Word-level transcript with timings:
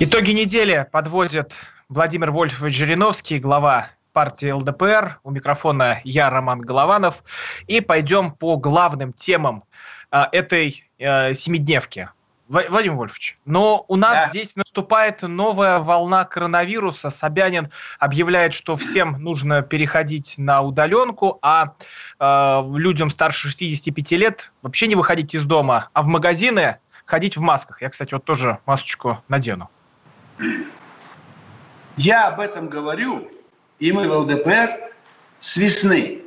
Итоги 0.00 0.32
недели 0.32 0.88
подводит 0.90 1.54
Владимир 1.88 2.32
Вольфович 2.32 2.74
Жириновский, 2.76 3.38
глава 3.38 3.90
партии 4.12 4.50
ЛДПР. 4.50 5.20
У 5.22 5.30
микрофона 5.30 6.00
я, 6.02 6.30
Роман 6.30 6.60
Голованов. 6.60 7.22
И 7.68 7.80
пойдем 7.80 8.32
по 8.32 8.56
главным 8.56 9.12
темам 9.12 9.62
э, 10.10 10.24
этой 10.32 10.84
э, 10.98 11.34
семидневки. 11.34 12.08
Владимир 12.48 12.96
Вольфович, 12.96 13.38
но 13.46 13.84
у 13.88 13.96
нас 13.96 14.24
Да. 14.24 14.28
здесь 14.30 14.54
наступает 14.54 15.22
новая 15.22 15.78
волна 15.78 16.24
коронавируса. 16.24 17.08
Собянин 17.10 17.70
объявляет, 17.98 18.52
что 18.52 18.76
всем 18.76 19.22
нужно 19.22 19.62
переходить 19.62 20.34
на 20.36 20.60
удаленку, 20.60 21.38
а 21.40 21.74
э, 22.18 22.62
людям 22.74 23.10
старше 23.10 23.48
65 23.48 24.10
лет 24.12 24.52
вообще 24.60 24.88
не 24.88 24.94
выходить 24.96 25.34
из 25.34 25.44
дома, 25.44 25.88
а 25.94 26.02
в 26.02 26.06
магазины 26.06 26.78
ходить 27.06 27.36
в 27.36 27.40
масках. 27.40 27.80
Я, 27.80 27.88
кстати, 27.90 28.12
вот 28.12 28.24
тоже 28.24 28.58
масочку 28.66 29.22
надену. 29.28 29.70
Я 31.96 32.28
об 32.28 32.40
этом 32.40 32.68
говорю, 32.68 33.30
и 33.78 33.92
мы 33.92 34.08
в 34.08 34.12
ЛДПР 34.12 34.92
с 35.38 35.56
весны. 35.56 36.22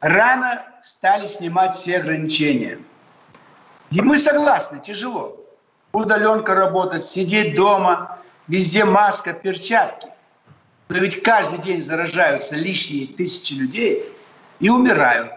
Рано 0.00 0.64
стали 0.82 1.26
снимать 1.26 1.74
все 1.74 1.98
ограничения. 1.98 2.78
И 3.90 4.00
мы 4.00 4.18
согласны, 4.18 4.80
тяжело. 4.80 5.36
Удаленка 5.92 6.54
работать, 6.54 7.04
сидеть 7.04 7.54
дома, 7.56 8.18
везде 8.46 8.84
маска, 8.84 9.32
перчатки. 9.32 10.08
Но 10.88 10.98
ведь 10.98 11.22
каждый 11.22 11.58
день 11.58 11.82
заражаются 11.82 12.56
лишние 12.56 13.08
тысячи 13.08 13.54
людей 13.54 14.04
и 14.60 14.70
умирают. 14.70 15.32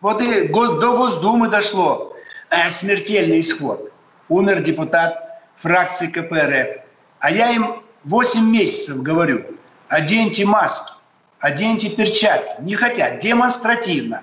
Вот 0.00 0.20
и 0.20 0.48
до 0.48 0.96
Госдумы 0.96 1.48
дошло 1.48 2.14
э, 2.50 2.70
смертельный 2.70 3.40
исход. 3.40 3.92
Умер 4.28 4.62
депутат 4.62 5.42
фракции 5.56 6.06
КПРФ. 6.06 6.87
А 7.20 7.30
я 7.30 7.50
им 7.50 7.82
8 8.04 8.44
месяцев 8.50 9.02
говорю, 9.02 9.44
оденьте 9.88 10.44
маски, 10.44 10.92
оденьте 11.40 11.90
перчатки. 11.90 12.60
Не 12.60 12.74
хотят, 12.74 13.18
демонстративно. 13.18 14.22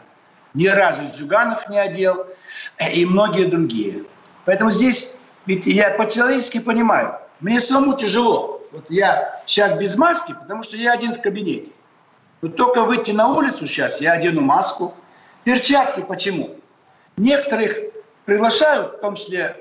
Ни 0.54 0.68
разу 0.68 1.06
Зюганов 1.06 1.68
не 1.70 1.78
одел 1.78 2.28
э, 2.78 2.92
и 2.94 3.06
многие 3.06 3.46
другие. 3.46 4.06
Поэтому 4.46 4.72
здесь, 4.72 5.14
ведь 5.46 5.66
я 5.66 5.90
по-человечески 5.92 6.60
понимаю, 6.60 7.20
мне 7.42 7.60
самому 7.60 7.98
тяжело. 7.98 8.62
Вот 8.72 8.86
я 8.90 9.42
сейчас 9.46 9.74
без 9.78 9.98
маски, 9.98 10.34
потому 10.34 10.64
что 10.64 10.78
я 10.78 10.94
один 10.94 11.14
в 11.14 11.22
кабинете. 11.22 11.72
Вот 12.42 12.56
только 12.56 12.84
выйти 12.84 13.12
на 13.12 13.28
улицу 13.28 13.68
сейчас, 13.68 14.00
я 14.00 14.14
одену 14.14 14.42
маску. 14.42 14.94
Перчатки 15.44 16.02
почему? 16.02 16.56
Некоторых 17.18 17.76
приглашают, 18.24 18.96
в 18.96 19.00
том 19.00 19.16
числе 19.16 19.56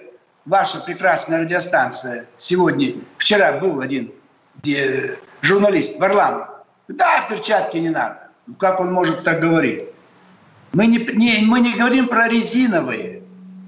ваша 0.44 0.80
прекрасная 0.80 1.40
радиостанция. 1.40 2.26
Сегодня, 2.36 2.94
вчера 3.18 3.52
был 3.58 3.80
один 3.80 4.12
где, 4.62 5.18
журналист 5.42 5.98
Варламов. 5.98 6.48
Да, 6.88 7.26
перчатки 7.28 7.76
не 7.78 7.90
надо. 7.90 8.28
Ну, 8.46 8.54
как 8.54 8.80
он 8.80 8.92
может 8.92 9.24
так 9.24 9.40
говорить? 9.40 9.84
Мы 10.72 10.86
не, 10.86 10.98
не- 10.98 11.44
мы 11.44 11.60
не 11.60 11.74
говорим 11.74 12.08
про 12.08 12.28
резиновые. 12.28 13.22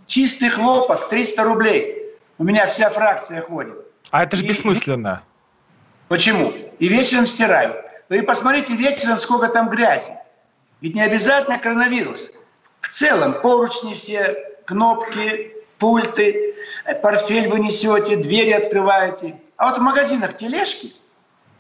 Чистый 0.07 0.49
хлопок 0.51 1.09
300 1.09 1.43
рублей. 1.45 2.05
У 2.39 2.45
меня 2.45 2.67
вся 2.67 2.91
фракция 2.91 3.43
ходит. 3.43 3.75
А 4.11 4.23
это 4.23 4.37
же 4.37 4.45
И- 4.45 4.49
бессмысленно. 4.49 5.23
Почему? 6.09 6.53
И 6.79 6.89
вечером 6.89 7.27
стирают. 7.27 7.77
Вы 8.09 8.23
посмотрите 8.23 8.75
вечером, 8.77 9.19
сколько 9.19 9.49
там 9.49 9.69
грязи. 9.69 10.13
Ведь 10.81 10.95
не 10.95 11.03
обязательно 11.03 11.59
коронавирус. 11.59 12.31
В 12.81 12.89
целом, 12.91 13.41
поручни 13.43 13.95
все, 13.95 14.37
кнопки, 14.67 15.53
пульты, 15.79 16.55
э, 16.85 16.95
портфель 16.95 17.49
вы 17.49 17.61
несете, 17.61 18.17
двери 18.17 18.51
открываете. 18.51 19.37
А 19.57 19.69
вот 19.69 19.79
в 19.79 19.81
магазинах 19.81 20.37
тележки, 20.37 20.93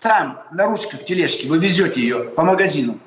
там 0.00 0.42
на 0.52 0.66
ручках 0.66 1.04
тележки 1.04 1.46
вы 1.46 1.58
везете 1.58 2.00
ее 2.00 2.24
по 2.24 2.42
магазину, 2.42 2.98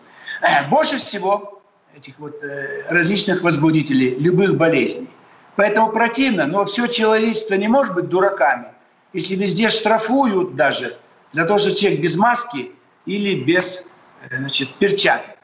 э, 0.41 0.67
больше 0.69 0.97
всего 0.97 1.61
этих 1.95 2.17
вот 2.19 2.43
э, 2.43 2.83
различных 2.89 3.41
возбудителей, 3.41 4.15
любых 4.15 4.57
болезней. 4.57 5.09
Поэтому 5.55 5.91
противно, 5.91 6.45
но 6.47 6.63
все 6.65 6.87
человечество 6.87 7.55
не 7.55 7.67
может 7.67 7.93
быть 7.93 8.07
дураками. 8.07 8.67
Если 9.11 9.35
везде 9.35 9.69
штрафуют 9.69 10.55
даже 10.55 10.97
за 11.31 11.45
то, 11.45 11.57
что 11.57 11.75
человек 11.75 12.01
без 12.01 12.15
маски 12.15 12.71
или 13.05 13.43
без 13.43 13.85
значит, 14.31 14.73
перчаток. 14.75 15.35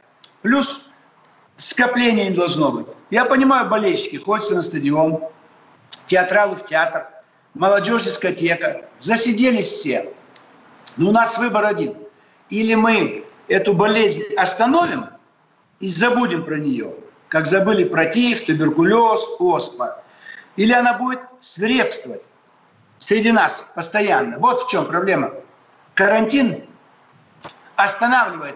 Плюс 0.41 0.89
скопления 1.57 2.29
не 2.29 2.35
должно 2.35 2.71
быть. 2.71 2.87
Я 3.09 3.25
понимаю, 3.25 3.67
болельщики, 3.69 4.17
хочется 4.17 4.55
на 4.55 4.61
стадион, 4.61 5.21
театралы 6.05 6.55
в 6.55 6.65
театр, 6.65 7.07
молодежь 7.53 8.03
дискотека. 8.03 8.85
Засиделись 8.97 9.67
все. 9.67 10.11
Но 10.97 11.09
у 11.09 11.11
нас 11.11 11.37
выбор 11.37 11.65
один. 11.65 11.95
Или 12.49 12.75
мы 12.75 13.25
эту 13.47 13.73
болезнь 13.73 14.23
остановим 14.37 15.07
и 15.79 15.87
забудем 15.87 16.45
про 16.45 16.55
нее, 16.55 16.93
как 17.27 17.45
забыли 17.47 17.83
про 17.83 18.05
тиф, 18.05 18.45
туберкулез, 18.45 19.27
оспа. 19.39 20.03
Или 20.55 20.73
она 20.73 20.93
будет 20.93 21.19
свирепствовать 21.39 22.23
среди 22.97 23.31
нас 23.31 23.65
постоянно. 23.75 24.37
Вот 24.39 24.61
в 24.61 24.69
чем 24.69 24.85
проблема. 24.85 25.33
Карантин 25.95 26.63
останавливает 27.75 28.55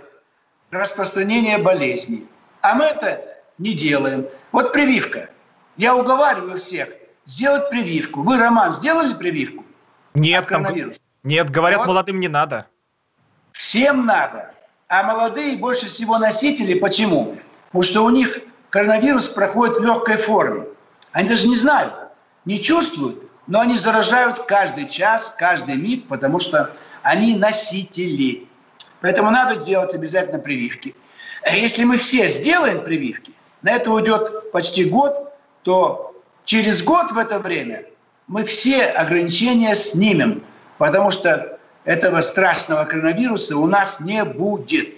распространение 0.71 1.57
болезней. 1.57 2.27
А 2.61 2.75
мы 2.75 2.85
это 2.85 3.23
не 3.57 3.73
делаем. 3.73 4.27
Вот 4.51 4.71
прививка. 4.71 5.29
Я 5.77 5.95
уговариваю 5.95 6.57
всех 6.57 6.89
сделать 7.29 7.69
прививку. 7.69 8.23
Вы, 8.23 8.37
Роман, 8.37 8.71
сделали 8.71 9.13
прививку? 9.13 9.63
Нет, 10.15 10.43
от 10.43 10.49
там- 10.49 10.67
нет, 11.23 11.49
говорят, 11.49 11.79
Вот. 11.79 11.87
молодым 11.87 12.19
не 12.19 12.27
надо. 12.27 12.65
Всем 13.51 14.05
надо. 14.05 14.53
А 14.87 15.03
молодые 15.03 15.57
больше 15.57 15.85
всего 15.85 16.17
носители. 16.17 16.73
Почему? 16.79 17.37
Потому 17.67 17.83
что 17.83 18.01
у 18.03 18.09
них 18.09 18.39
коронавирус 18.71 19.29
проходит 19.29 19.77
в 19.77 19.83
легкой 19.83 20.17
форме. 20.17 20.65
Они 21.11 21.29
даже 21.29 21.47
не 21.47 21.55
знают, 21.55 21.93
не 22.45 22.59
чувствуют, 22.59 23.23
но 23.47 23.59
они 23.59 23.77
заражают 23.77 24.39
каждый 24.45 24.87
час, 24.87 25.35
каждый 25.37 25.75
миг, 25.75 26.07
потому 26.07 26.39
что 26.39 26.71
они 27.03 27.35
носители. 27.35 28.47
Поэтому 29.01 29.29
надо 29.29 29.55
сделать 29.55 29.93
обязательно 29.93 30.39
прививки. 30.39 30.95
А 31.43 31.55
Если 31.55 31.83
мы 31.83 31.97
все 31.97 32.27
сделаем 32.27 32.83
прививки, 32.83 33.33
на 33.61 33.71
это 33.71 33.91
уйдет 33.91 34.51
почти 34.51 34.85
год, 34.85 35.33
то 35.63 36.08
через 36.49 36.81
год 36.81 37.11
в 37.11 37.17
это 37.19 37.37
время 37.37 37.83
мы 38.25 38.43
все 38.43 38.85
ограничения 38.85 39.75
снимем, 39.75 40.43
потому 40.79 41.11
что 41.11 41.59
этого 41.83 42.21
страшного 42.21 42.85
коронавируса 42.85 43.55
у 43.55 43.67
нас 43.67 43.99
не 43.99 44.23
будет. 44.23 44.89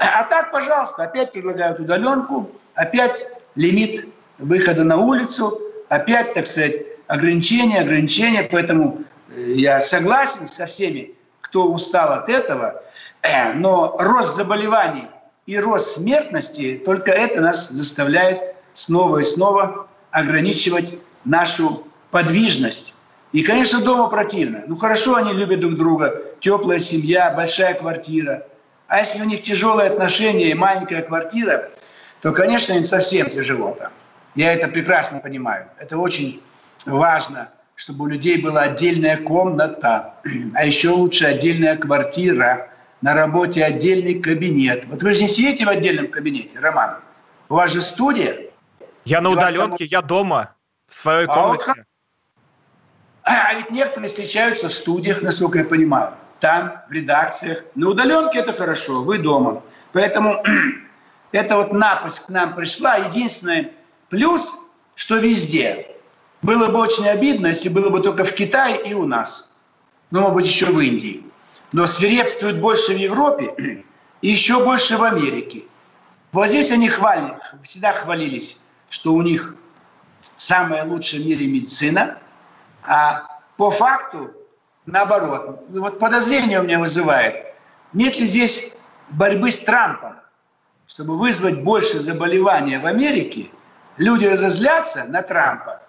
А 0.00 0.24
так, 0.24 0.50
пожалуйста, 0.50 1.04
опять 1.04 1.30
предлагают 1.30 1.78
удаленку, 1.78 2.50
опять 2.74 3.28
лимит 3.54 4.08
выхода 4.38 4.82
на 4.82 4.96
улицу, 4.96 5.60
опять, 5.88 6.32
так 6.32 6.48
сказать, 6.48 6.82
ограничения, 7.06 7.78
ограничения. 7.78 8.42
Поэтому 8.50 9.04
э, 9.30 9.52
я 9.54 9.80
согласен 9.80 10.48
со 10.48 10.66
всеми, 10.66 11.12
кто 11.40 11.70
устал 11.70 12.12
от 12.12 12.28
этого, 12.28 12.82
Э, 13.22 13.52
но 13.52 13.96
рост 13.98 14.36
заболеваний 14.36 15.06
и 15.46 15.58
рост 15.58 15.90
смертности, 15.90 16.80
только 16.84 17.10
это 17.10 17.40
нас 17.40 17.68
заставляет 17.68 18.54
снова 18.74 19.18
и 19.18 19.22
снова 19.22 19.87
ограничивать 20.10 20.98
нашу 21.24 21.86
подвижность. 22.10 22.94
И, 23.32 23.42
конечно, 23.42 23.80
дома 23.80 24.08
противно. 24.08 24.64
Ну 24.66 24.76
хорошо, 24.76 25.16
они 25.16 25.32
любят 25.32 25.60
друг 25.60 25.76
друга, 25.76 26.22
теплая 26.40 26.78
семья, 26.78 27.30
большая 27.30 27.74
квартира. 27.74 28.46
А 28.86 28.98
если 28.98 29.20
у 29.20 29.24
них 29.24 29.42
тяжелые 29.42 29.90
отношения 29.90 30.50
и 30.50 30.54
маленькая 30.54 31.02
квартира, 31.02 31.70
то, 32.22 32.32
конечно, 32.32 32.72
им 32.72 32.84
совсем 32.84 33.28
тяжело 33.28 33.76
там. 33.78 33.92
Я 34.34 34.54
это 34.54 34.68
прекрасно 34.68 35.18
понимаю. 35.18 35.66
Это 35.78 35.98
очень 35.98 36.42
важно, 36.86 37.50
чтобы 37.74 38.04
у 38.04 38.08
людей 38.08 38.40
была 38.40 38.62
отдельная 38.62 39.18
комната, 39.18 40.14
а 40.54 40.64
еще 40.64 40.88
лучше 40.88 41.26
отдельная 41.26 41.76
квартира, 41.76 42.70
на 43.02 43.14
работе 43.14 43.62
отдельный 43.62 44.14
кабинет. 44.20 44.86
Вот 44.86 45.02
вы 45.02 45.14
же 45.14 45.22
не 45.22 45.28
сидите 45.28 45.64
в 45.64 45.68
отдельном 45.68 46.08
кабинете, 46.08 46.58
Роман. 46.58 46.96
У 47.48 47.54
вас 47.54 47.72
же 47.72 47.82
студия. 47.82 48.47
Я 49.08 49.22
на 49.22 49.30
удаленке, 49.30 49.86
я 49.86 50.02
дома, 50.02 50.54
в 50.86 50.94
своей 50.94 51.26
А 51.26 51.34
комнате. 51.34 51.86
А 53.22 53.54
ведь 53.54 53.70
некоторые 53.70 54.08
встречаются 54.08 54.68
в 54.68 54.74
студиях, 54.74 55.22
насколько 55.22 55.58
я 55.60 55.64
понимаю. 55.64 56.12
Там, 56.40 56.82
в 56.90 56.92
редакциях. 56.92 57.64
На 57.74 57.88
удаленке 57.88 58.40
это 58.40 58.52
хорошо, 58.52 59.02
вы 59.02 59.16
дома. 59.18 59.62
Поэтому 59.92 60.44
эта 61.32 61.56
вот 61.56 61.72
напасть 61.72 62.26
к 62.26 62.28
нам 62.28 62.54
пришла. 62.54 62.96
Единственный 62.96 63.72
плюс, 64.10 64.54
что 64.94 65.16
везде. 65.16 65.86
Было 66.42 66.68
бы 66.68 66.78
очень 66.78 67.08
обидно, 67.08 67.46
если 67.46 67.70
было 67.70 67.88
бы 67.88 68.00
только 68.00 68.24
в 68.24 68.34
Китае 68.34 68.78
и 68.82 68.92
у 68.92 69.06
нас. 69.06 69.56
Ну, 70.10 70.20
может 70.20 70.34
быть, 70.34 70.46
еще 70.46 70.66
в 70.66 70.78
Индии. 70.80 71.24
Но 71.72 71.86
свирепствует 71.86 72.60
больше 72.60 72.92
в 72.92 72.98
Европе 72.98 73.54
и 74.20 74.28
еще 74.28 74.62
больше 74.62 74.98
в 74.98 75.02
Америке. 75.02 75.62
Вот 76.32 76.48
здесь 76.48 76.70
они 76.70 76.90
хвали, 76.90 77.38
всегда 77.62 77.94
хвалились, 77.94 78.60
что 78.88 79.12
у 79.12 79.22
них 79.22 79.54
самая 80.20 80.84
лучшая 80.84 81.20
в 81.20 81.26
мире 81.26 81.46
медицина, 81.46 82.18
а 82.84 83.26
по 83.56 83.70
факту 83.70 84.30
наоборот. 84.86 85.64
Вот 85.68 85.98
подозрение 85.98 86.60
у 86.60 86.62
меня 86.62 86.78
вызывает, 86.78 87.54
нет 87.92 88.16
ли 88.18 88.26
здесь 88.26 88.72
борьбы 89.10 89.50
с 89.50 89.60
Трампом, 89.60 90.16
чтобы 90.86 91.18
вызвать 91.18 91.62
больше 91.62 92.00
заболевания 92.00 92.78
в 92.78 92.86
Америке, 92.86 93.50
люди 93.96 94.24
разозлятся 94.24 95.04
на 95.04 95.22
Трампа 95.22 95.82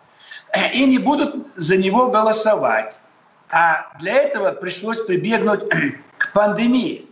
и 0.74 0.86
не 0.86 0.98
будут 0.98 1.48
за 1.56 1.78
него 1.78 2.10
голосовать. 2.10 3.00
А 3.52 3.98
для 4.00 4.14
этого 4.14 4.52
пришлось 4.52 5.02
прибегнуть 5.02 5.62
к 6.18 6.34
пандемии. 6.34 7.08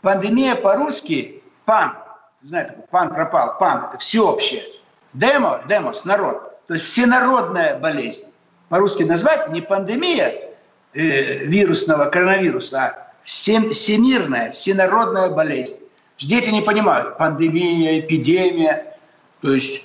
Пандемия 0.00 0.54
по-русски– 0.54 1.42
пан. 1.64 1.96
Знаете, 2.42 2.76
пан 2.90 3.12
пропал. 3.12 3.58
Пан– 3.58 3.84
это 3.90 3.98
всеобщее. 3.98 4.64
Демо– 5.12 5.62
демос– 5.68 6.04
народ. 6.04 6.52
То 6.66 6.74
есть 6.74 6.86
всенародная 6.86 7.78
болезнь. 7.78 8.24
По-русски 8.68 9.02
назвать 9.02 9.50
не 9.50 9.60
пандемия 9.60 10.54
э, 10.94 11.44
вирусного 11.44 12.06
коронавируса, 12.06 12.78
а 12.78 13.12
всемирная, 13.24 14.52
всенародная 14.52 15.28
болезнь. 15.28 15.76
Дети 16.18 16.50
не 16.50 16.62
понимают. 16.62 17.18
Пандемия, 17.18 18.00
эпидемия. 18.00 18.96
То 19.40 19.52
есть 19.52 19.84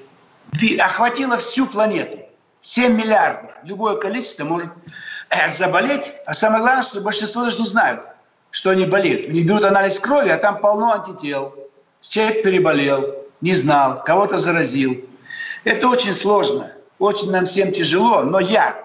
охватила 0.79 1.37
всю 1.37 1.65
планету. 1.67 2.19
7 2.61 2.93
миллиардов. 2.93 3.51
Любое 3.63 3.95
количество 3.97 4.43
может 4.43 4.69
э, 5.29 5.49
заболеть. 5.49 6.13
А 6.25 6.33
самое 6.33 6.61
главное, 6.61 6.83
что 6.83 7.01
большинство 7.01 7.43
даже 7.43 7.59
не 7.59 7.65
знают, 7.65 8.01
что 8.51 8.71
они 8.71 8.85
болеют. 8.85 9.29
Они 9.29 9.43
берут 9.43 9.63
анализ 9.63 9.99
крови, 9.99 10.29
а 10.29 10.37
там 10.37 10.59
полно 10.59 10.93
антител. 10.93 11.55
Человек 12.01 12.43
переболел, 12.43 13.15
не 13.41 13.53
знал, 13.53 14.03
кого-то 14.03 14.37
заразил. 14.37 15.05
Это 15.67 15.89
очень 15.89 16.13
сложно, 16.13 16.71
очень 16.97 17.29
нам 17.29 17.43
всем 17.43 17.73
тяжело. 17.73 18.23
Но 18.23 18.39
я, 18.39 18.81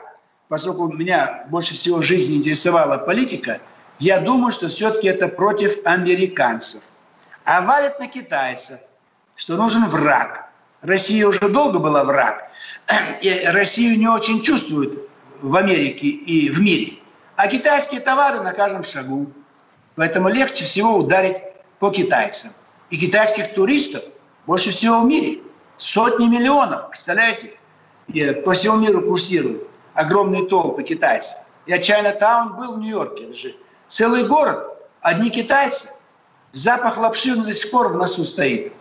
поскольку 0.49 0.89
меня 0.89 1.47
больше 1.49 1.75
всего 1.75 1.99
в 1.99 2.03
жизни 2.03 2.39
интересовала 2.39 2.99
политика, 2.99 3.61
я 4.01 4.19
думаю, 4.19 4.51
что 4.51 4.67
все-таки 4.67 5.07
это 5.07 5.29
против 5.29 5.77
американцев. 5.87 6.83
А 7.45 7.61
валят 7.61 8.01
на 8.01 8.09
китайцев, 8.09 8.81
что 9.37 9.57
нужен 9.57 9.87
враг. 9.87 10.51
Россия 10.81 11.25
уже 11.25 11.49
долго 11.49 11.79
была 11.79 12.03
враг. 12.03 12.51
И 13.21 13.43
Россию 13.47 13.97
не 13.97 14.09
очень 14.09 14.43
чувствуют 14.43 15.09
в 15.41 15.55
Америке 15.55 16.09
и 16.09 16.51
в 16.51 16.61
мире. 16.61 16.95
А 17.37 17.47
китайские 17.47 18.01
товары 18.01 18.41
на 18.41 18.53
каждом 18.55 18.83
шагу. 18.83 19.31
Поэтому 19.95 20.29
легче 20.29 20.65
всего 20.65 20.97
ударить 20.97 21.37
по 21.79 21.93
китайцам. 21.93 22.51
И 22.91 22.99
китайских 22.99 23.55
туристов 23.55 24.03
больше 24.49 24.71
всего 24.71 25.01
в 25.01 25.07
мире. 25.07 25.43
Сотни 25.83 26.29
миллионов, 26.29 26.91
представляете? 26.91 27.55
По 28.45 28.53
всему 28.53 28.77
миру 28.77 29.03
курсируют 29.03 29.67
огромные 29.95 30.47
толпы 30.47 30.85
китайцев. 30.85 31.41
Я 31.67 31.81
Чайна-таун 31.81 32.55
был 32.55 32.75
в 32.75 32.79
Нью-Йорке 32.79 33.27
даже. 33.27 33.57
Целый 33.89 34.25
город, 34.25 34.79
одни 35.01 35.29
китайцы. 35.29 35.89
Запах 36.53 36.99
лапши 36.99 37.35
до 37.35 37.53
сих 37.53 37.73
пор 37.73 37.89
в 37.89 37.97
носу 37.97 38.23
стоит. 38.23 38.73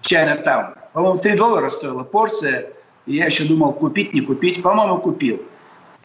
Чайна-таун. 0.00 0.74
По-моему, 0.94 1.20
3 1.20 1.36
доллара 1.36 1.68
стоила 1.68 2.02
порция. 2.02 2.72
И 3.06 3.14
я 3.14 3.26
еще 3.26 3.44
думал, 3.44 3.72
купить, 3.72 4.12
не 4.12 4.20
купить. 4.20 4.60
По-моему, 4.60 4.98
купил. 4.98 5.40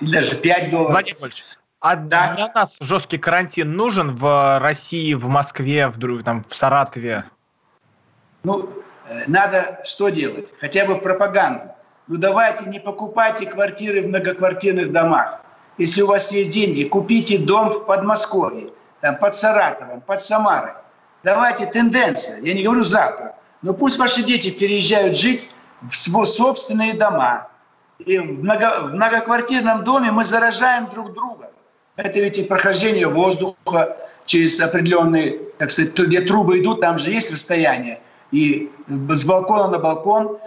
Или 0.02 0.12
даже 0.12 0.36
5 0.36 0.70
долларов. 0.70 0.92
Владимир 0.92 1.20
Вольевич, 1.20 1.44
а 1.80 1.96
да. 1.96 2.36
для 2.36 2.52
нас 2.54 2.78
жесткий 2.80 3.18
карантин 3.18 3.76
нужен 3.76 4.16
в 4.16 4.60
России, 4.60 5.16
в 5.16 5.28
Москве, 5.28 5.88
в, 5.88 6.24
там, 6.24 6.46
в 6.48 6.56
Саратове? 6.56 7.26
Ну, 8.44 8.70
надо 9.28 9.82
что 9.84 10.10
делать? 10.10 10.54
Хотя 10.60 10.86
бы 10.86 10.98
пропаганду. 10.98 11.66
Ну 12.08 12.18
давайте 12.18 12.66
не 12.66 12.80
покупайте 12.80 13.46
квартиры 13.46 14.02
в 14.02 14.08
многоквартирных 14.08 14.92
домах. 14.92 15.42
Если 15.78 16.02
у 16.02 16.08
вас 16.08 16.32
есть 16.32 16.52
деньги, 16.52 16.84
купите 16.84 17.38
дом 17.38 17.72
в 17.72 17.86
Подмосковье, 17.86 18.70
там, 19.02 19.18
под 19.18 19.34
Саратовом, 19.36 20.02
под 20.02 20.22
Самарой. 20.22 20.74
Давайте 21.24 21.66
тенденция. 21.66 22.40
Я 22.42 22.54
не 22.54 22.64
говорю 22.64 22.84
завтра. 22.84 23.36
Но 23.62 23.74
пусть 23.74 23.98
ваши 23.98 24.24
дети 24.24 24.52
переезжают 24.52 25.18
жить 25.18 25.50
в 25.82 25.96
собственные 25.96 26.94
дома. 26.94 27.48
И 28.00 28.20
в, 28.20 28.44
много, 28.44 28.82
в 28.82 28.94
многоквартирном 28.94 29.84
доме 29.84 30.12
мы 30.12 30.24
заражаем 30.24 30.90
друг 30.90 31.14
друга. 31.14 31.50
Это 31.96 32.20
ведь 32.20 32.38
и 32.38 32.44
прохождение 32.44 33.08
воздуха 33.08 33.98
через 34.26 34.60
определенные, 34.60 35.40
так 35.58 35.72
сказать, 35.72 35.98
где 35.98 36.22
трубы 36.22 36.60
идут, 36.60 36.82
там 36.82 36.98
же 36.98 37.10
есть 37.10 37.32
расстояние. 37.32 38.00
И 38.34 38.70
с 38.88 39.26
балкона 39.26 39.70
на 39.70 39.80
балкон. 39.80 40.38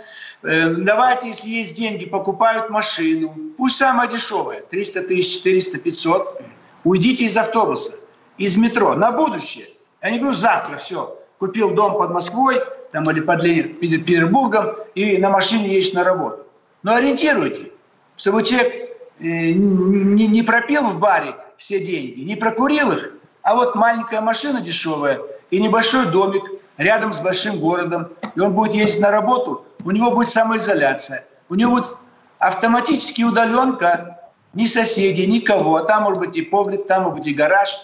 Э, 0.43 0.69
давайте, 0.69 1.29
если 1.29 1.49
есть 1.49 1.75
деньги, 1.75 2.05
покупают 2.05 2.69
машину. 2.69 3.35
Пусть 3.57 3.77
самая 3.77 4.09
дешевая, 4.09 4.61
300 4.61 5.03
тысяч, 5.05 5.37
400, 5.39 5.79
500. 5.79 6.43
Уйдите 6.85 7.25
из 7.25 7.37
автобуса, 7.37 7.97
из 8.37 8.59
метро 8.59 8.95
на 8.95 9.11
будущее. 9.11 9.69
Я 10.03 10.11
не 10.11 10.19
говорю 10.19 10.37
завтра, 10.37 10.77
все, 10.77 11.19
купил 11.39 11.71
дом 11.71 11.97
под 11.97 12.11
Москвой 12.11 12.61
там, 12.93 13.05
или 13.11 13.21
под 13.21 13.41
Петербургом 13.43 14.77
и 14.95 15.17
на 15.17 15.31
машине 15.31 15.75
едешь 15.75 15.95
на 15.95 16.05
работу. 16.05 16.45
Но 16.83 16.95
ориентируйте, 16.95 17.73
чтобы 18.17 18.43
человек 18.43 18.87
Э, 19.19 19.25
не, 19.25 20.27
не 20.27 20.43
пропил 20.43 20.83
в 20.83 20.99
баре 20.99 21.37
все 21.57 21.81
деньги, 21.81 22.21
не 22.21 22.37
прокурил 22.37 22.93
их, 22.93 23.13
а 23.41 23.55
вот 23.55 23.75
маленькая 23.75 24.21
машина 24.21 24.61
дешевая 24.61 25.21
и 25.51 25.59
небольшой 25.59 26.07
домик 26.07 26.45
рядом 26.79 27.13
с 27.13 27.21
большим 27.21 27.59
городом, 27.59 28.09
и 28.35 28.41
он 28.41 28.53
будет 28.53 28.75
ездить 28.75 29.01
на 29.01 29.11
работу, 29.11 29.65
у 29.85 29.91
него 29.91 30.11
будет 30.11 30.29
самоизоляция, 30.29 31.25
у 31.49 31.55
него 31.55 31.77
будет 31.77 31.97
автоматически 32.39 33.23
удаленка, 33.23 34.21
ни 34.55 34.65
соседей, 34.65 35.27
никого, 35.27 35.81
там 35.81 36.05
может 36.05 36.21
быть 36.21 36.37
и 36.37 36.43
погреб, 36.43 36.87
там 36.87 37.05
может 37.05 37.19
быть 37.19 37.27
и 37.29 37.35
гараж. 37.35 37.77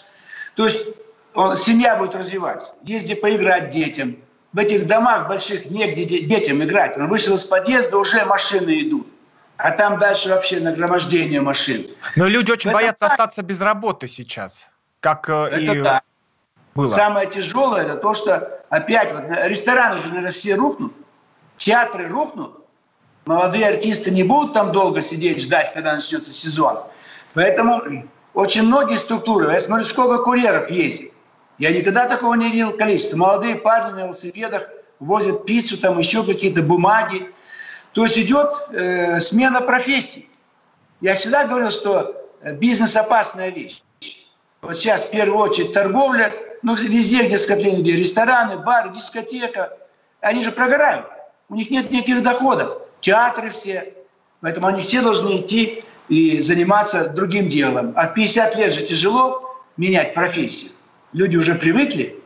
То 0.57 0.65
есть 0.65 0.89
он, 1.35 1.55
семья 1.55 1.97
будет 1.97 2.15
развиваться, 2.15 2.75
есть 2.83 3.07
где 3.07 3.17
поиграть 3.17 3.71
детям. 3.71 4.17
В 4.53 4.59
этих 4.59 4.87
домах 4.87 5.29
больших 5.29 5.71
негде 5.71 6.05
детям 6.05 6.63
играть. 6.63 6.97
Он 6.99 7.09
вышел 7.09 7.37
из 7.37 7.45
подъезда, 7.45 7.97
уже 7.97 8.25
машины 8.27 8.83
идут 8.83 9.07
а 9.63 9.71
там 9.71 9.99
дальше 9.99 10.29
вообще 10.29 10.59
нагромождение 10.59 11.41
машин. 11.41 11.87
Но 12.17 12.27
люди 12.27 12.51
очень 12.51 12.71
это 12.71 12.79
боятся 12.79 13.01
так. 13.01 13.13
остаться 13.13 13.43
без 13.43 13.61
работы 13.61 14.09
сейчас, 14.09 14.69
как 15.01 15.29
э, 15.29 15.33
это 15.33 15.73
и 15.73 15.83
да. 15.83 16.03
Было. 16.75 16.87
Самое 16.87 17.29
тяжелое 17.29 17.83
это 17.83 17.97
то, 17.97 18.15
что 18.15 18.61
опять 18.71 19.13
вот 19.13 19.25
рестораны 19.29 19.99
же, 19.99 20.09
наверное, 20.09 20.31
все 20.31 20.55
рухнут, 20.55 20.93
театры 21.57 22.09
рухнут, 22.09 22.65
молодые 23.25 23.69
артисты 23.69 24.11
не 24.11 24.23
будут 24.23 24.55
там 24.55 24.73
долго 24.73 25.01
сидеть, 25.01 25.43
ждать, 25.43 25.73
когда 25.75 25.93
начнется 25.93 26.33
сезон. 26.33 26.79
Поэтому 27.35 28.05
очень 28.35 28.63
многие 28.63 28.97
структуры, 28.97 29.53
я 29.53 29.59
смотрю, 29.59 29.85
сколько 29.85 30.23
курьеров 30.23 30.71
ездит. 30.71 31.13
Я 31.59 31.71
никогда 31.71 32.09
такого 32.09 32.35
не 32.35 32.51
видел 32.51 32.73
количества. 32.73 33.17
Молодые 33.19 33.57
парни 33.57 33.93
на 33.93 33.99
велосипедах 34.05 34.69
возят 34.99 35.45
пиццу, 35.45 35.79
там 35.79 35.99
еще 35.99 36.25
какие-то 36.25 36.63
бумаги. 36.63 37.31
То 37.93 38.05
есть 38.05 38.19
идет 38.19 38.55
э, 38.71 39.21
смена 39.21 39.61
профессий. 39.61 40.29
Я 41.01 41.15
всегда 41.15 41.45
говорил, 41.45 41.71
что 41.71 42.17
бизнес 42.43 42.97
опасная 42.97 43.51
вещь. 43.51 43.83
Вот 44.63 44.77
сейчас 44.77 45.05
в 45.05 45.11
первую 45.11 45.39
очередь 45.39 45.73
торговля, 45.73 46.33
ну 46.63 46.75
везде, 46.75 47.27
где 47.27 47.39
скопление 47.39 47.83
где 47.83 47.97
рестораны, 47.97 48.59
бары, 48.59 48.91
дискотека, 48.91 49.77
они 50.21 50.43
же 50.43 50.53
прогорают. 50.53 51.07
У 51.49 51.55
них 51.55 51.71
нет 51.71 51.91
никаких 51.91 52.23
доходов. 52.23 52.79
Театры 53.01 53.51
все. 53.51 53.95
Поэтому 54.41 54.69
они 54.69 54.81
все 54.81 55.03
должны 55.03 55.39
идти 55.39 55.85
и 56.09 56.41
заниматься 56.41 57.09
другим 57.09 57.49
делом. 57.49 57.93
А 57.97 58.07
50 58.07 58.57
лет 58.57 58.73
же 58.73 58.83
тяжело 58.83 59.57
менять 59.77 60.15
профессию. 60.15 60.71
Люди 61.13 61.37
уже 61.37 61.55
привыкли, 61.55 62.17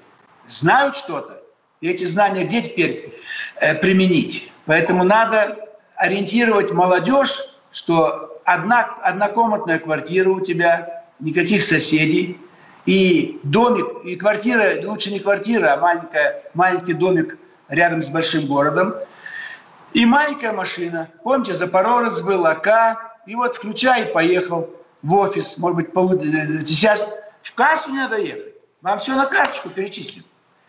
знают 0.47 0.97
что-то. 0.97 1.43
И 1.81 1.88
эти 1.88 2.05
знания 2.05 2.45
где 2.45 2.62
теперь 2.62 3.14
э, 3.61 3.75
применить? 3.75 4.50
Поэтому 4.64 5.05
надо 5.05 5.59
ориентировать 5.97 6.73
молодежь, 6.73 7.40
что 7.73 8.40
одна, 8.45 8.97
однокомнатная 9.02 9.78
квартира 9.78 10.31
у 10.31 10.40
тебя, 10.40 11.05
никаких 11.21 11.62
соседей, 11.62 12.38
и 12.87 13.38
домик, 13.43 14.05
и 14.05 14.16
квартира, 14.16 14.81
лучше 14.85 15.12
не 15.12 15.19
квартира, 15.19 15.75
а 15.75 15.76
маленькая, 15.76 16.43
маленький 16.55 16.93
домик 16.93 17.37
рядом 17.69 18.00
с 18.00 18.11
большим 18.11 18.47
городом, 18.47 18.95
и 19.93 20.07
маленькая 20.07 20.52
машина. 20.52 21.09
Помните, 21.23 21.52
Запорожец 21.52 22.23
был, 22.23 22.47
АК, 22.47 23.16
и 23.26 23.35
вот 23.35 23.57
включай 23.57 24.07
поехал. 24.07 24.71
в 25.02 25.14
офис, 25.14 25.59
может 25.59 25.76
быть, 25.76 25.88
э, 25.88 26.61
сейчас 26.64 27.09
в 27.43 27.55
кассу 27.55 27.90
не 27.90 27.99
надо 27.99 28.16
ехать. 28.16 28.55
Вам 28.83 28.99
все 28.99 29.14
на 29.14 29.26
карточку 29.26 29.69
перечислят. 29.69 30.25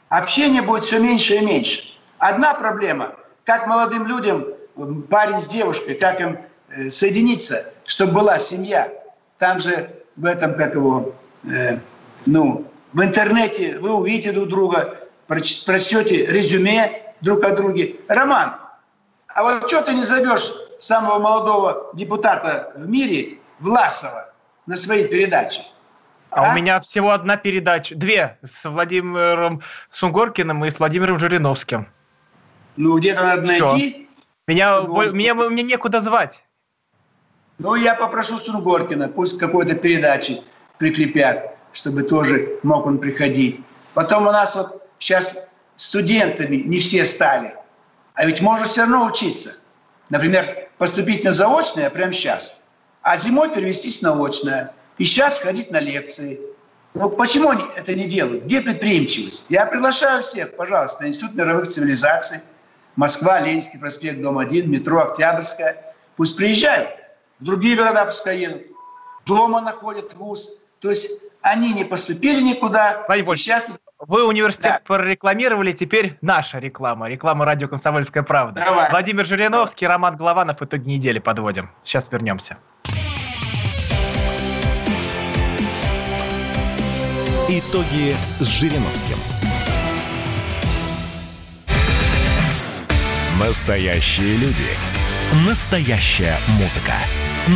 Общение 0.09 0.61
будет 0.61 0.83
все 0.83 0.99
меньше 0.99 1.35
и 1.35 1.39
меньше. 1.39 1.83
Одна 2.17 2.53
проблема, 2.53 3.15
как 3.45 3.67
молодым 3.67 4.05
людям, 4.07 4.45
парень 5.09 5.41
с 5.41 5.47
девушкой, 5.47 5.95
как 5.95 6.21
им 6.21 6.39
э, 6.69 6.89
соединиться, 6.89 7.71
чтобы 7.85 8.13
была 8.13 8.37
семья. 8.37 8.91
Там 9.39 9.59
же 9.59 9.89
в 10.15 10.25
этом, 10.25 10.55
как 10.55 10.75
его, 10.75 11.13
э, 11.45 11.79
ну, 12.27 12.65
в 12.93 13.01
интернете 13.01 13.77
вы 13.79 13.91
увидите 13.93 14.31
друг 14.31 14.49
друга, 14.49 14.99
прочтете 15.27 16.25
резюме 16.25 17.13
друг 17.21 17.43
о 17.43 17.51
друге. 17.51 17.95
Роман, 18.07 18.55
а 19.27 19.43
вот 19.43 19.67
что 19.67 19.81
ты 19.81 19.93
не 19.93 20.03
зовешь 20.03 20.51
самого 20.79 21.19
молодого 21.19 21.89
депутата 21.93 22.73
в 22.75 22.87
мире, 22.87 23.39
Власова, 23.59 24.33
на 24.65 24.75
свои 24.75 25.07
передачи? 25.07 25.61
А, 26.29 26.43
а 26.43 26.51
у 26.51 26.55
меня 26.55 26.79
всего 26.79 27.11
одна 27.11 27.37
передача, 27.37 27.95
две, 27.95 28.37
с 28.43 28.69
Владимиром 28.69 29.61
Сунгоркиным 29.89 30.65
и 30.65 30.69
с 30.69 30.79
Владимиром 30.79 31.17
Жириновским. 31.17 31.87
Ну, 32.75 32.97
где-то 32.99 33.23
надо 33.23 33.43
Все. 33.43 33.65
найти. 33.65 34.09
Меня, 34.47 34.81
он... 34.81 35.15
меня, 35.15 35.33
мне 35.33 35.63
некуда 35.63 35.99
звать. 35.99 36.43
Ну, 37.57 37.75
я 37.75 37.95
попрошу 37.95 38.37
Сунгоркина, 38.37 39.07
пусть 39.07 39.39
какой-то 39.39 39.73
передачи 39.73 40.41
прикрепят, 40.77 41.56
чтобы 41.77 42.01
тоже 42.01 42.59
мог 42.63 42.87
он 42.87 42.97
приходить. 42.97 43.61
Потом 43.93 44.25
у 44.25 44.31
нас 44.31 44.55
вот 44.55 44.83
сейчас 44.97 45.37
студентами 45.75 46.55
не 46.55 46.79
все 46.79 47.05
стали. 47.05 47.53
А 48.15 48.25
ведь 48.25 48.41
можно 48.41 48.65
все 48.65 48.81
равно 48.81 49.05
учиться. 49.05 49.55
Например, 50.09 50.69
поступить 50.79 51.23
на 51.23 51.31
заочное 51.31 51.91
прямо 51.91 52.11
сейчас, 52.11 52.59
а 53.03 53.15
зимой 53.15 53.53
перевестись 53.53 54.01
на 54.01 54.13
очное. 54.13 54.73
И 54.97 55.05
сейчас 55.05 55.37
ходить 55.37 55.69
на 55.69 55.79
лекции. 55.79 56.39
Ну, 56.95 57.11
почему 57.11 57.49
они 57.51 57.65
это 57.75 57.93
не 57.93 58.05
делают? 58.05 58.45
Где 58.45 58.61
предприимчивость? 58.61 59.45
Я 59.49 59.67
приглашаю 59.67 60.23
всех, 60.23 60.55
пожалуйста, 60.55 61.07
Институт 61.07 61.35
мировых 61.35 61.67
цивилизаций, 61.67 62.39
Москва, 62.95 63.39
Ленинский 63.39 63.77
проспект, 63.77 64.19
дом 64.19 64.39
1, 64.39 64.67
метро 64.67 64.99
Октябрьская. 65.03 65.93
Пусть 66.15 66.35
приезжают. 66.35 66.89
В 67.39 67.45
другие 67.45 67.75
города 67.75 68.05
пускай 68.05 68.39
едут. 68.39 68.71
Дома 69.27 69.61
находят 69.61 70.15
вуз. 70.15 70.57
То 70.79 70.89
есть 70.89 71.09
они 71.41 71.73
не 71.73 71.85
поступили 71.85 72.41
никуда. 72.41 73.03
Владимир 73.07 73.37
сейчас... 73.37 73.67
Вы 73.99 74.27
университет 74.27 74.73
да. 74.73 74.81
прорекламировали, 74.85 75.71
теперь 75.71 76.19
наша 76.21 76.59
реклама. 76.59 77.09
Реклама 77.09 77.45
радио 77.45 77.67
«Комсомольская 77.67 78.21
правда». 78.21 78.61
Давай. 78.63 78.91
Владимир 78.91 79.25
Жириновский, 79.25 79.87
Роман 79.87 80.17
Голованов. 80.17 80.61
Итоги 80.61 80.87
недели 80.87 81.17
подводим. 81.17 81.71
Сейчас 81.81 82.11
вернемся. 82.11 82.57
Итоги 87.49 88.13
с 88.39 88.45
Жириновским. 88.45 89.17
Настоящие 93.39 94.37
люди. 94.37 94.67
Настоящая 95.47 96.37
музыка. 96.59 96.93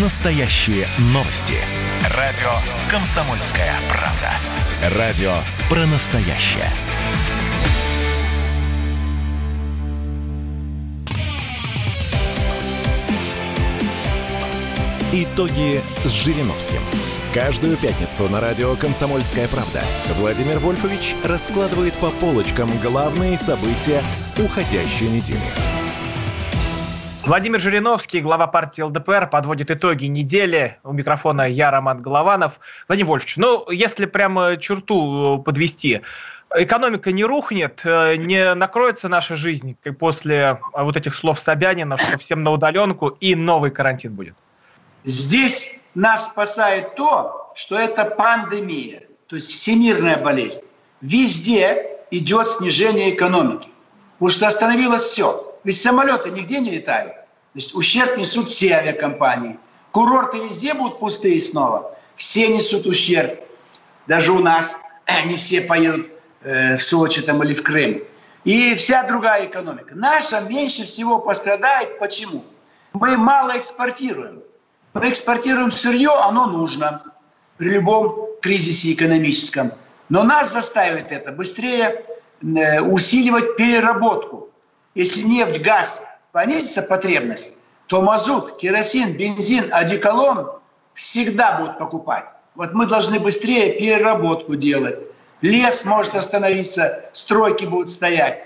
Настоящие 0.02 0.88
новости. 1.14 1.81
Радио 2.10 2.50
«Комсомольская 2.90 3.72
правда». 3.88 4.98
Радио 4.98 5.34
про 5.70 5.86
настоящее. 5.86 6.68
Итоги 15.14 15.80
с 16.04 16.10
Жириновским. 16.10 16.80
Каждую 17.36 17.78
пятницу 17.78 18.28
на 18.30 18.42
радио 18.42 18.76
«Комсомольская 18.76 19.48
правда» 19.48 19.84
Владимир 20.18 20.58
Вольфович 20.58 21.16
раскладывает 21.24 21.94
по 21.94 22.10
полочкам 22.10 22.68
главные 22.82 23.38
события 23.38 24.02
уходящей 24.40 25.08
недели. 25.08 25.81
Владимир 27.24 27.60
Жириновский, 27.60 28.20
глава 28.20 28.48
партии 28.48 28.82
ЛДПР, 28.82 29.30
подводит 29.30 29.70
итоги 29.70 30.06
недели. 30.06 30.80
У 30.84 30.92
микрофона 30.92 31.44
я, 31.44 31.70
Роман 31.70 32.02
Голованов. 32.02 32.60
Владимир 32.88 33.10
Вольфович, 33.10 33.38
ну, 33.38 33.70
если 33.70 34.08
прямо 34.08 34.58
черту 34.58 35.38
э, 35.38 35.44
подвести, 35.44 36.02
экономика 36.56 37.12
не 37.12 37.24
рухнет, 37.24 37.82
э, 37.84 38.16
не 38.16 38.56
накроется 38.56 39.08
наша 39.08 39.36
жизнь 39.36 39.78
после 40.00 40.36
э, 40.74 40.84
вот 40.84 40.98
этих 40.98 41.14
слов 41.14 41.40
Собянина, 41.40 41.96
что 41.98 42.18
всем 42.18 42.42
на 42.42 42.50
удаленку 42.50 43.10
и 43.10 43.36
новый 43.36 43.70
карантин 43.70 44.16
будет? 44.16 44.36
Здесь 45.04 45.80
нас 45.94 46.26
спасает 46.26 46.96
то, 46.96 47.52
что 47.56 47.78
это 47.78 48.04
пандемия, 48.04 49.04
то 49.28 49.36
есть 49.36 49.52
всемирная 49.52 50.18
болезнь. 50.18 50.62
Везде 51.02 52.00
идет 52.10 52.48
снижение 52.48 53.14
экономики, 53.14 53.70
потому 54.14 54.30
что 54.30 54.48
остановилось 54.48 55.04
все. 55.04 55.51
Ведь 55.64 55.80
самолеты 55.80 56.30
нигде 56.30 56.60
не 56.60 56.72
летают. 56.72 57.14
Значит, 57.54 57.76
ущерб 57.76 58.18
несут 58.18 58.50
все 58.50 58.74
авиакомпании. 58.74 59.60
Курорты 59.92 60.40
везде 60.40 60.74
будут 60.74 61.00
пустые 61.00 61.40
снова. 61.40 61.98
Все 62.16 62.48
несут 62.48 62.86
ущерб. 62.86 63.40
Даже 64.08 64.32
у 64.32 64.40
нас 64.40 64.78
не 65.26 65.36
все 65.36 65.62
поедут 65.62 66.10
э, 66.44 66.78
в 66.78 66.84
Сочи 66.84 67.22
там, 67.22 67.44
или 67.44 67.54
в 67.54 67.64
Крым. 67.64 68.02
И 68.44 68.74
вся 68.76 69.04
другая 69.04 69.46
экономика. 69.46 69.94
Наша 69.96 70.40
меньше 70.40 70.86
всего 70.86 71.20
пострадает. 71.20 72.00
Почему? 72.00 72.44
Мы 72.94 73.18
мало 73.18 73.58
экспортируем. 73.58 74.42
Мы 74.94 75.10
экспортируем 75.10 75.72
сырье, 75.72 76.12
оно 76.12 76.48
нужно 76.48 77.04
при 77.58 77.70
любом 77.70 78.28
кризисе 78.42 78.94
экономическом. 78.94 79.72
Но 80.10 80.24
нас 80.24 80.52
заставит 80.52 81.12
это 81.12 81.32
быстрее 81.32 82.04
э, 82.42 82.82
усиливать 82.82 83.56
переработку. 83.56 84.51
Если 84.94 85.22
нефть, 85.22 85.62
газ 85.62 86.02
понизится 86.32 86.82
потребность, 86.82 87.56
то 87.88 88.02
мазут, 88.02 88.58
керосин, 88.58 89.14
бензин, 89.14 89.74
одеколон 89.74 90.52
всегда 90.94 91.60
будут 91.60 91.78
покупать. 91.78 92.26
Вот 92.56 92.74
мы 92.74 92.86
должны 92.86 93.20
быстрее 93.20 93.80
переработку 93.80 94.56
делать. 94.56 95.00
Лес 95.42 95.86
может 95.86 96.16
остановиться, 96.16 97.06
стройки 97.14 97.66
будут 97.66 97.90
стоять. 97.90 98.44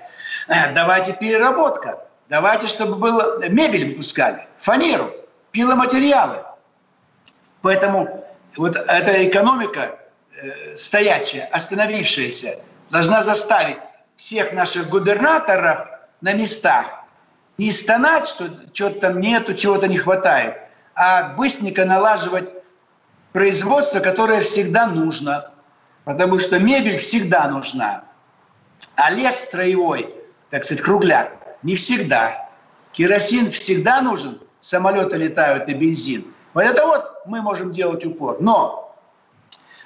Давайте 0.73 1.13
переработка. 1.13 1.99
Давайте, 2.29 2.67
чтобы 2.67 2.95
было 2.95 3.47
мебель 3.47 3.89
выпускали, 3.89 4.47
фанеру, 4.57 5.11
пиломатериалы. 5.51 6.43
Поэтому 7.61 8.25
вот 8.57 8.75
эта 8.75 9.27
экономика 9.27 9.99
э, 10.35 10.75
стоячая, 10.75 11.45
остановившаяся, 11.51 12.59
должна 12.89 13.21
заставить 13.21 13.77
всех 14.15 14.53
наших 14.53 14.89
губернаторов 14.89 15.87
на 16.21 16.33
местах. 16.33 16.87
Не 17.57 17.71
стонать, 17.71 18.27
что 18.27 18.49
чего-то 18.73 18.99
там 18.99 19.19
нету, 19.19 19.53
чего-то 19.53 19.87
не 19.87 19.97
хватает, 19.97 20.57
а 20.93 21.29
быстренько 21.29 21.85
налаживать 21.85 22.49
производство, 23.31 23.99
которое 23.99 24.41
всегда 24.41 24.87
нужно. 24.87 25.51
Потому 26.03 26.37
что 26.39 26.59
мебель 26.59 26.97
всегда 26.97 27.47
нужна. 27.47 28.03
А 28.95 29.11
лес 29.11 29.35
строевой, 29.35 30.13
так 30.49 30.63
сказать, 30.63 30.83
кругляк, 30.83 31.31
не 31.63 31.75
всегда. 31.75 32.49
Керосин 32.91 33.51
всегда 33.51 34.01
нужен, 34.01 34.39
самолеты 34.59 35.17
летают 35.17 35.67
и 35.67 35.73
бензин. 35.73 36.25
Вот 36.53 36.63
это 36.63 36.85
вот 36.85 37.25
мы 37.25 37.41
можем 37.41 37.71
делать 37.71 38.05
упор. 38.05 38.37
Но 38.39 38.95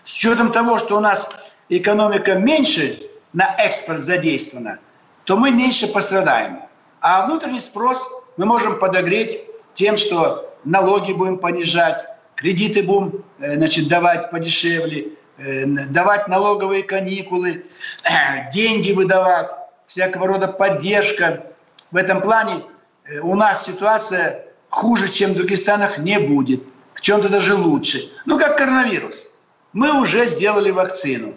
с 0.04 0.14
учетом 0.16 0.52
того, 0.52 0.78
что 0.78 0.98
у 0.98 1.00
нас 1.00 1.30
экономика 1.70 2.36
меньше 2.36 3.02
на 3.32 3.56
экспорт 3.58 4.02
задействована– 4.02 4.80
то 5.30 5.38
мы 5.38 5.52
меньше 5.52 5.88
пострадаем. 5.88 6.62
А 7.02 7.24
внутренний 7.28 7.60
спрос 7.60 8.10
мы 8.38 8.48
можем 8.48 8.80
подогреть 8.80 9.40
тем, 9.76 9.96
что 9.96 10.52
налоги 10.64 11.14
будем 11.14 11.38
понижать, 11.38 12.04
кредиты 12.34 12.82
будем 12.82 13.24
э, 13.38 13.54
значит, 13.58 13.88
давать 13.88 14.32
подешевле, 14.32 15.10
э, 15.38 15.68
давать 15.68 16.28
налоговые 16.28 16.82
каникулы, 16.82 17.68
деньги 18.52 18.92
выдавать, 18.92 19.52
всякого 19.86 20.26
рода 20.26 20.48
поддержка. 20.48 21.46
В 21.92 21.98
этом 21.98 22.22
плане 22.22 22.64
э, 23.06 23.20
у 23.20 23.36
нас 23.36 23.64
ситуация 23.64 24.48
хуже, 24.70 25.10
чем 25.10 25.34
в 25.34 25.36
других 25.36 25.60
странах, 25.60 26.00
не 26.00 26.20
будет. 26.20 26.64
В 26.96 27.02
чем-то 27.02 27.30
даже 27.30 27.54
лучше. 27.54 28.12
Ну, 28.26 28.40
как 28.40 28.58
коронавирус. 28.58 29.30
Мы 29.74 29.92
уже 30.02 30.26
сделали 30.26 30.72
вакцину. 30.72 31.36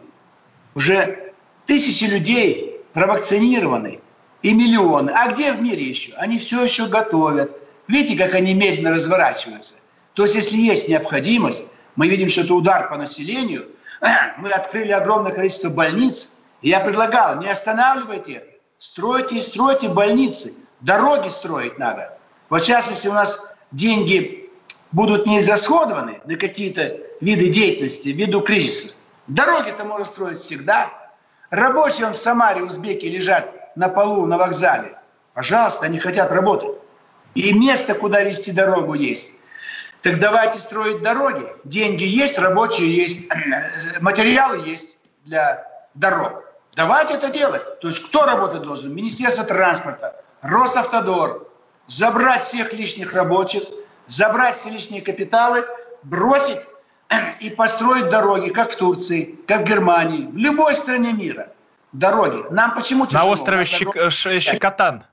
Уже 0.75 1.34
тысячи 1.66 2.04
людей 2.04 2.71
провакцинированы 2.92 4.00
и 4.42 4.54
миллионы. 4.54 5.11
А 5.11 5.32
где 5.32 5.52
в 5.52 5.61
мире 5.62 5.84
еще? 5.84 6.14
Они 6.14 6.38
все 6.38 6.62
еще 6.62 6.87
готовят. 6.87 7.56
Видите, 7.88 8.22
как 8.22 8.34
они 8.34 8.54
медленно 8.54 8.92
разворачиваются? 8.92 9.75
То 10.14 10.22
есть, 10.22 10.34
если 10.34 10.56
есть 10.56 10.88
необходимость, 10.88 11.66
мы 11.96 12.08
видим, 12.08 12.28
что 12.28 12.42
это 12.42 12.54
удар 12.54 12.88
по 12.88 12.96
населению, 12.96 13.68
мы 14.38 14.50
открыли 14.50 14.92
огромное 14.92 15.32
количество 15.32 15.70
больниц, 15.70 16.32
я 16.61 16.80
предлагал, 16.80 17.40
не 17.40 17.49
останавливайте 17.49 18.44
стройте 18.78 19.37
и 19.37 19.40
стройте 19.40 19.88
больницы, 19.88 20.54
дороги 20.80 21.28
строить 21.28 21.78
надо. 21.78 22.18
Вот 22.49 22.62
сейчас, 22.62 22.90
если 22.90 23.08
у 23.08 23.12
нас 23.12 23.40
деньги 23.70 24.50
будут 24.90 25.26
не 25.26 25.38
израсходованы 25.38 26.20
на 26.25 26.37
какие-то 26.37 26.99
виды 27.20 27.49
деятельности 27.49 28.08
ввиду 28.08 28.40
кризиса. 28.40 28.92
Дороги-то 29.26 29.84
можно 29.84 30.04
строить 30.04 30.38
всегда. 30.38 31.01
Рабочие 31.52 32.09
в 32.09 32.14
Самаре, 32.14 32.62
узбеки 32.62 33.04
лежат 33.04 33.76
на 33.76 33.90
полу 33.90 34.25
на 34.25 34.38
вокзале. 34.38 34.97
Пожалуйста, 35.35 35.85
они 35.85 35.99
хотят 35.99 36.32
работать. 36.32 36.78
И 37.35 37.52
место, 37.52 37.92
куда 37.92 38.23
вести 38.23 38.52
дорогу, 38.52 38.94
есть. 38.94 39.32
Так 40.00 40.18
давайте 40.18 40.59
строить 40.59 41.02
дороги. 41.02 41.47
Деньги 41.64 42.04
есть, 42.04 42.38
рабочие 42.38 42.97
есть, 42.97 43.28
материалы 44.00 44.66
есть 44.66 44.97
для 45.26 45.68
дорог. 45.92 46.42
Давайте 46.75 47.14
это 47.14 47.28
делать. 47.28 47.80
То 47.80 47.88
есть 47.88 48.02
кто 48.02 48.25
работать 48.25 48.62
должен? 48.62 48.94
Министерство 48.94 49.44
транспорта, 49.44 50.25
Росавтодор. 50.40 51.49
Забрать 51.87 52.44
всех 52.44 52.73
лишних 52.73 53.12
рабочих, 53.12 53.64
забрать 54.06 54.54
все 54.54 54.71
лишние 54.71 55.02
капиталы, 55.02 55.66
бросить 56.02 56.61
и 57.40 57.50
построить 57.50 58.09
дороги, 58.09 58.50
как 58.50 58.71
в 58.71 58.76
Турции, 58.76 59.38
как 59.47 59.62
в 59.62 59.64
Германии, 59.64 60.26
в 60.26 60.37
любой 60.37 60.75
стране 60.75 61.12
мира. 61.12 61.49
Дороги. 61.92 62.45
Нам 62.50 62.75
почему 62.75 63.07
тяжело? 63.07 63.25
На 63.26 63.31
острове 63.33 63.64
Щек... 63.64 64.11
Щекотан 64.11 65.04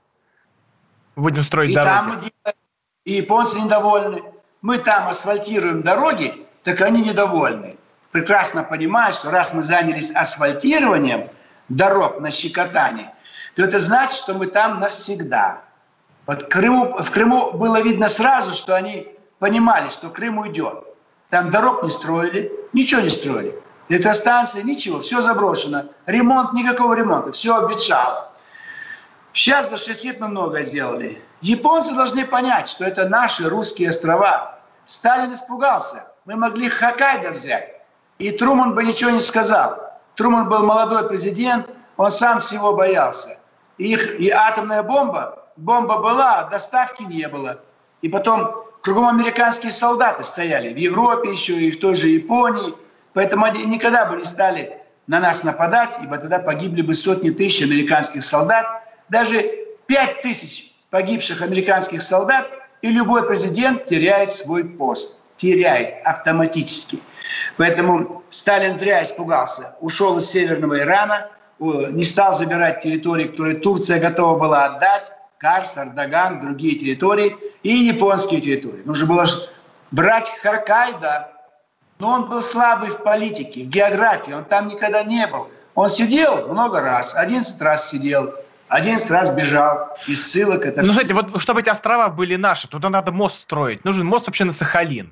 будем 1.16 1.42
строить 1.42 1.70
и 1.70 1.74
дороги. 1.74 1.90
Там 1.90 2.06
мы 2.08 2.14
делаем, 2.16 2.58
и 3.04 3.12
японцы 3.12 3.60
недовольны. 3.60 4.22
Мы 4.62 4.78
там 4.78 5.08
асфальтируем 5.08 5.82
дороги, 5.82 6.46
так 6.64 6.80
они 6.80 7.02
недовольны. 7.02 7.76
Прекрасно 8.12 8.62
понимают, 8.62 9.14
что 9.14 9.30
раз 9.30 9.54
мы 9.54 9.62
занялись 9.62 10.10
асфальтированием 10.14 11.28
дорог 11.68 12.20
на 12.20 12.30
Щекотане, 12.30 13.12
то 13.54 13.62
это 13.62 13.78
значит, 13.78 14.14
что 14.16 14.34
мы 14.34 14.46
там 14.46 14.80
навсегда. 14.80 15.62
Вот 16.26 16.44
Крыму, 16.44 17.02
в 17.02 17.10
Крыму 17.10 17.52
было 17.52 17.80
видно 17.80 18.08
сразу, 18.08 18.54
что 18.54 18.74
они 18.74 19.08
понимали, 19.38 19.88
что 19.88 20.10
Крым 20.10 20.38
уйдет. 20.38 20.84
Там 21.30 21.50
дорог 21.50 21.82
не 21.82 21.90
строили, 21.90 22.52
ничего 22.72 23.00
не 23.00 23.08
строили. 23.08 23.58
Электростанции, 23.88 24.62
ничего, 24.62 25.00
все 25.00 25.20
заброшено. 25.20 25.84
Ремонт, 26.06 26.52
никакого 26.52 26.94
ремонта, 26.94 27.32
все 27.32 27.56
обветшало. 27.56 28.30
Сейчас 29.32 29.70
за 29.70 29.76
6 29.76 30.04
лет 30.04 30.20
мы 30.20 30.28
много 30.28 30.62
сделали. 30.62 31.22
Японцы 31.40 31.94
должны 31.94 32.26
понять, 32.26 32.68
что 32.68 32.84
это 32.84 33.08
наши 33.08 33.48
русские 33.48 33.88
острова. 33.88 34.58
Сталин 34.86 35.32
испугался. 35.32 36.04
Мы 36.24 36.36
могли 36.36 36.68
Хоккайдо 36.68 37.30
взять. 37.30 37.80
И 38.18 38.32
Труман 38.32 38.74
бы 38.74 38.84
ничего 38.84 39.10
не 39.10 39.20
сказал. 39.20 39.78
Труман 40.16 40.48
был 40.48 40.64
молодой 40.64 41.08
президент, 41.08 41.70
он 41.96 42.10
сам 42.10 42.40
всего 42.40 42.74
боялся. 42.74 43.38
Их, 43.78 44.18
и 44.20 44.30
атомная 44.30 44.82
бомба, 44.82 45.46
бомба 45.56 45.98
была, 45.98 46.44
доставки 46.44 47.02
не 47.04 47.26
было. 47.28 47.60
И 48.02 48.08
потом 48.08 48.64
кругом 48.82 49.08
американские 49.08 49.72
солдаты 49.72 50.24
стояли, 50.24 50.72
в 50.72 50.76
Европе 50.76 51.30
еще 51.30 51.54
и 51.60 51.70
в 51.70 51.78
той 51.78 51.94
же 51.94 52.08
Японии. 52.08 52.74
Поэтому 53.12 53.44
они 53.44 53.64
никогда 53.64 54.06
бы 54.06 54.16
не 54.16 54.24
стали 54.24 54.78
на 55.06 55.20
нас 55.20 55.42
нападать, 55.42 55.96
ибо 56.02 56.18
тогда 56.18 56.38
погибли 56.38 56.82
бы 56.82 56.94
сотни 56.94 57.30
тысяч 57.30 57.62
американских 57.62 58.24
солдат. 58.24 58.66
Даже 59.08 59.66
пять 59.86 60.22
тысяч 60.22 60.72
погибших 60.90 61.42
американских 61.42 62.02
солдат, 62.02 62.48
и 62.82 62.88
любой 62.88 63.26
президент 63.26 63.86
теряет 63.86 64.30
свой 64.30 64.64
пост. 64.64 65.18
Теряет 65.36 66.04
автоматически. 66.04 66.98
Поэтому 67.56 68.22
Сталин 68.28 68.78
зря 68.78 69.02
испугался. 69.02 69.74
Ушел 69.80 70.18
из 70.18 70.30
Северного 70.30 70.78
Ирана, 70.78 71.28
не 71.58 72.02
стал 72.02 72.34
забирать 72.34 72.80
территории, 72.80 73.24
которые 73.24 73.56
Турция 73.56 73.98
готова 73.98 74.38
была 74.38 74.66
отдать. 74.66 75.10
Карс, 75.40 75.78
Ардаган, 75.78 76.38
другие 76.40 76.78
территории 76.78 77.34
и 77.62 77.70
японские 77.70 78.42
территории. 78.42 78.82
Нужно 78.84 79.06
было 79.06 79.24
брать 79.90 80.30
Хоккайдо, 80.42 81.32
но 81.98 82.10
он 82.10 82.28
был 82.28 82.42
слабый 82.42 82.90
в 82.90 83.02
политике, 83.02 83.62
в 83.64 83.68
географии, 83.68 84.32
он 84.32 84.44
там 84.44 84.68
никогда 84.68 85.02
не 85.02 85.26
был. 85.26 85.48
Он 85.74 85.88
сидел 85.88 86.46
много 86.48 86.82
раз, 86.82 87.14
11 87.14 87.58
раз 87.62 87.88
сидел, 87.88 88.34
11 88.68 89.10
раз 89.10 89.30
бежал 89.30 89.96
из 90.06 90.30
ссылок. 90.30 90.66
Это... 90.66 90.82
Ну, 90.82 90.92
смотрите, 90.92 91.14
вот 91.14 91.40
чтобы 91.40 91.62
эти 91.62 91.70
острова 91.70 92.10
были 92.10 92.36
наши, 92.36 92.68
туда 92.68 92.90
надо 92.90 93.10
мост 93.10 93.40
строить. 93.40 93.82
Нужен 93.82 94.06
мост 94.06 94.26
вообще 94.26 94.44
на 94.44 94.52
Сахалин. 94.52 95.10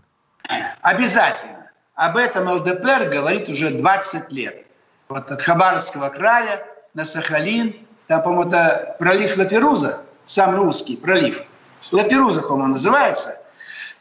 Обязательно. 0.83 1.71
Об 1.95 2.19
этом 2.19 2.51
ЛДПР 2.51 3.09
говорит 3.11 3.49
уже 3.49 3.71
20 3.71 4.31
лет. 4.31 4.67
Вот 5.09 5.31
от 5.31 5.41
Хабаровского 5.41 6.11
края 6.11 6.67
на 6.93 7.07
Сахалин, 7.07 7.75
там, 8.09 8.23
по-моему, 8.23 8.51
это 8.51 8.95
пролив 8.99 9.39
Лаперуза, 9.39 10.05
самый 10.29 10.61
узкий 10.61 10.97
пролив. 10.97 11.43
Лаперуза, 11.91 12.43
по-моему, 12.43 12.73
называется. 12.73 13.41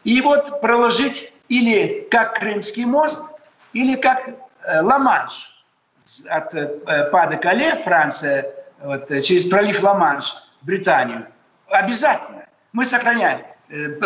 И 0.04 0.22
вот 0.22 0.62
проложить 0.62 1.34
или 1.48 2.08
как 2.12 2.40
Крымский 2.40 2.86
мост, 2.86 3.24
или 3.74 3.96
как 3.96 4.28
э, 4.28 4.82
Ла-Манш 4.82 5.64
от 6.30 6.54
э, 6.54 7.10
Па-де-Кале, 7.12 7.78
Франция, 7.78 8.54
вот, 8.82 9.10
э, 9.10 9.22
через 9.22 9.48
пролив 9.48 9.82
Ла-Манш, 9.82 10.36
Британию. 10.62 11.28
Обязательно. 11.70 12.46
Мы 12.74 12.86
сохраняем, 12.86 13.42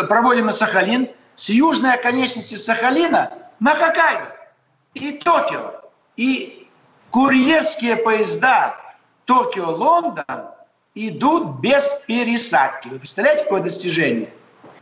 проводим 0.08 0.46
на 0.46 0.52
Сахалин, 0.52 1.10
с 1.36 1.50
южной 1.50 1.94
оконечности 1.94 2.56
Сахалина 2.56 3.32
на 3.60 3.76
Хоккайдо 3.76 4.36
и 4.94 5.12
Токио. 5.14 5.82
И 6.18 6.70
курьерские 7.10 7.96
поезда 7.96 8.76
Токио-Лондон 9.26 10.52
идут 10.96 11.60
без 11.60 12.02
пересадки. 12.08 12.88
Вы 12.90 13.00
представляете, 13.00 13.44
какое 13.44 13.62
достижение? 13.62 14.30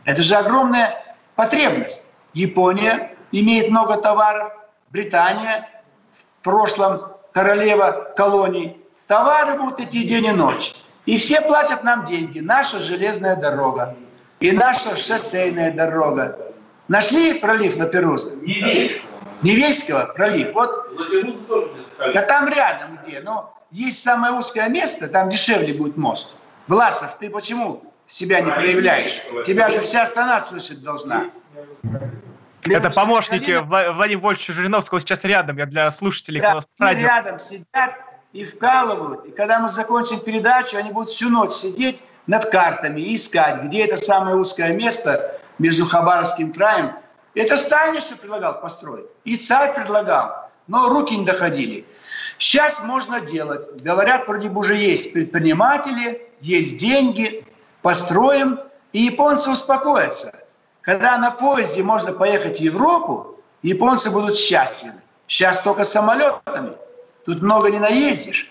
Это 0.04 0.22
же 0.22 0.34
огромная 0.34 1.16
потребность. 1.36 2.04
Япония 2.32 3.14
имеет 3.32 3.70
много 3.70 3.96
товаров, 3.96 4.52
Британия, 4.90 5.68
в 6.12 6.44
прошлом 6.44 7.02
королева 7.32 8.12
колоний. 8.16 8.76
Товары 9.06 9.56
будут 9.58 9.80
идти 9.80 10.04
день 10.04 10.26
и 10.26 10.32
ночь. 10.32 10.74
И 11.06 11.16
все 11.16 11.40
платят 11.40 11.84
нам 11.84 12.04
деньги. 12.04 12.40
Наша 12.40 12.80
железная 12.80 13.36
дорога 13.36 13.96
и 14.40 14.52
наша 14.52 14.96
шоссейная 14.96 15.72
дорога. 15.72 16.38
Нашли 16.88 17.34
пролив 17.34 17.76
Лаперуза? 17.78 18.34
Невейского. 18.36 19.19
Невейского 19.42 20.12
пролив. 20.14 20.52
Вот. 20.54 20.88
Да 22.14 22.22
там 22.22 22.48
рядом 22.48 22.98
где. 23.02 23.20
Но 23.20 23.54
есть 23.70 24.02
самое 24.02 24.32
узкое 24.32 24.68
место, 24.68 25.08
там 25.08 25.28
дешевле 25.28 25.74
будет 25.74 25.96
мост. 25.96 26.38
Власов, 26.66 27.18
ты 27.18 27.30
почему 27.30 27.82
себя 28.06 28.40
не 28.40 28.50
проявляешь? 28.50 29.20
Тебя 29.46 29.70
же 29.70 29.80
вся 29.80 30.06
страна 30.06 30.40
слышать 30.40 30.82
должна. 30.82 31.26
Это 32.64 32.90
помощники 32.90 33.58
Владимира 33.62 34.20
Вольфовича 34.20 34.52
Жириновского 34.52 35.00
сейчас 35.00 35.24
рядом, 35.24 35.56
я 35.56 35.66
для 35.66 35.90
слушателей 35.90 36.40
да, 36.40 36.60
радио. 36.78 37.06
рядом 37.06 37.38
сидят 37.38 37.94
и 38.32 38.44
вкалывают. 38.44 39.24
И 39.24 39.30
когда 39.30 39.58
мы 39.58 39.70
закончим 39.70 40.20
передачу, 40.20 40.76
они 40.76 40.90
будут 40.90 41.08
всю 41.08 41.30
ночь 41.30 41.52
сидеть 41.52 42.02
над 42.26 42.44
картами 42.50 43.00
и 43.00 43.16
искать, 43.16 43.62
где 43.62 43.86
это 43.86 43.96
самое 43.96 44.36
узкое 44.36 44.72
место 44.72 45.40
между 45.58 45.86
Хабаровским 45.86 46.52
краем. 46.52 46.92
Это 47.34 47.56
Сталин 47.56 47.96
еще 47.96 48.16
предлагал 48.16 48.60
построить. 48.60 49.06
И 49.24 49.36
царь 49.36 49.74
предлагал, 49.74 50.50
но 50.66 50.88
руки 50.88 51.16
не 51.16 51.24
доходили. 51.24 51.86
Сейчас 52.38 52.82
можно 52.82 53.20
делать. 53.20 53.82
Говорят, 53.82 54.26
вроде 54.26 54.48
бы 54.48 54.60
уже 54.60 54.76
есть 54.76 55.12
предприниматели, 55.12 56.28
есть 56.40 56.76
деньги, 56.78 57.44
построим, 57.82 58.58
и 58.92 59.02
японцы 59.02 59.50
успокоятся. 59.50 60.32
Когда 60.80 61.18
на 61.18 61.30
поезде 61.30 61.82
можно 61.82 62.12
поехать 62.12 62.58
в 62.58 62.62
Европу, 62.62 63.38
японцы 63.62 64.10
будут 64.10 64.34
счастливы. 64.34 65.00
Сейчас 65.26 65.60
только 65.60 65.84
самолетами. 65.84 66.74
Тут 67.26 67.42
много 67.42 67.70
не 67.70 67.78
наездишь. 67.78 68.50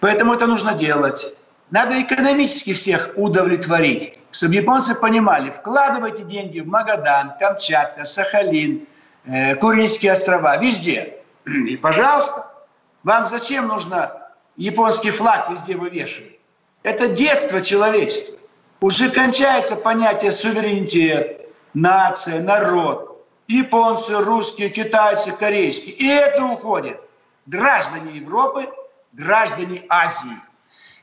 Поэтому 0.00 0.34
это 0.34 0.46
нужно 0.46 0.74
делать. 0.74 1.34
Надо 1.70 2.00
экономически 2.00 2.74
всех 2.74 3.10
удовлетворить, 3.16 4.18
чтобы 4.38 4.54
японцы 4.54 4.94
понимали, 4.94 5.50
вкладывайте 5.50 6.22
деньги 6.22 6.60
в 6.60 6.68
Магадан, 6.68 7.32
Камчатка, 7.40 8.04
Сахалин, 8.04 8.86
э, 9.24 9.56
Курильские 9.56 10.12
острова, 10.12 10.56
везде. 10.58 11.16
И, 11.44 11.76
пожалуйста, 11.76 12.46
вам 13.02 13.26
зачем 13.26 13.66
нужно 13.66 14.12
японский 14.56 15.10
флаг 15.10 15.50
везде 15.50 15.74
вывешивать? 15.74 16.38
Это 16.84 17.08
детство 17.08 17.60
человечества. 17.60 18.38
Уже 18.80 19.10
кончается 19.10 19.74
понятие 19.74 20.30
суверенитет, 20.30 21.50
нация, 21.74 22.40
народ. 22.40 23.26
Японцы, 23.48 24.18
русские, 24.18 24.68
китайцы, 24.68 25.32
корейские. 25.32 25.94
И 25.96 26.06
это 26.06 26.44
уходит. 26.44 27.00
Граждане 27.46 28.12
Европы, 28.12 28.68
граждане 29.14 29.82
Азии. 29.88 30.38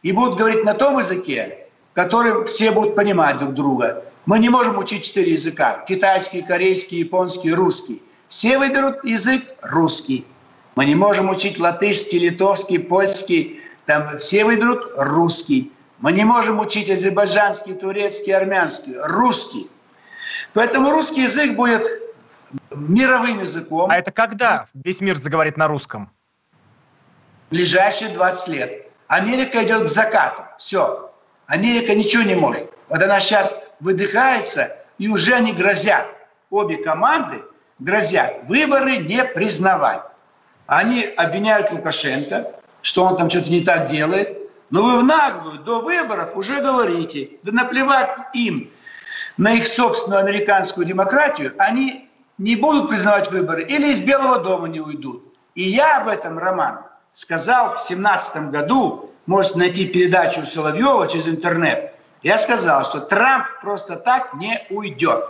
И 0.04 0.14
будут 0.14 0.38
говорить 0.38 0.64
на 0.64 0.74
том 0.74 1.00
языке, 1.00 1.65
который 1.96 2.46
все 2.46 2.72
будут 2.72 2.94
понимать 2.94 3.40
друг 3.40 3.54
друга. 3.54 4.04
Мы 4.26 4.40
не 4.40 4.50
можем 4.50 4.78
учить 4.78 5.06
четыре 5.06 5.32
языка. 5.32 5.84
Китайский, 5.88 6.42
корейский, 6.42 7.00
японский, 7.00 7.54
русский. 7.54 8.04
Все 8.28 8.58
выберут 8.58 9.04
язык 9.04 9.44
русский. 9.62 10.26
Мы 10.76 10.86
не 10.86 10.96
можем 10.96 11.30
учить 11.30 11.58
латышский, 11.58 12.20
литовский, 12.20 12.80
польский. 12.80 13.62
Там 13.86 14.20
все 14.20 14.44
выберут 14.44 14.92
русский. 14.98 15.72
Мы 16.00 16.12
не 16.12 16.26
можем 16.26 16.60
учить 16.60 16.90
азербайджанский, 16.90 17.74
турецкий, 17.74 18.34
армянский. 18.34 18.96
Русский. 18.98 19.70
Поэтому 20.54 20.92
русский 20.92 21.22
язык 21.22 21.56
будет 21.56 21.88
мировым 22.72 23.40
языком. 23.40 23.90
А 23.90 23.98
это 23.98 24.12
когда 24.12 24.68
весь 24.74 25.00
мир 25.00 25.16
заговорит 25.16 25.56
на 25.56 25.68
русском? 25.68 26.12
Ближайшие 27.52 28.10
20 28.10 28.48
лет. 28.50 28.88
Америка 29.08 29.64
идет 29.64 29.84
к 29.84 29.88
закату. 29.88 30.42
Все. 30.58 31.05
Америка 31.48 31.94
ничего 31.94 32.24
не 32.24 32.36
может. 32.36 32.72
Вот 32.90 33.02
она 33.02 33.20
сейчас 33.20 33.60
выдыхается, 33.80 34.76
и 34.98 35.08
уже 35.08 35.34
они 35.34 35.54
грозят. 35.54 36.06
Обе 36.50 36.78
команды 36.78 37.44
грозят 37.80 38.44
выборы 38.48 38.98
не 38.98 39.24
признавать. 39.24 40.02
Они 40.68 41.04
обвиняют 41.04 41.72
Лукашенко, 41.72 42.52
что 42.82 43.04
он 43.06 43.18
там 43.18 43.30
что-то 43.30 43.52
не 43.52 43.62
так 43.62 43.88
делает. 43.88 44.38
Но 44.70 44.84
вы 44.84 45.00
в 45.00 45.04
наглую 45.04 45.60
до 45.60 45.82
выборов 45.82 46.36
уже 46.36 46.62
говорите, 46.62 47.32
да 47.44 47.52
наплевать 47.52 48.10
им 48.34 48.72
на 49.38 49.54
их 49.54 49.68
собственную 49.68 50.22
американскую 50.22 50.86
демократию, 50.86 51.54
они 51.58 52.10
не 52.38 52.56
будут 52.56 52.90
признавать 52.90 53.30
выборы 53.32 53.64
или 53.64 53.92
из 53.92 54.02
Белого 54.02 54.40
дома 54.40 54.68
не 54.68 54.80
уйдут. 54.80 55.24
И 55.54 55.64
я 55.64 55.98
об 55.98 56.08
этом, 56.08 56.38
Роман, 56.38 56.80
сказал 57.12 57.70
в 57.70 57.88
2017 57.88 58.50
году, 58.50 59.12
можете 59.26 59.58
найти 59.58 59.86
передачу 59.86 60.46
Соловьева 60.46 61.08
через 61.08 61.28
интернет, 61.28 61.94
я 62.24 62.38
сказал, 62.38 62.84
что 62.84 63.02
Трамп 63.02 63.46
просто 63.62 63.96
так 63.96 64.34
не 64.34 64.66
уйдет. 64.70 65.30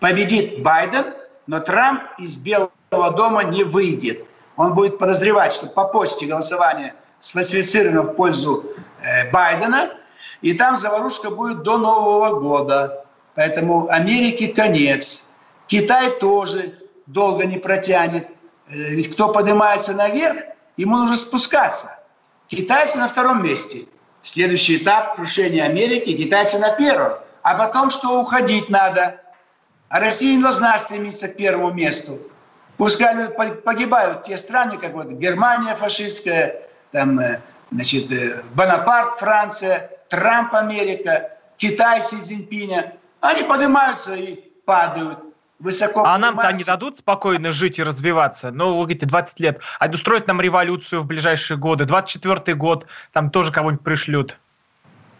Победит 0.00 0.62
Байден, 0.62 1.14
но 1.46 1.60
Трамп 1.60 2.02
из 2.18 2.38
Белого 2.38 2.70
дома 2.90 3.44
не 3.44 3.64
выйдет. 3.64 4.24
Он 4.56 4.74
будет 4.74 4.98
подозревать, 4.98 5.52
что 5.52 5.66
по 5.66 5.84
почте 5.84 6.26
голосование 6.26 6.94
сфальсифицировано 7.18 8.02
в 8.02 8.14
пользу 8.14 8.64
э, 9.02 9.30
Байдена, 9.30 9.90
и 10.40 10.54
там 10.54 10.76
заварушка 10.76 11.30
будет 11.30 11.62
до 11.62 11.78
Нового 11.78 12.38
года. 12.40 13.04
Поэтому 13.34 13.88
Америке 13.88 14.48
конец. 14.48 15.28
Китай 15.66 16.18
тоже 16.18 16.78
долго 17.06 17.44
не 17.44 17.58
протянет. 17.58 18.28
Э, 18.68 18.74
ведь 18.74 19.12
кто 19.12 19.28
поднимается 19.32 19.92
наверх, 19.92 20.38
ему 20.76 20.98
нужно 20.98 21.16
спускаться. 21.16 21.98
Китайцы 22.54 22.98
на 22.98 23.08
втором 23.08 23.42
месте. 23.42 23.86
Следующий 24.22 24.76
этап 24.76 25.16
крушения 25.16 25.64
Америки, 25.64 26.16
китайцы 26.16 26.58
на 26.58 26.70
первом. 26.70 27.18
А 27.42 27.56
потом, 27.56 27.90
что 27.90 28.20
уходить 28.20 28.70
надо. 28.70 29.20
А 29.88 30.00
Россия 30.00 30.36
не 30.36 30.42
должна 30.42 30.78
стремиться 30.78 31.28
к 31.28 31.36
первому 31.36 31.72
месту. 31.72 32.18
Пускай 32.76 33.28
погибают 33.28 34.24
те 34.24 34.36
страны, 34.36 34.78
как 34.78 34.94
вот 34.94 35.08
Германия 35.08 35.74
фашистская, 35.74 36.62
там, 36.90 37.18
э, 37.20 37.40
значит, 37.70 38.10
э, 38.10 38.42
Бонапарт 38.54 39.18
Франция, 39.18 39.90
Трамп 40.08 40.54
Америка, 40.54 41.30
Китай 41.56 42.00
Си 42.00 42.20
Цзиньпиня. 42.20 42.94
Они 43.20 43.42
поднимаются 43.42 44.14
и 44.14 44.36
падают 44.64 45.18
высоко. 45.64 46.04
А 46.04 46.16
нам-то 46.18 46.46
они 46.46 46.62
дадут 46.62 46.98
спокойно 46.98 47.50
жить 47.50 47.78
и 47.78 47.82
развиваться? 47.82 48.52
Ну, 48.52 48.76
вы 48.76 48.82
говорите, 48.82 49.06
20 49.06 49.40
лет. 49.40 49.60
А 49.80 49.88
устроить 49.88 50.28
нам 50.28 50.40
революцию 50.40 51.00
в 51.00 51.06
ближайшие 51.06 51.56
годы? 51.56 51.86
24 51.86 52.54
год, 52.56 52.86
там 53.12 53.30
тоже 53.30 53.50
кого-нибудь 53.50 53.82
пришлют. 53.82 54.36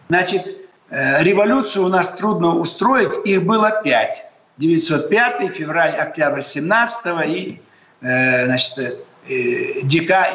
Значит, 0.07 0.45
э, 0.89 1.23
революцию 1.23 1.85
у 1.85 1.89
нас 1.89 2.09
трудно 2.11 2.55
устроить. 2.55 3.13
Их 3.25 3.43
было 3.43 3.81
пять. 3.83 4.25
905, 4.57 5.53
февраль, 5.53 5.95
октябрь 5.95 6.41
17 6.41 7.27
и 7.27 7.61
э, 8.01 8.45
значит, 8.45 8.99
э, 9.27 9.81
дека, 9.83 10.27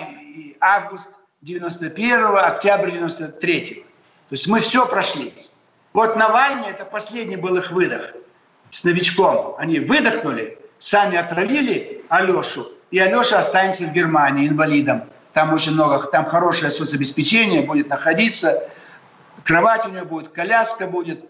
август 0.61 1.13
91 1.41 2.37
октябрь 2.37 2.91
93 2.91 3.65
То 3.65 3.83
есть 4.33 4.47
мы 4.47 4.61
все 4.61 4.85
прошли. 4.87 5.33
Вот 5.95 6.17
Навальный– 6.17 6.69
это 6.71 6.85
последний 6.85 7.37
был 7.37 7.57
их 7.57 7.71
выдох 7.71 8.13
с 8.71 8.85
новичком. 8.85 9.55
Они 9.59 9.81
выдохнули, 9.81 10.59
сами 10.79 11.17
отравили 11.17 12.05
Алешу, 12.09 12.69
и 12.91 12.99
Алеша 12.99 13.39
останется 13.39 13.85
в 13.85 13.93
Германии 13.93 14.49
инвалидом. 14.49 15.05
Там 15.33 15.53
очень 15.53 15.73
много, 15.73 15.99
там 16.09 16.25
хорошее 16.25 16.71
соцобеспечение 16.71 17.63
будет 17.63 17.89
находиться, 17.89 18.69
кровать 19.45 19.87
у 19.87 19.91
него 19.91 20.07
будет, 20.07 20.29
коляска 20.29 20.87
будет, 20.87 21.25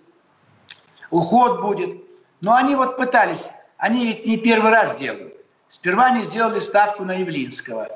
уход 1.11 1.61
будет. 1.61 1.97
Но 2.41 2.55
они 2.55 2.75
вот 2.75 2.97
пытались, 2.97 3.49
они 3.77 4.07
ведь 4.07 4.27
не 4.27 4.39
первый 4.39 4.71
раз 4.71 4.97
делают. 4.97 5.35
Сперва 5.69 6.07
они 6.07 6.25
сделали 6.25 6.59
ставку 6.59 7.05
на 7.05 7.13
Явлинского. 7.13 7.89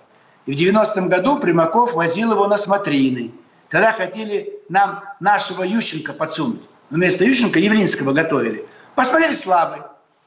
И 0.47 0.53
в 0.53 0.59
90-м 0.59 1.09
году 1.09 1.39
Примаков 1.39 1.95
возил 1.95 2.33
его 2.33 2.47
на 2.47 2.57
смотрины. 2.59 3.33
Тогда 3.71 3.93
хотели 3.93 4.61
нам 4.69 5.03
нашего 5.19 5.65
Ющенко 5.65 6.13
подсунуть. 6.13 6.61
Вместо 6.91 7.25
Ющенко 7.25 7.59
Явлинского 7.59 8.13
готовили. 8.13 8.67
Посмотрели 8.95 9.33
слабый. 9.33 9.83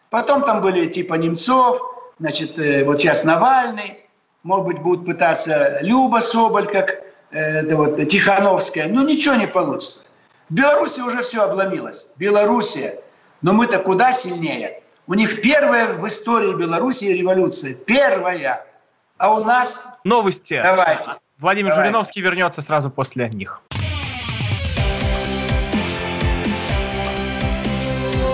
Потом 0.10 0.43
там 0.43 0.62
были 0.62 0.88
типа 0.88 1.15
Немцов, 1.15 1.82
значит, 2.19 2.58
э, 2.60 2.84
вот 2.84 2.99
сейчас 2.99 3.23
Навальный, 3.23 4.06
может 4.43 4.65
быть, 4.65 4.80
будут 4.80 5.06
пытаться 5.06 5.80
Люба 5.82 6.19
Соболь, 6.19 6.67
как 6.67 7.01
э, 7.32 7.75
вот, 7.75 8.08
Тихановская. 8.08 8.88
Но 8.88 9.03
ничего 9.03 9.36
не 9.36 9.47
получится. 9.47 10.01
В 10.49 10.53
Беларуси 10.53 11.01
уже 11.01 11.21
все 11.21 11.43
обломилось. 11.43 12.10
Белоруссия. 12.17 12.99
Но 13.41 13.53
мы-то 13.53 13.80
куда 13.80 14.12
сильнее. 14.12 14.82
У 15.08 15.13
них 15.13 15.41
первая 15.41 15.93
в 15.93 16.08
истории 16.08 16.53
Беларуси 16.53 17.06
революция. 17.06 17.73
Первая. 17.73 18.65
А 19.17 19.34
у 19.34 19.43
нас... 19.43 19.84
Новости. 20.03 20.60
Давайте. 20.62 21.03
Владимир 21.39 21.71
Давайте. 21.71 21.89
Жириновский 21.89 22.21
вернется 22.21 22.62
сразу 22.62 22.89
после 22.89 23.30
них. 23.30 23.62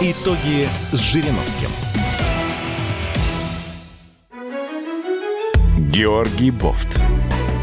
Итоги 0.05 0.67
с 0.91 0.99
Жириновским. 0.99 1.69
Георгий 5.77 6.51
Бофт. 6.51 6.99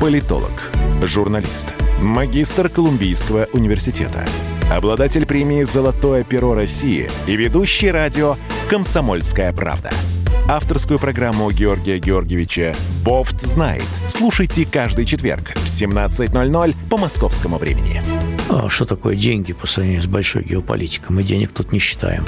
Политолог, 0.00 0.72
журналист, 1.02 1.74
магистр 2.00 2.70
Колумбийского 2.70 3.46
университета, 3.52 4.24
обладатель 4.72 5.26
премии 5.26 5.64
«Золотое 5.64 6.24
перо 6.24 6.54
России» 6.54 7.10
и 7.26 7.36
ведущий 7.36 7.90
радио 7.90 8.36
«Комсомольская 8.70 9.52
правда». 9.52 9.90
Авторскую 10.48 10.98
программу 10.98 11.50
Георгия 11.50 11.98
Георгиевича 11.98 12.74
«Бофт 13.04 13.42
знает». 13.42 13.84
Слушайте 14.08 14.64
каждый 14.64 15.04
четверг 15.04 15.50
в 15.56 15.66
17.00 15.66 16.74
по 16.88 16.96
московскому 16.96 17.58
времени. 17.58 18.02
А 18.52 18.68
что 18.68 18.84
такое 18.84 19.14
деньги 19.14 19.52
по 19.52 19.68
сравнению 19.68 20.02
с 20.02 20.06
большой 20.06 20.42
геополитикой? 20.42 21.14
Мы 21.14 21.22
денег 21.22 21.52
тут 21.52 21.70
не 21.70 21.78
считаем. 21.78 22.24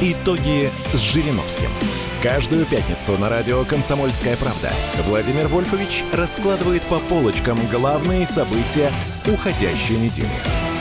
Итоги 0.00 0.70
с 0.92 0.98
Жириновским. 0.98 1.68
Каждую 2.22 2.64
пятницу 2.66 3.18
на 3.18 3.28
радио 3.28 3.64
«Комсомольская 3.64 4.36
правда» 4.36 4.70
Владимир 5.08 5.48
Вольфович 5.48 6.04
раскладывает 6.12 6.82
по 6.82 7.00
полочкам 7.00 7.58
главные 7.72 8.24
события 8.24 8.88
уходящей 9.26 9.96
недели. 9.96 10.71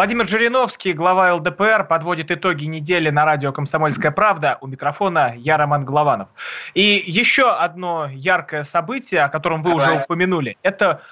Владимир 0.00 0.26
Жириновский, 0.26 0.94
глава 0.94 1.34
ЛДПР, 1.34 1.84
подводит 1.86 2.30
итоги 2.30 2.64
недели 2.64 3.10
на 3.10 3.26
радио 3.26 3.52
«Комсомольская 3.52 4.10
правда». 4.10 4.56
У 4.62 4.66
микрофона 4.66 5.34
я, 5.36 5.58
Роман 5.58 5.84
Голованов. 5.84 6.28
И 6.72 7.04
еще 7.06 7.50
одно 7.50 8.08
яркое 8.10 8.64
событие, 8.64 9.20
о 9.20 9.28
котором 9.28 9.62
вы 9.62 9.74
уже 9.74 10.00
упомянули, 10.00 10.56
это 10.62 11.02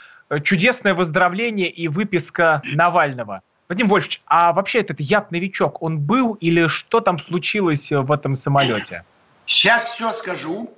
чудесное 0.42 0.94
выздоровление 0.94 1.68
и 1.68 1.86
выписка 1.86 2.62
Навального. 2.64 3.42
Вадим 3.68 3.88
Вольфович, 3.88 4.22
а 4.24 4.54
вообще 4.54 4.80
этот 4.80 5.00
яд-новичок, 5.00 5.82
он 5.82 5.98
был 5.98 6.32
или 6.40 6.66
что 6.66 7.00
там 7.00 7.18
случилось 7.18 7.90
в 7.90 8.10
этом 8.10 8.36
самолете? 8.36 9.04
Сейчас 9.44 9.84
все 9.84 10.12
скажу, 10.12 10.72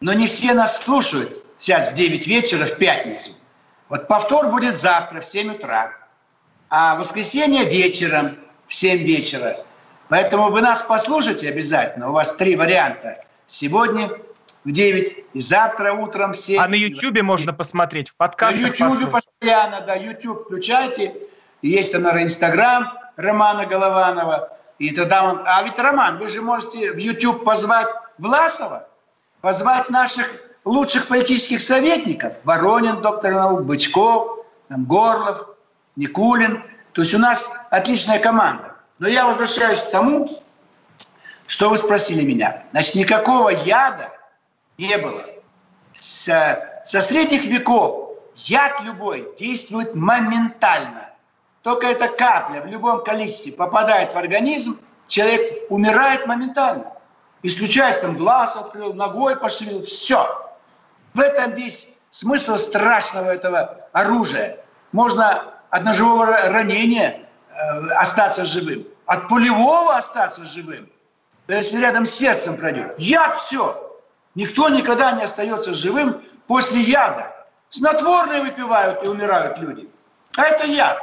но 0.00 0.12
не 0.12 0.26
все 0.26 0.54
нас 0.54 0.82
слушают. 0.82 1.32
Сейчас 1.60 1.92
в 1.92 1.94
9 1.94 2.26
вечера 2.26 2.66
в 2.66 2.78
пятницу. 2.78 3.30
Вот 3.90 4.08
повтор 4.08 4.50
будет 4.50 4.74
завтра 4.74 5.20
в 5.20 5.24
7 5.24 5.54
утра 5.54 5.92
а 6.76 6.96
воскресенье 6.96 7.64
вечером 7.64 8.36
в 8.66 8.74
7 8.74 8.98
вечера. 8.98 9.58
Поэтому 10.08 10.50
вы 10.50 10.60
нас 10.60 10.82
послушайте 10.82 11.48
обязательно. 11.48 12.08
У 12.08 12.12
вас 12.12 12.34
три 12.34 12.56
варианта. 12.56 13.24
Сегодня 13.46 14.10
в 14.64 14.72
9 14.72 15.24
и 15.34 15.38
завтра 15.38 15.92
утром 15.92 16.32
в 16.32 16.36
7. 16.36 16.60
А 16.60 16.66
на 16.66 16.74
Ютьюбе 16.74 17.22
можно 17.22 17.52
посмотреть, 17.52 18.08
в 18.08 18.16
подкастах 18.16 18.60
На 18.60 18.66
Ютьюбе 18.66 19.06
постоянно, 19.06 19.82
да, 19.82 19.94
Ютьюб 19.94 20.42
включайте. 20.42 21.14
Есть 21.62 21.94
наверное, 21.94 22.24
Инстаграм 22.24 22.92
Романа 23.14 23.66
Голованова. 23.66 24.58
И 24.80 24.90
тогда 24.90 25.22
он... 25.22 25.42
А 25.46 25.62
ведь, 25.62 25.78
Роман, 25.78 26.18
вы 26.18 26.26
же 26.26 26.42
можете 26.42 26.90
в 26.90 26.98
Ютьюб 26.98 27.44
позвать 27.44 27.90
Власова, 28.18 28.88
позвать 29.42 29.90
наших 29.90 30.28
лучших 30.64 31.06
политических 31.06 31.60
советников. 31.60 32.34
Воронин, 32.42 33.00
доктор 33.00 33.32
наук, 33.32 33.62
Бычков, 33.62 34.44
там, 34.68 34.86
Горлов, 34.86 35.53
Никулин. 35.96 36.62
То 36.92 37.02
есть 37.02 37.14
у 37.14 37.18
нас 37.18 37.50
отличная 37.70 38.18
команда. 38.18 38.74
Но 38.98 39.08
я 39.08 39.26
возвращаюсь 39.26 39.82
к 39.82 39.90
тому, 39.90 40.42
что 41.46 41.68
вы 41.68 41.76
спросили 41.76 42.22
меня. 42.22 42.64
Значит, 42.72 42.94
никакого 42.94 43.50
яда 43.50 44.10
не 44.78 44.96
было. 44.98 45.24
С, 45.92 46.82
со 46.84 47.00
средних 47.00 47.44
веков 47.44 48.12
яд 48.36 48.80
любой 48.80 49.28
действует 49.38 49.94
моментально. 49.94 51.10
Только 51.62 51.86
эта 51.86 52.08
капля 52.08 52.60
в 52.60 52.66
любом 52.66 53.02
количестве 53.02 53.52
попадает 53.52 54.12
в 54.12 54.16
организм, 54.16 54.78
человек 55.06 55.70
умирает 55.70 56.26
моментально. 56.26 56.92
Исключаясь 57.42 57.98
там 57.98 58.16
глаз 58.16 58.56
открыл, 58.56 58.94
ногой 58.94 59.36
пошевелил, 59.36 59.82
все. 59.82 60.50
В 61.12 61.20
этом 61.20 61.52
весь 61.52 61.88
смысл 62.10 62.56
страшного 62.56 63.30
этого 63.30 63.88
оружия. 63.92 64.58
Можно 64.92 65.53
от 65.74 65.82
ножевого 65.82 66.24
ранения 66.26 67.26
э, 67.50 67.88
остаться 67.96 68.44
живым, 68.44 68.86
от 69.06 69.26
пулевого 69.26 69.96
остаться 69.96 70.44
живым. 70.44 70.88
Если 71.48 71.80
рядом 71.80 72.06
с 72.06 72.12
сердцем 72.12 72.56
пройдет. 72.56 72.94
Яд 72.96 73.34
все. 73.34 73.98
Никто 74.36 74.68
никогда 74.68 75.10
не 75.10 75.24
остается 75.24 75.74
живым 75.74 76.22
после 76.46 76.80
яда. 76.80 77.34
Снотворные 77.70 78.42
выпивают 78.42 79.04
и 79.04 79.08
умирают 79.08 79.58
люди. 79.58 79.88
А 80.36 80.44
это 80.44 80.64
яд. 80.64 80.96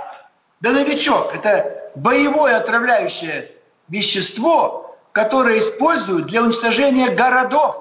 Да 0.62 0.72
новичок. 0.72 1.36
Это 1.36 1.92
боевое 1.96 2.56
отравляющее 2.56 3.52
вещество, 3.90 4.98
которое 5.12 5.60
используют 5.60 6.28
для 6.28 6.44
уничтожения 6.44 7.10
городов, 7.10 7.76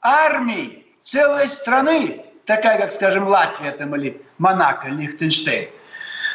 армий, 0.00 0.86
целой 1.02 1.46
страны, 1.46 2.24
такая, 2.46 2.78
как, 2.78 2.90
скажем, 2.92 3.28
Латвия 3.28 3.72
там, 3.72 3.94
или 3.96 4.22
Монако, 4.38 4.88
Лихтенштейн. 4.88 5.68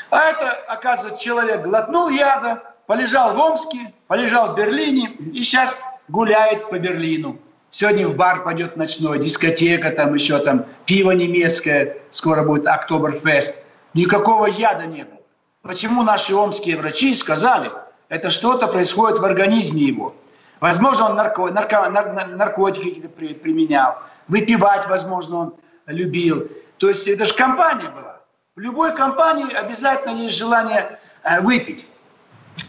А 0.09 0.29
это, 0.29 0.51
оказывается, 0.67 1.23
человек 1.23 1.63
глотнул 1.63 2.09
яда, 2.09 2.63
полежал 2.85 3.35
в 3.35 3.39
Омске, 3.39 3.93
полежал 4.07 4.53
в 4.53 4.55
Берлине 4.55 5.09
и 5.09 5.37
сейчас 5.43 5.77
гуляет 6.07 6.69
по 6.69 6.79
Берлину. 6.79 7.39
Сегодня 7.69 8.07
в 8.07 8.15
бар 8.15 8.43
пойдет 8.43 8.77
ночной, 8.77 9.19
дискотека, 9.19 9.89
там 9.89 10.13
еще 10.13 10.39
там 10.39 10.65
пиво 10.85 11.11
немецкое, 11.11 11.97
скоро 12.11 12.43
будет 12.43 12.65
Октоберфест. 12.65 13.65
Никакого 13.93 14.45
яда 14.45 14.85
не 14.85 15.03
было. 15.03 15.19
Почему 15.61 16.03
наши 16.03 16.33
омские 16.33 16.77
врачи 16.77 17.13
сказали, 17.13 17.69
это 18.07 18.29
что-то 18.29 18.67
происходит 18.67 19.19
в 19.19 19.25
организме 19.25 19.81
его. 19.81 20.15
Возможно, 20.61 21.09
он 21.09 21.15
нарко, 21.15 21.49
нарко, 21.49 21.89
нар, 21.89 22.27
наркотики 22.29 22.85
какие-то 22.85 23.09
при, 23.09 23.33
применял, 23.33 23.97
выпивать, 24.29 24.87
возможно, 24.87 25.37
он 25.37 25.55
любил. 25.87 26.47
То 26.77 26.87
есть 26.87 27.07
это 27.07 27.25
же 27.25 27.33
компания 27.33 27.89
была. 27.89 28.16
В 28.57 28.59
любой 28.59 28.95
компании 28.95 29.53
обязательно 29.53 30.17
есть 30.17 30.35
желание 30.35 30.99
э, 31.21 31.41
выпить. 31.41 31.87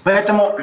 Поэтому 0.04 0.54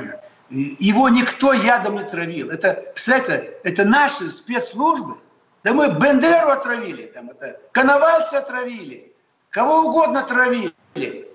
его 0.52 1.10
никто 1.10 1.52
ядом 1.52 1.96
не 1.96 2.04
травил. 2.04 2.52
Это, 2.52 2.74
представляете, 2.94 3.58
это 3.64 3.86
наши 3.86 4.30
спецслужбы. 4.30 5.18
Да 5.64 5.74
мы 5.74 5.90
Бендеру 5.90 6.52
отравили, 6.52 7.08
там 7.08 7.32
это, 7.32 7.60
Коновальца 7.72 8.38
отравили, 8.38 9.16
кого 9.50 9.88
угодно 9.88 10.20
отравили. 10.20 10.76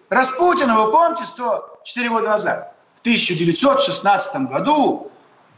Распутина, 0.09 0.85
вы 0.85 0.93
помните, 0.93 1.25
104 1.25 2.09
года 2.11 2.29
назад, 2.29 2.73
в 2.95 3.01
1916 3.01 4.37
году, 4.43 5.11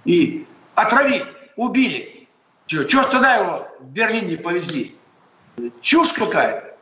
и 0.06 0.46
отравили, 0.74 1.26
убили. 1.56 2.26
Чего, 2.64 2.84
чего 2.84 3.02
тогда 3.02 3.34
его 3.34 3.68
в 3.78 3.84
Берлин 3.88 4.26
не 4.26 4.36
повезли? 4.36 4.96
Чушь 5.82 6.14
какая-то. 6.14 6.74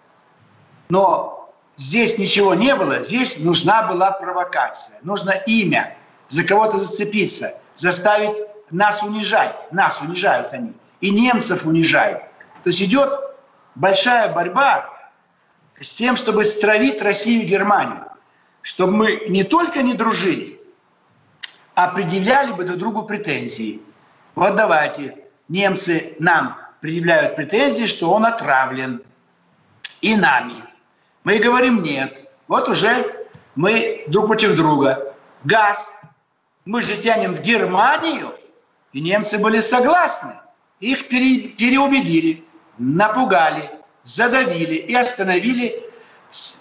Но 0.91 1.40
здесь 1.81 2.19
ничего 2.19 2.55
не 2.55 2.77
было, 2.77 3.03
здесь 3.03 3.41
нужна 3.41 3.83
была 3.83 4.13
провокация, 4.13 4.99
нужно 5.03 5.31
имя, 5.31 5.97
за 6.29 6.45
кого-то 6.45 6.77
зацепиться, 6.77 7.59
заставить 7.75 8.37
нас 8.71 9.03
унижать. 9.03 9.57
Нас 9.73 10.01
унижают 10.01 10.53
они. 10.53 10.73
И 11.01 11.11
немцев 11.11 11.67
унижают. 11.67 12.23
То 12.63 12.69
есть 12.69 12.81
идет 12.83 13.19
большая 13.75 14.33
борьба 14.33 14.91
с 15.81 15.95
тем, 15.95 16.15
чтобы 16.15 16.45
стравить 16.45 17.03
Россию 17.03 17.43
и 17.43 17.47
Германию. 17.47 18.05
Чтобы 18.63 18.93
мы 18.93 19.25
не 19.29 19.43
только 19.43 19.83
не 19.83 19.95
дружили, 19.95 20.61
а 21.75 21.89
предъявляли 21.89 22.53
бы 22.53 22.65
друг 22.65 22.79
другу 22.79 23.03
претензии. 23.03 23.81
Вот 24.35 24.55
давайте, 24.55 25.17
немцы 25.49 26.15
нам 26.19 26.59
предъявляют 26.81 27.37
претензии, 27.37 27.87
что 27.87 28.13
он 28.13 28.27
отравлен. 28.27 29.03
И 30.03 30.15
нами. 30.15 30.70
Мы 31.25 31.39
говорим 31.39 31.83
нет. 31.83 32.31
Вот 32.49 32.69
уже 32.69 33.27
мы 33.55 34.05
друг 34.09 34.27
против 34.27 34.57
друга. 34.57 35.15
Газ. 35.45 35.93
Мы 36.65 36.83
же 36.83 36.97
тянем 36.97 37.35
в 37.35 37.41
Германию. 37.41 38.35
И 38.93 39.01
немцы 39.01 39.39
были 39.39 39.61
согласны. 39.61 40.35
Их 40.81 41.09
пере, 41.09 41.49
переубедили, 41.51 42.45
напугали, 42.79 43.71
задавили 44.03 44.75
и 44.75 44.95
остановили 44.95 45.85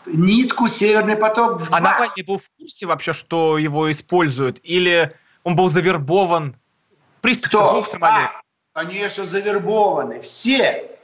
нитку 0.08 0.68
«Северный 0.68 1.16
поток-2». 1.16 1.68
А 1.72 1.80
Навальный 1.80 2.24
был 2.24 2.38
в 2.38 2.50
курсе 2.58 2.86
вообще, 2.86 3.14
что 3.14 3.58
его 3.58 3.92
используют? 3.92 4.60
Или 4.64 5.16
он 5.44 5.56
был 5.56 5.70
завербован? 5.70 6.56
Приступ 7.22 7.50
Кто? 7.50 7.82
в? 7.82 7.98
А, 8.02 8.42
конечно, 8.74 9.26
завербованы. 9.26 10.22
Все. 10.22 10.98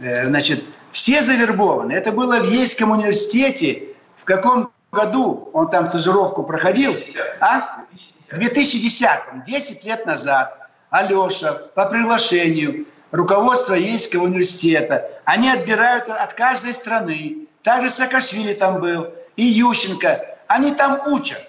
Э, 0.00 0.26
значит, 0.26 0.64
все 0.92 1.22
завербованы. 1.22 1.92
Это 1.92 2.10
было 2.10 2.40
в 2.40 2.50
Ейском 2.50 2.90
университете. 2.90 3.84
В 4.16 4.24
каком 4.24 4.72
году 4.90 5.50
он 5.52 5.70
там 5.70 5.86
стажировку 5.86 6.42
проходил? 6.42 6.96
А? 7.40 7.84
В 8.30 8.38
2010-м, 8.38 9.42
10 9.44 9.84
лет 9.84 10.06
назад. 10.06 10.56
Алеша 10.90 11.52
по 11.52 11.86
приглашению 11.86 12.86
руководства 13.12 13.74
Ейского 13.74 14.24
университета. 14.24 15.08
Они 15.24 15.48
отбирают 15.48 16.08
от 16.08 16.34
каждой 16.34 16.74
страны 16.74 17.46
также 17.62 17.90
Саакашвили 17.90 18.54
там 18.54 18.80
был, 18.80 19.12
и 19.36 19.44
Ющенко. 19.44 20.38
Они 20.46 20.72
там 20.72 21.02
учат. 21.06 21.42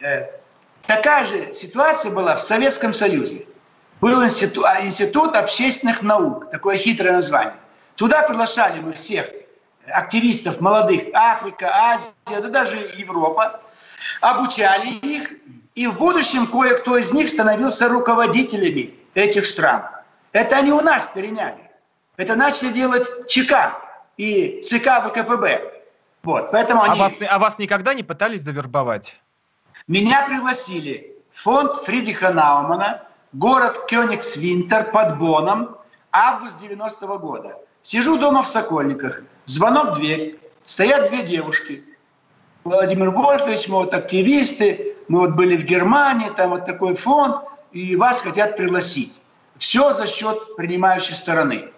Э, 0.00 0.26
такая 0.86 1.24
же 1.24 1.54
ситуация 1.54 2.12
была 2.12 2.36
в 2.36 2.40
Советском 2.40 2.92
Союзе. 2.92 3.46
Был 4.00 4.22
институт, 4.22 4.64
а, 4.66 4.84
институт 4.84 5.34
общественных 5.34 6.02
наук, 6.02 6.50
такое 6.50 6.76
хитрое 6.76 7.14
название. 7.14 7.54
Туда 7.96 8.22
приглашали 8.22 8.80
мы 8.80 8.92
всех 8.92 9.26
активистов 9.88 10.60
молодых, 10.60 11.04
Африка, 11.14 11.70
Азия, 11.72 12.12
да 12.40 12.48
даже 12.48 12.76
Европа, 12.76 13.60
обучали 14.20 14.88
их, 14.88 15.32
и 15.74 15.86
в 15.86 15.96
будущем 15.96 16.46
кое-кто 16.46 16.96
из 16.98 17.12
них 17.12 17.28
становился 17.28 17.88
руководителями 17.88 18.94
этих 19.14 19.46
стран. 19.46 19.84
Это 20.32 20.56
они 20.56 20.72
у 20.72 20.80
нас 20.80 21.06
переняли. 21.06 21.70
Это 22.16 22.34
начали 22.34 22.72
делать 22.72 23.06
ЧК, 23.28 23.78
и 24.16 24.60
ЦК 24.62 25.02
ВКПБ. 25.08 25.72
Вот, 26.22 26.50
поэтому 26.50 26.82
а 26.82 26.86
они... 26.86 27.00
а, 27.00 27.02
вас, 27.04 27.12
а 27.28 27.38
вас 27.38 27.58
никогда 27.58 27.94
не 27.94 28.02
пытались 28.02 28.42
завербовать? 28.42 29.14
Меня 29.86 30.26
пригласили 30.26 31.14
фонд 31.32 31.76
Фридриха 31.76 32.32
Наумана, 32.32 33.02
город 33.32 33.86
Кёнигсвинтер 33.86 34.90
под 34.90 35.18
Боном, 35.18 35.76
август 36.10 36.58
90 36.60 37.06
-го 37.06 37.18
года. 37.18 37.58
Сижу 37.86 38.18
дома 38.18 38.42
в 38.42 38.48
Сокольниках, 38.48 39.22
звонок 39.44 39.90
в 39.90 40.00
дверь, 40.00 40.40
стоят 40.64 41.08
две 41.08 41.22
девушки. 41.22 41.84
Владимир 42.64 43.10
Вольфович, 43.10 43.68
мы 43.68 43.76
вот 43.76 43.94
активисты, 43.94 44.96
мы 45.06 45.20
вот 45.20 45.36
были 45.36 45.56
в 45.56 45.62
Германии, 45.62 46.32
там 46.36 46.50
вот 46.50 46.66
такой 46.66 46.96
фонд, 46.96 47.44
и 47.70 47.94
вас 47.94 48.22
хотят 48.22 48.56
пригласить. 48.56 49.12
Все 49.56 49.92
за 49.92 50.08
счет 50.08 50.56
принимающей 50.56 51.14
стороны. 51.14 51.68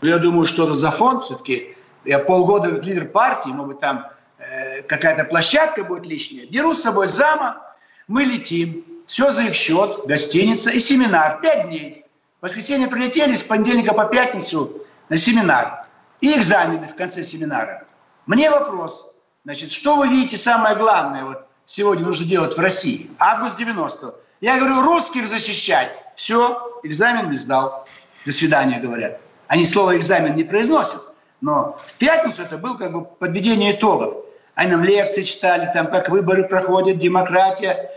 Но 0.00 0.08
я 0.08 0.16
думаю, 0.16 0.46
что 0.46 0.64
это 0.64 0.72
за 0.72 0.90
фонд 0.90 1.24
все-таки. 1.24 1.76
Я 2.06 2.20
полгода 2.20 2.68
лидер 2.80 3.06
партии, 3.06 3.50
может 3.50 3.72
быть, 3.74 3.80
там 3.80 4.06
э, 4.38 4.80
какая-то 4.80 5.24
площадка 5.24 5.84
будет 5.84 6.06
лишняя. 6.06 6.46
Беру 6.46 6.72
с 6.72 6.80
собой 6.80 7.06
зама, 7.06 7.60
мы 8.08 8.24
летим, 8.24 8.82
все 9.04 9.28
за 9.28 9.42
их 9.42 9.54
счет, 9.54 10.06
гостиница 10.06 10.70
и 10.70 10.78
семинар. 10.78 11.38
Пять 11.42 11.68
дней. 11.68 12.06
В 12.40 12.44
воскресенье 12.44 12.88
прилетели, 12.88 13.34
с 13.34 13.42
понедельника 13.44 13.92
по 13.92 14.06
пятницу 14.06 14.80
семинар. 15.16 15.86
И 16.20 16.36
экзамены 16.36 16.88
в 16.88 16.94
конце 16.94 17.22
семинара. 17.22 17.86
Мне 18.26 18.50
вопрос. 18.50 19.10
Значит, 19.44 19.72
что 19.72 19.96
вы 19.96 20.08
видите 20.08 20.36
самое 20.36 20.74
главное 20.76 21.24
вот 21.24 21.46
сегодня 21.66 22.04
нужно 22.04 22.26
делать 22.26 22.56
в 22.56 22.60
России? 22.60 23.10
Август 23.18 23.56
90 23.56 24.14
Я 24.40 24.56
говорю, 24.58 24.82
русских 24.82 25.28
защищать. 25.28 25.92
Все, 26.16 26.80
экзамен 26.82 27.30
не 27.30 27.36
сдал. 27.36 27.86
До 28.24 28.32
свидания, 28.32 28.80
говорят. 28.80 29.20
Они 29.48 29.64
слово 29.64 29.98
«экзамен» 29.98 30.34
не 30.34 30.44
произносят. 30.44 31.02
Но 31.42 31.78
в 31.86 31.94
пятницу 31.94 32.42
это 32.42 32.56
был 32.56 32.78
как 32.78 32.92
бы 32.92 33.04
подведение 33.04 33.76
итогов. 33.76 34.24
Они 34.54 34.70
нам 34.70 34.82
лекции 34.82 35.22
читали, 35.22 35.70
там, 35.74 35.88
как 35.90 36.08
выборы 36.08 36.44
проходят, 36.44 36.98
демократия. 36.98 37.90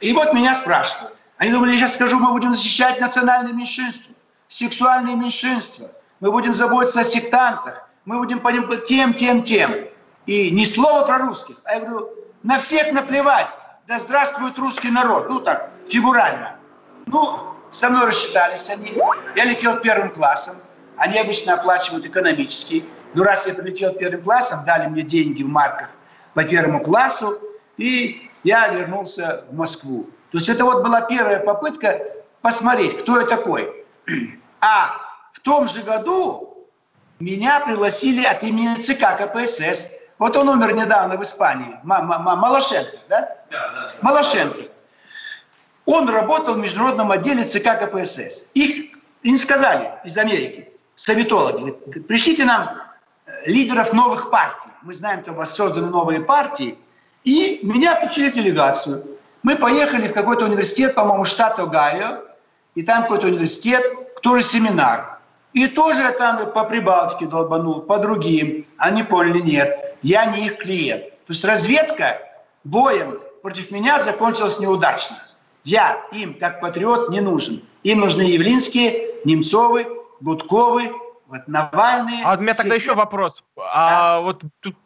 И 0.00 0.12
вот 0.12 0.34
меня 0.34 0.54
спрашивают. 0.54 1.14
Они 1.38 1.52
думали, 1.52 1.70
я 1.70 1.78
сейчас 1.78 1.94
скажу, 1.94 2.18
мы 2.18 2.32
будем 2.32 2.54
защищать 2.54 3.00
национальные 3.00 3.54
меньшинства, 3.54 4.14
сексуальные 4.48 5.16
меньшинства, 5.16 5.90
мы 6.20 6.30
будем 6.30 6.54
заботиться 6.54 7.00
о 7.00 7.04
сектантах, 7.04 7.88
мы 8.04 8.18
будем 8.18 8.40
по 8.40 8.76
тем, 8.76 9.14
тем, 9.14 9.42
тем. 9.42 9.74
И 10.26 10.50
ни 10.50 10.64
слова 10.64 11.04
про 11.04 11.18
русских. 11.18 11.56
А 11.64 11.74
я 11.74 11.80
говорю, 11.80 12.10
на 12.42 12.58
всех 12.58 12.92
наплевать. 12.92 13.48
Да 13.86 13.98
здравствует 13.98 14.58
русский 14.58 14.90
народ. 14.90 15.28
Ну 15.28 15.40
так, 15.40 15.70
фигурально. 15.88 16.56
Ну, 17.06 17.40
со 17.70 17.88
мной 17.88 18.06
рассчитались 18.06 18.68
они. 18.68 18.96
Я 19.34 19.44
летел 19.44 19.78
первым 19.80 20.12
классом. 20.12 20.56
Они 20.96 21.18
обычно 21.18 21.54
оплачивают 21.54 22.06
экономический. 22.06 22.84
ну 23.14 23.22
раз 23.22 23.46
я 23.46 23.54
прилетел 23.54 23.94
первым 23.94 24.22
классом, 24.22 24.64
дали 24.64 24.86
мне 24.86 25.02
деньги 25.02 25.42
в 25.42 25.48
марках 25.48 25.88
по 26.34 26.44
первому 26.44 26.80
классу, 26.80 27.40
и 27.78 28.30
я 28.44 28.68
вернулся 28.68 29.44
в 29.50 29.56
Москву. 29.56 30.04
То 30.30 30.38
есть 30.38 30.48
это 30.48 30.64
вот 30.64 30.82
была 30.84 31.00
первая 31.00 31.40
попытка 31.40 32.00
посмотреть, 32.42 32.98
кто 32.98 33.20
я 33.20 33.26
такой. 33.26 33.84
А 34.62 34.99
в 35.32 35.40
том 35.40 35.66
же 35.66 35.82
году 35.82 36.68
меня 37.18 37.60
пригласили 37.60 38.24
от 38.24 38.42
имени 38.42 38.74
ЦК 38.74 39.16
КПСС. 39.18 39.90
Вот 40.18 40.36
он 40.36 40.48
умер 40.48 40.74
недавно 40.74 41.16
в 41.16 41.22
Испании, 41.22 41.78
Малашенко, 41.82 42.96
да? 43.08 43.36
Да, 43.50 43.72
да. 43.72 43.92
Малашенко. 44.02 44.60
Он 45.86 46.08
работал 46.08 46.54
в 46.54 46.58
международном 46.58 47.10
отделе 47.10 47.42
ЦК 47.42 47.78
КПСС. 47.80 48.46
Их 48.54 48.94
им 49.22 49.38
сказали 49.38 49.92
из 50.04 50.16
Америки, 50.16 50.68
советологи, 50.94 51.72
пришлите 52.00 52.44
нам 52.44 52.82
э, 53.26 53.46
лидеров 53.46 53.92
новых 53.92 54.30
партий. 54.30 54.68
Мы 54.82 54.94
знаем, 54.94 55.22
что 55.22 55.32
у 55.32 55.34
вас 55.34 55.54
созданы 55.54 55.88
новые 55.88 56.20
партии. 56.20 56.78
И 57.24 57.60
меня 57.62 57.96
включили 57.96 58.30
в 58.30 58.34
делегацию. 58.34 59.04
Мы 59.42 59.56
поехали 59.56 60.08
в 60.08 60.12
какой-то 60.12 60.46
университет, 60.46 60.94
по-моему, 60.94 61.24
штат 61.24 61.58
Огайо, 61.58 62.24
и 62.74 62.82
там 62.82 63.02
какой-то 63.02 63.26
университет, 63.26 63.84
тоже 64.22 64.42
семинар. 64.42 65.19
И 65.52 65.66
тоже 65.66 66.14
там 66.18 66.52
по 66.52 66.64
Прибалтике 66.64 67.26
долбанул, 67.26 67.80
по 67.80 67.98
другим. 67.98 68.66
Они 68.76 69.02
поняли, 69.02 69.40
нет, 69.40 69.96
я 70.02 70.24
не 70.26 70.46
их 70.46 70.58
клиент. 70.58 71.10
То 71.10 71.32
есть 71.32 71.44
разведка 71.44 72.18
боем 72.64 73.18
против 73.42 73.70
меня 73.70 73.98
закончилась 73.98 74.58
неудачно. 74.58 75.16
Я 75.64 76.02
им, 76.12 76.34
как 76.34 76.60
патриот, 76.60 77.10
не 77.10 77.20
нужен. 77.20 77.62
Им 77.82 78.00
нужны 78.00 78.22
Явлинские, 78.22 79.14
Немцовы, 79.24 79.86
Будковы, 80.20 80.92
вот 81.26 81.46
Навальные. 81.46 82.22
А 82.24 82.36
у 82.36 82.40
меня 82.40 82.54
тогда 82.54 82.74
еще 82.74 82.94
вопрос. 82.94 83.42
А 83.56 83.90
да? 83.90 84.20
вот 84.20 84.42
тут 84.60 84.76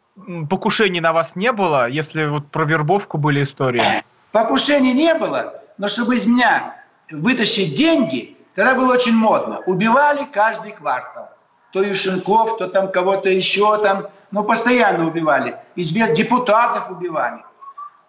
покушений 0.49 0.99
на 0.99 1.13
вас 1.13 1.35
не 1.35 1.51
было, 1.51 1.89
если 1.89 2.25
вот 2.25 2.49
про 2.51 2.65
вербовку 2.65 3.17
были 3.17 3.43
истории? 3.43 3.83
Покушений 4.31 4.93
не 4.93 5.13
было, 5.13 5.61
но 5.77 5.87
чтобы 5.87 6.15
из 6.15 6.25
меня 6.27 6.75
вытащить 7.09 7.75
деньги, 7.75 8.34
тогда 8.55 8.73
было 8.73 8.93
очень 8.93 9.13
модно. 9.13 9.59
Убивали 9.65 10.25
каждый 10.31 10.71
квартал. 10.71 11.29
То 11.71 11.83
Юшенков, 11.83 12.57
то 12.57 12.67
там 12.67 12.91
кого-то 12.91 13.29
еще 13.29 13.77
там, 13.83 14.07
ну 14.31 14.43
постоянно 14.43 15.07
убивали. 15.07 15.57
Извест 15.75 16.13
депутатов 16.13 16.89
убивали. 16.89 17.43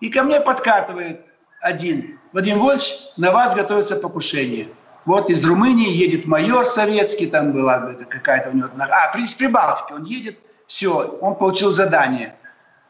И 0.01 0.09
ко 0.09 0.23
мне 0.23 0.41
подкатывает 0.41 1.27
один. 1.61 2.19
Вадим 2.33 2.59
Вольч, 2.59 2.93
на 3.17 3.33
вас 3.33 3.55
готовится 3.55 3.97
покушение. 3.97 4.69
Вот 5.05 5.31
из 5.31 5.45
Румынии 5.45 5.91
едет 5.91 6.27
майор 6.27 6.67
советский, 6.67 7.27
там 7.27 7.53
была 7.53 7.95
какая-то 8.09 8.51
у 8.51 8.53
него... 8.53 8.69
А, 8.79 9.13
принц 9.13 9.35
Прибалтики, 9.35 9.93
он 9.93 10.05
едет, 10.05 10.39
все, 10.67 11.19
он 11.21 11.37
получил 11.37 11.71
задание. 11.71 12.35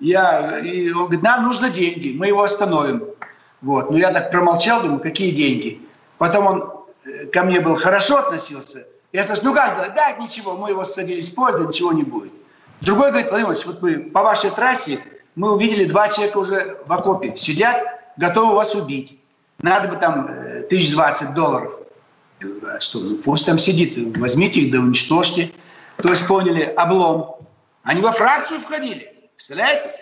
Я, 0.00 0.58
и 0.58 0.90
он 0.90 1.04
говорит, 1.04 1.22
нам 1.22 1.44
нужно 1.44 1.70
деньги, 1.70 2.16
мы 2.16 2.28
его 2.28 2.42
остановим. 2.42 3.04
Вот. 3.60 3.90
Но 3.90 3.98
я 3.98 4.10
так 4.12 4.30
промолчал, 4.30 4.82
думаю, 4.82 5.00
какие 5.00 5.30
деньги? 5.30 5.80
Потом 6.18 6.46
он 6.46 6.75
ко 7.32 7.42
мне 7.44 7.60
был 7.60 7.76
хорошо 7.76 8.18
относился. 8.18 8.86
Я 9.12 9.22
спрашиваю, 9.22 9.50
ну 9.50 9.54
как, 9.54 9.94
да, 9.94 10.12
ничего, 10.12 10.56
мы 10.56 10.70
его 10.70 10.84
садились 10.84 11.30
поздно, 11.30 11.66
ничего 11.66 11.92
не 11.92 12.02
будет. 12.02 12.32
Другой 12.80 13.10
говорит, 13.10 13.30
Владимир 13.30 13.52
Ильич, 13.52 13.66
вот 13.66 13.80
мы 13.80 13.98
по 13.98 14.22
вашей 14.22 14.50
трассе, 14.50 15.00
мы 15.34 15.52
увидели 15.52 15.84
два 15.84 16.08
человека 16.08 16.38
уже 16.38 16.78
в 16.86 16.92
окопе, 16.92 17.34
сидят, 17.36 17.82
готовы 18.16 18.54
вас 18.54 18.74
убить. 18.74 19.18
Надо 19.58 19.88
бы 19.88 19.96
там 19.96 20.26
э, 20.28 20.62
тысяч 20.68 20.92
двадцать 20.92 21.32
долларов. 21.34 21.72
А 22.42 22.80
что, 22.80 22.98
ну 22.98 23.16
пусть 23.16 23.46
там 23.46 23.56
сидит, 23.56 23.96
возьмите 24.18 24.60
их, 24.60 24.72
да 24.72 24.78
уничтожьте. 24.78 25.52
То 25.96 26.10
есть 26.10 26.26
поняли, 26.26 26.62
облом. 26.76 27.36
Они 27.82 28.02
во 28.02 28.12
фракцию 28.12 28.60
входили, 28.60 29.30
представляете? 29.34 29.94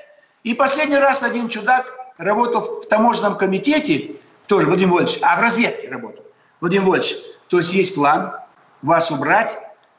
И 0.43 0.55
последний 0.55 0.97
раз 0.97 1.23
один 1.23 1.49
чудак 1.49 1.87
работал 2.19 2.61
в 2.61 2.89
таможенном 2.89 3.37
комитете, 3.37 4.17
тоже 4.47 4.67
Владимир 4.67 4.95
Вольевич, 4.95 5.19
а 5.23 5.37
в 5.37 5.41
разведке 5.41 5.89
работал. 5.89 6.24
Владимир 6.65 6.89
Вольевич, 6.89 7.19
то 7.49 7.59
есть 7.59 7.75
есть 7.75 7.95
план 7.95 8.33
вас 8.81 9.11
убрать, 9.11 9.59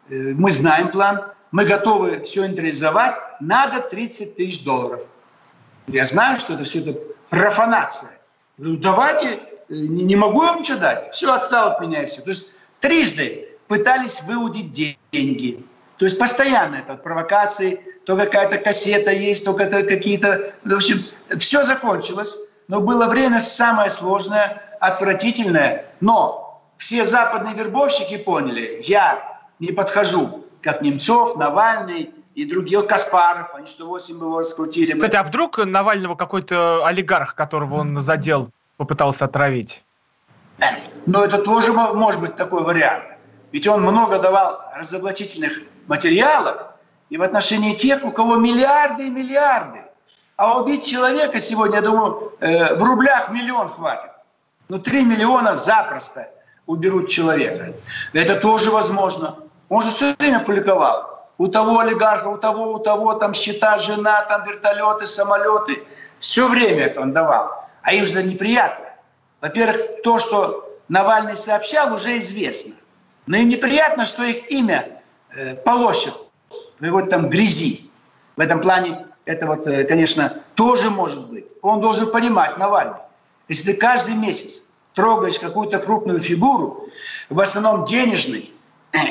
э, 0.09 0.15
мы 0.15 0.49
знаем 0.49 0.89
план, 0.89 1.21
мы 1.51 1.63
готовы 1.63 2.23
все 2.23 2.43
нейтрализовать, 2.43 3.17
надо 3.39 3.81
30 3.81 4.35
тысяч 4.35 4.63
долларов. 4.63 5.05
Я 5.85 6.05
знаю, 6.05 6.39
что 6.39 6.55
это 6.55 6.63
все 6.63 6.79
это 6.79 6.99
профанация. 7.29 8.17
Говорю, 8.57 8.77
давайте, 8.77 9.27
э, 9.27 9.37
не, 9.69 10.15
могу 10.15 10.39
вам 10.39 10.57
ничего 10.57 10.79
дать. 10.79 11.13
Все, 11.13 11.31
отстал 11.31 11.73
от 11.73 11.81
меня 11.81 12.01
и 12.01 12.07
все. 12.07 12.23
То 12.23 12.31
есть 12.31 12.47
трижды 12.79 13.47
пытались 13.67 14.23
выудить 14.23 14.71
деньги. 14.71 15.63
То 15.97 16.05
есть 16.05 16.17
постоянно 16.17 16.77
это 16.77 16.95
провокации, 16.95 17.79
то 18.07 18.17
какая-то 18.17 18.57
кассета 18.57 19.11
есть, 19.11 19.45
то 19.45 19.53
какие-то... 19.53 20.51
В 20.63 20.73
общем, 20.73 21.05
все 21.37 21.61
закончилось. 21.61 22.35
Но 22.67 22.81
было 22.81 23.05
время 23.05 23.39
самое 23.39 23.91
сложное, 23.91 24.63
отвратительное. 24.79 25.85
Но 25.99 26.44
все 26.77 27.05
западные 27.05 27.55
вербовщики 27.55 28.17
поняли, 28.17 28.81
я 28.83 29.39
не 29.59 29.71
подхожу, 29.71 30.45
как 30.61 30.81
Немцов, 30.81 31.37
Навальный 31.37 32.11
и 32.35 32.45
другие, 32.45 32.81
Каспаров, 32.81 33.53
они 33.55 33.67
что 33.67 33.87
8 33.87 34.15
его 34.15 34.39
раскрутили. 34.39 34.93
Кстати, 34.93 35.15
а 35.15 35.23
вдруг 35.23 35.57
Навального 35.57 36.15
какой-то 36.15 36.85
олигарх, 36.85 37.35
которого 37.35 37.75
он 37.75 38.01
задел, 38.01 38.49
попытался 38.77 39.25
отравить? 39.25 39.81
Но 41.05 41.23
это 41.23 41.37
тоже 41.37 41.71
может 41.71 42.19
быть 42.19 42.35
такой 42.35 42.63
вариант. 42.63 43.03
Ведь 43.51 43.67
он 43.67 43.81
много 43.81 44.19
давал 44.19 44.61
разоблачительных 44.75 45.59
материалов 45.87 46.57
и 47.09 47.17
в 47.17 47.21
отношении 47.21 47.75
тех, 47.75 48.03
у 48.03 48.11
кого 48.11 48.37
миллиарды 48.37 49.07
и 49.07 49.09
миллиарды. 49.09 49.83
А 50.35 50.59
убить 50.59 50.85
человека 50.85 51.39
сегодня, 51.39 51.77
я 51.77 51.81
думаю, 51.81 52.33
э, 52.39 52.75
в 52.75 52.83
рублях 52.83 53.29
миллион 53.29 53.69
хватит. 53.69 54.11
Ну, 54.67 54.79
3 54.79 55.05
миллиона 55.05 55.55
запросто 55.55 56.27
уберут 56.65 57.09
человека. 57.09 57.73
Это 58.13 58.35
тоже 58.35 58.71
возможно. 58.71 59.37
Он 59.69 59.81
же 59.81 59.89
все 59.89 60.15
время 60.19 60.39
публиковал. 60.39 61.29
У 61.37 61.47
того 61.47 61.79
олигарха, 61.79 62.27
у 62.27 62.37
того, 62.37 62.73
у 62.73 62.79
того, 62.79 63.13
там 63.15 63.33
счета, 63.33 63.77
жена, 63.77 64.23
там 64.23 64.43
вертолеты, 64.43 65.05
самолеты. 65.05 65.83
Все 66.19 66.47
время 66.47 66.85
это 66.85 67.01
он 67.01 67.13
давал. 67.13 67.51
А 67.81 67.93
им 67.93 68.05
же 68.05 68.23
неприятно. 68.23 68.85
Во-первых, 69.41 70.01
то, 70.03 70.19
что 70.19 70.79
Навальный 70.87 71.35
сообщал, 71.35 71.93
уже 71.93 72.17
известно. 72.19 72.73
Но 73.25 73.37
им 73.37 73.49
неприятно, 73.49 74.05
что 74.05 74.23
их 74.23 74.49
имя 74.51 75.01
э, 75.35 75.55
полощет 75.55 76.13
в 76.79 76.85
его 76.85 77.01
там 77.01 77.29
грязи. 77.29 77.89
В 78.35 78.39
этом 78.39 78.61
плане 78.61 79.07
это 79.25 79.47
вот, 79.47 79.67
э, 79.67 79.83
конечно, 79.83 80.41
тоже 80.55 80.89
может 80.89 81.27
быть. 81.27 81.45
Он 81.61 81.81
должен 81.81 82.11
понимать, 82.11 82.57
Навальный, 82.57 82.99
если 83.47 83.71
ты 83.71 83.77
каждый 83.77 84.13
месяц 84.13 84.63
трогаешь 84.95 85.39
какую-то 85.39 85.79
крупную 85.79 86.19
фигуру, 86.19 86.87
в 87.29 87.39
основном 87.39 87.85
денежный, 87.85 88.51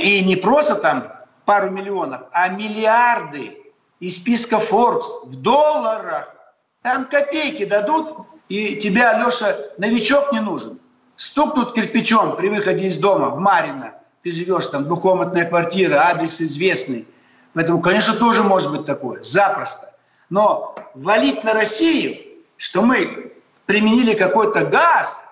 и 0.00 0.24
не 0.24 0.36
просто 0.36 0.76
там 0.76 1.12
пару 1.44 1.70
миллионов, 1.70 2.22
а 2.32 2.48
миллиарды 2.48 3.58
из 4.00 4.16
списка 4.16 4.56
Forbes 4.56 5.04
в 5.24 5.36
долларах, 5.36 6.34
там 6.82 7.06
копейки 7.06 7.64
дадут, 7.64 8.26
и 8.48 8.76
тебя, 8.76 9.10
Алеша, 9.10 9.56
новичок 9.78 10.32
не 10.32 10.40
нужен. 10.40 10.78
Стукнут 11.16 11.74
кирпичом 11.74 12.36
при 12.36 12.48
выходе 12.48 12.86
из 12.86 12.98
дома 12.98 13.28
в 13.28 13.38
Марино, 13.38 13.94
ты 14.22 14.32
живешь 14.32 14.66
там, 14.66 14.84
двухкомнатная 14.84 15.44
квартира, 15.46 16.08
адрес 16.08 16.40
известный. 16.40 17.06
Поэтому, 17.52 17.80
конечно, 17.80 18.14
тоже 18.14 18.42
может 18.42 18.72
быть 18.72 18.84
такое, 18.84 19.22
запросто. 19.22 19.94
Но 20.28 20.74
валить 20.94 21.44
на 21.44 21.52
Россию, 21.52 22.16
что 22.56 22.82
мы 22.82 23.32
применили 23.66 24.14
какой-то 24.14 24.64
газ, 24.64 25.22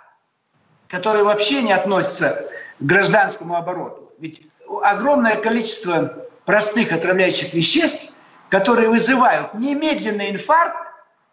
который 0.93 1.23
вообще 1.23 1.63
не 1.63 1.73
относится 1.73 2.47
к 2.79 2.85
гражданскому 2.85 3.57
обороту. 3.57 4.13
Ведь 4.19 4.43
огромное 4.83 5.37
количество 5.37 6.27
простых 6.45 6.93
отравляющих 6.93 7.55
веществ, 7.55 8.13
которые 8.51 8.91
вызывают 8.91 9.55
немедленный 9.55 10.31
инфаркт, 10.31 10.77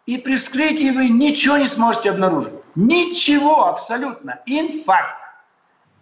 и 0.06 0.16
при 0.16 0.38
вскрытии 0.38 0.90
вы 0.90 1.10
ничего 1.10 1.58
не 1.58 1.66
сможете 1.66 2.10
обнаружить. 2.10 2.54
Ничего 2.74 3.68
абсолютно. 3.68 4.40
Инфаркт. 4.46 5.14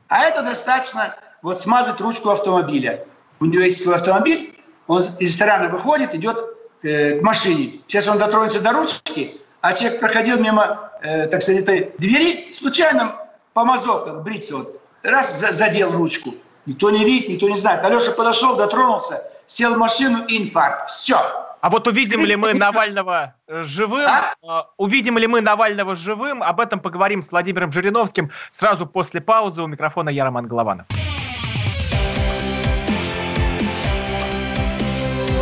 А 0.09 0.20
это 0.20 0.42
достаточно 0.42 1.16
вот 1.42 1.61
смазать 1.61 2.00
ручку 2.00 2.30
автомобиля. 2.30 3.04
У 3.40 3.46
него 3.46 3.62
есть 3.62 3.82
свой 3.82 3.96
автомобиль, 3.96 4.56
он 4.86 5.00
из 5.00 5.18
ресторана 5.18 5.68
выходит, 5.68 6.14
идет 6.14 6.44
э, 6.82 7.18
к 7.18 7.22
машине. 7.22 7.80
Сейчас 7.88 8.06
он 8.06 8.18
дотронется 8.18 8.61
до 8.61 8.70
ручки, 8.70 9.40
а 9.61 9.72
человек 9.72 9.98
проходил 9.98 10.38
мимо, 10.38 10.92
э, 11.02 11.26
так 11.26 11.42
сказать, 11.42 11.62
этой 11.62 11.92
двери, 11.98 12.52
случайно 12.52 13.27
помазок, 13.59 14.04
как 14.04 14.22
бриться, 14.22 14.59
вот, 14.59 14.80
раз 15.02 15.40
задел 15.40 15.90
ручку. 15.90 16.34
Никто 16.66 16.90
не 16.90 17.04
видит, 17.04 17.28
никто 17.28 17.48
не 17.48 17.56
знает. 17.56 17.84
Алеша 17.84 18.12
подошел, 18.12 18.56
дотронулся, 18.56 19.22
сел 19.46 19.74
в 19.74 19.78
машину, 19.78 20.24
инфаркт. 20.28 20.90
Все. 20.90 21.16
А 21.61 21.70
вот 21.70 21.88
увидим 21.88 22.24
ли 22.24 22.36
мы 22.36 22.54
Навального 22.54 23.34
э, 23.48 23.62
живым? 23.62 24.06
А? 24.06 24.34
а? 24.46 24.66
Увидим 24.76 25.18
ли 25.18 25.26
мы 25.26 25.40
Навального 25.40 25.96
живым? 25.96 26.42
Об 26.42 26.61
этом 26.61 26.78
поговорим 26.78 27.20
с 27.20 27.32
Владимиром 27.32 27.72
Жириновским 27.72 28.30
сразу 28.52 28.86
после 28.86 29.20
паузы. 29.20 29.62
У 29.62 29.66
микрофона 29.66 30.11
я, 30.11 30.24
Роман 30.24 30.46
Голованов. 30.46 30.86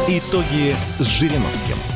Итоги 0.09 0.73
с 0.99 1.07
Жириновским. 1.07 1.96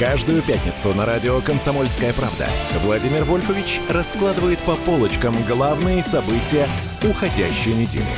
Каждую 0.00 0.40
пятницу 0.40 0.94
на 0.96 1.04
радио 1.04 1.42
«Комсомольская 1.42 2.14
правда» 2.14 2.46
Владимир 2.82 3.22
Вольфович 3.24 3.82
раскладывает 3.90 4.58
по 4.60 4.74
полочкам 4.74 5.34
главные 5.46 6.02
события 6.02 6.64
уходящей 7.04 7.74
недели. 7.74 8.08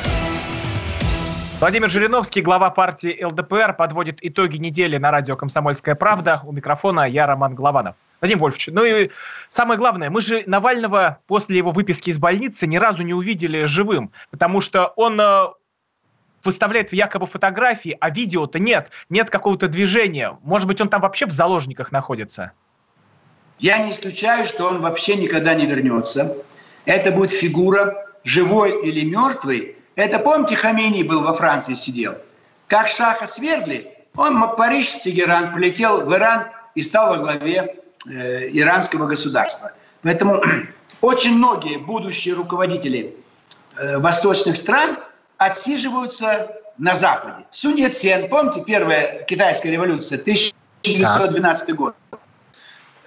Владимир 1.59 1.89
Жириновский, 1.89 2.41
глава 2.41 2.69
партии 2.69 3.21
ЛДПР, 3.21 3.73
подводит 3.73 4.19
итоги 4.21 4.55
недели 4.55 4.95
на 4.95 5.11
радио 5.11 5.35
«Комсомольская 5.35 5.95
правда». 5.95 6.39
У 6.45 6.53
микрофона 6.53 7.01
я, 7.01 7.27
Роман 7.27 7.53
Голованов. 7.53 7.97
Владимир 8.21 8.43
Вольфович, 8.43 8.69
ну 8.71 8.85
и 8.85 9.09
самое 9.49 9.77
главное, 9.77 10.09
мы 10.09 10.21
же 10.21 10.43
Навального 10.45 11.19
после 11.27 11.57
его 11.57 11.71
выписки 11.71 12.11
из 12.11 12.17
больницы 12.17 12.65
ни 12.65 12.77
разу 12.77 13.03
не 13.03 13.13
увидели 13.13 13.65
живым, 13.65 14.13
потому 14.31 14.61
что 14.61 14.93
он 14.95 15.19
э, 15.19 15.47
выставляет 16.43 16.93
якобы 16.93 17.27
фотографии, 17.27 17.97
а 17.99 18.09
видео-то 18.09 18.59
нет, 18.59 18.89
нет 19.09 19.29
какого-то 19.29 19.67
движения. 19.67 20.37
Может 20.43 20.67
быть, 20.67 20.81
он 20.81 20.89
там 20.89 21.01
вообще 21.01 21.25
в 21.25 21.31
заложниках 21.31 21.91
находится? 21.91 22.51
Я 23.59 23.77
не 23.79 23.91
исключаю, 23.91 24.45
что 24.45 24.67
он 24.67 24.81
вообще 24.81 25.15
никогда 25.15 25.53
не 25.53 25.65
вернется. 25.65 26.37
Это 26.85 27.11
будет 27.11 27.31
фигура, 27.31 28.07
живой 28.23 28.85
или 28.85 29.05
мертвый. 29.05 29.77
Это, 29.95 30.19
помните, 30.19 30.55
Хамини 30.55 31.03
был 31.03 31.21
во 31.21 31.33
Франции 31.33 31.75
сидел. 31.75 32.15
Как 32.67 32.87
Шаха 32.87 33.25
свергли, 33.25 33.95
он 34.15 34.55
Париж, 34.55 34.99
Тегеран, 35.03 35.53
полетел 35.53 36.01
в 36.01 36.13
Иран 36.13 36.47
и 36.75 36.81
стал 36.81 37.09
во 37.09 37.17
главе 37.17 37.75
э, 38.05 38.49
иранского 38.51 39.07
государства. 39.07 39.71
Поэтому 40.01 40.41
очень 41.01 41.37
многие 41.37 41.77
будущие 41.77 42.33
руководители 42.33 43.15
э, 43.77 43.97
восточных 43.99 44.57
стран– 44.57 44.97
отсиживаются 45.45 46.55
на 46.77 46.95
Западе. 46.95 47.45
Сунь 47.51 47.89
Цен, 47.91 48.29
помните, 48.29 48.63
первая 48.65 49.23
китайская 49.23 49.71
революция, 49.71 50.17
1912 50.19 51.67
так. 51.67 51.75
год. 51.75 51.95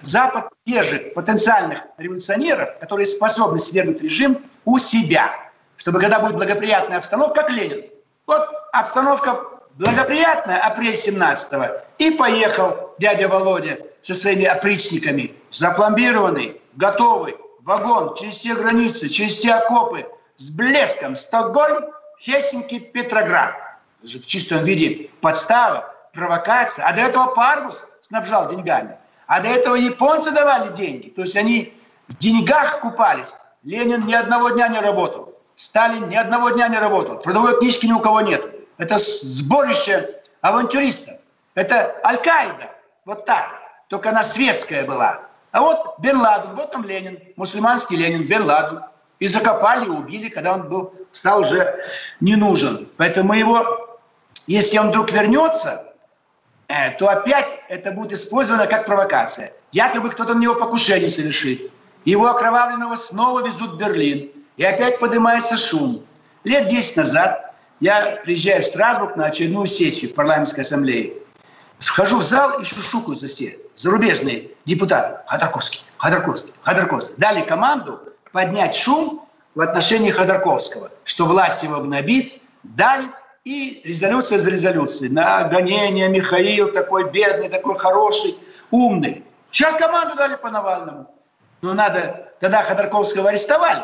Запад 0.01 0.49
держит 0.65 1.13
потенциальных 1.13 1.81
революционеров, 1.97 2.77
которые 2.79 3.05
способны 3.05 3.57
свергнуть 3.57 4.01
режим 4.01 4.45
у 4.65 4.77
себя, 4.77 5.33
чтобы 5.77 5.99
когда 5.99 6.19
будет 6.19 6.35
благоприятная 6.35 6.97
обстановка, 6.97 7.41
как 7.41 7.49
Ленин. 7.49 7.85
Вот 8.25 8.47
обстановка 8.73 9.39
благоприятная, 9.75 10.59
апрель 10.59 10.93
17-го, 10.93 11.81
и 11.97 12.11
поехал 12.11 12.93
дядя 12.99 13.27
Володя 13.27 13.79
со 14.01 14.13
своими 14.13 14.45
опричниками, 14.45 15.33
запломбированный, 15.49 16.61
готовый, 16.75 17.35
вагон 17.61 18.15
через 18.15 18.35
все 18.35 18.55
границы, 18.55 19.07
через 19.09 19.33
все 19.33 19.53
окопы, 19.53 20.05
с 20.35 20.51
блеском, 20.51 21.15
Стокгольм, 21.15 21.85
Хельсинки, 22.19 22.79
Петроград. 22.79 23.55
В 24.01 24.25
чистом 24.25 24.63
виде 24.63 25.09
подстава, 25.21 25.93
провокация. 26.13 26.85
А 26.85 26.93
до 26.93 27.01
этого 27.01 27.27
Парвус 27.27 27.87
снабжал 28.01 28.47
деньгами. 28.47 28.97
А 29.27 29.39
до 29.41 29.49
этого 29.49 29.75
японцы 29.75 30.31
давали 30.31 30.73
деньги. 30.75 31.09
То 31.09 31.21
есть 31.21 31.35
они 31.35 31.73
в 32.07 32.17
деньгах 32.17 32.79
купались. 32.79 33.35
Ленин 33.63 34.05
ни 34.05 34.13
одного 34.13 34.49
дня 34.49 34.67
не 34.67 34.79
работал. 34.79 35.35
Сталин 35.55 36.07
ни 36.09 36.15
одного 36.15 36.51
дня 36.51 36.67
не 36.67 36.77
работал. 36.77 37.19
Трудовой 37.19 37.57
книжки 37.59 37.85
ни 37.85 37.93
у 37.93 37.99
кого 37.99 38.21
нет. 38.21 38.43
Это 38.77 38.97
сборище 38.97 40.21
авантюристов. 40.41 41.15
Это 41.55 41.99
Аль-Каида. 42.05 42.71
Вот 43.05 43.25
так. 43.25 43.49
Только 43.89 44.09
она 44.09 44.23
светская 44.23 44.85
была. 44.85 45.21
А 45.51 45.61
вот 45.61 45.99
Бен 45.99 46.19
Ладен, 46.19 46.55
вот 46.55 46.71
там 46.71 46.83
Ленин, 46.83 47.19
мусульманский 47.35 47.97
Ленин, 47.97 48.27
Бен 48.27 48.43
Ладен. 48.43 48.81
И 49.19 49.27
закопали, 49.27 49.87
убили, 49.87 50.29
когда 50.29 50.53
он 50.53 50.69
был, 50.69 50.93
стал 51.11 51.41
уже 51.41 51.83
не 52.19 52.35
нужен. 52.35 52.87
Поэтому 52.97 53.33
его, 53.33 53.99
если 54.45 54.77
он 54.77 54.89
вдруг 54.89 55.11
вернется, 55.11 55.93
э, 56.67 56.91
то 56.91 57.09
опять 57.09 57.51
это 57.69 57.91
будет 57.91 58.13
использовано 58.13 58.67
как 58.67 58.85
провокация. 58.85 59.53
Якобы 59.71 60.09
кто-то 60.09 60.33
на 60.35 60.39
него 60.39 60.55
покушение 60.55 61.09
совершит. 61.09 61.71
Его 62.05 62.27
окровавленного 62.27 62.95
снова 62.95 63.45
везут 63.45 63.71
в 63.71 63.77
Берлин. 63.77 64.31
И 64.57 64.63
опять 64.63 64.99
поднимается 64.99 65.57
шум. 65.57 66.03
Лет 66.43 66.67
10 66.67 66.97
назад 66.97 67.53
я 67.79 68.19
приезжаю 68.23 68.61
в 68.61 68.65
Страсбург 68.65 69.15
на 69.15 69.25
очередную 69.25 69.67
сессию 69.67 70.13
парламентской 70.13 70.61
ассамблеи. 70.61 71.13
Схожу 71.79 72.17
в 72.17 72.23
зал 72.23 72.59
и 72.59 72.63
шушукаю 72.63 73.15
за 73.15 73.27
все 73.27 73.59
зарубежные 73.75 74.49
депутаты. 74.65 75.19
Ходорковский, 75.27 75.83
Ходорковский, 75.97 76.53
Ходорковский. 76.63 77.15
Дали 77.17 77.41
команду 77.41 77.99
поднять 78.31 78.75
шум 78.75 79.27
в 79.55 79.61
отношении 79.61 80.11
Ходорковского, 80.11 80.91
что 81.03 81.25
власть 81.25 81.63
его 81.63 81.79
гнобит, 81.79 82.41
давит, 82.63 83.11
и 83.47 83.81
резолюция 83.85 84.39
за 84.39 84.49
резолюцией. 84.49 85.09
На 85.09 85.45
гонение 85.45 86.09
Михаил 86.09 86.71
такой 86.73 87.09
бедный, 87.09 87.47
такой 87.47 87.77
хороший, 87.77 88.37
умный. 88.71 89.23
Сейчас 89.51 89.75
команду 89.75 90.15
дали 90.15 90.35
по 90.35 90.49
Навальному. 90.49 91.09
Но 91.61 91.73
надо, 91.73 92.33
тогда 92.41 92.63
Ходорковского 92.63 93.29
арестовали, 93.29 93.83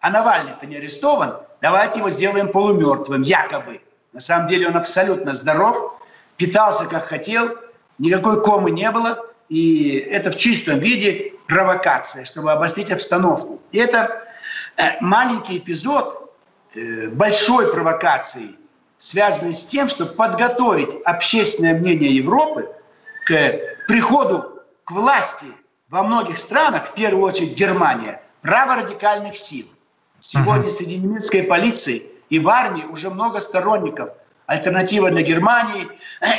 а 0.00 0.10
Навальный-то 0.10 0.66
не 0.66 0.76
арестован. 0.76 1.36
Давайте 1.62 2.00
его 2.00 2.10
сделаем 2.10 2.48
полумертвым, 2.48 3.22
якобы. 3.22 3.80
На 4.12 4.18
самом 4.18 4.48
деле 4.48 4.66
он 4.66 4.76
абсолютно 4.76 5.34
здоров, 5.34 5.96
питался 6.36 6.86
как 6.86 7.04
хотел, 7.04 7.56
никакой 7.98 8.42
комы 8.42 8.72
не 8.72 8.90
было. 8.90 9.24
И 9.48 9.96
это 10.10 10.32
в 10.32 10.36
чистом 10.36 10.80
виде 10.80 11.33
провокация, 11.46 12.24
чтобы 12.24 12.52
обострить 12.52 12.90
обстановку. 12.90 13.60
И 13.72 13.78
это 13.78 14.22
э, 14.76 15.00
маленький 15.00 15.58
эпизод 15.58 16.34
э, 16.74 17.08
большой 17.08 17.72
провокации, 17.72 18.56
связанный 18.98 19.52
с 19.52 19.66
тем, 19.66 19.88
чтобы 19.88 20.12
подготовить 20.12 20.90
общественное 21.04 21.74
мнение 21.74 22.14
Европы 22.14 22.68
к 23.26 23.60
приходу 23.88 24.62
к 24.84 24.90
власти 24.90 25.46
во 25.88 26.02
многих 26.02 26.38
странах, 26.38 26.88
в 26.88 26.94
первую 26.94 27.24
очередь 27.24 27.54
Германия, 27.54 28.20
праворадикальных 28.42 29.36
сил. 29.36 29.66
Сегодня 30.20 30.68
среди 30.68 30.96
немецкой 30.96 31.42
полиции 31.42 32.02
и 32.30 32.38
в 32.38 32.48
армии 32.48 32.84
уже 32.84 33.10
много 33.10 33.40
сторонников 33.40 34.10
альтернатива 34.46 35.10
для 35.10 35.22
Германии 35.22 35.88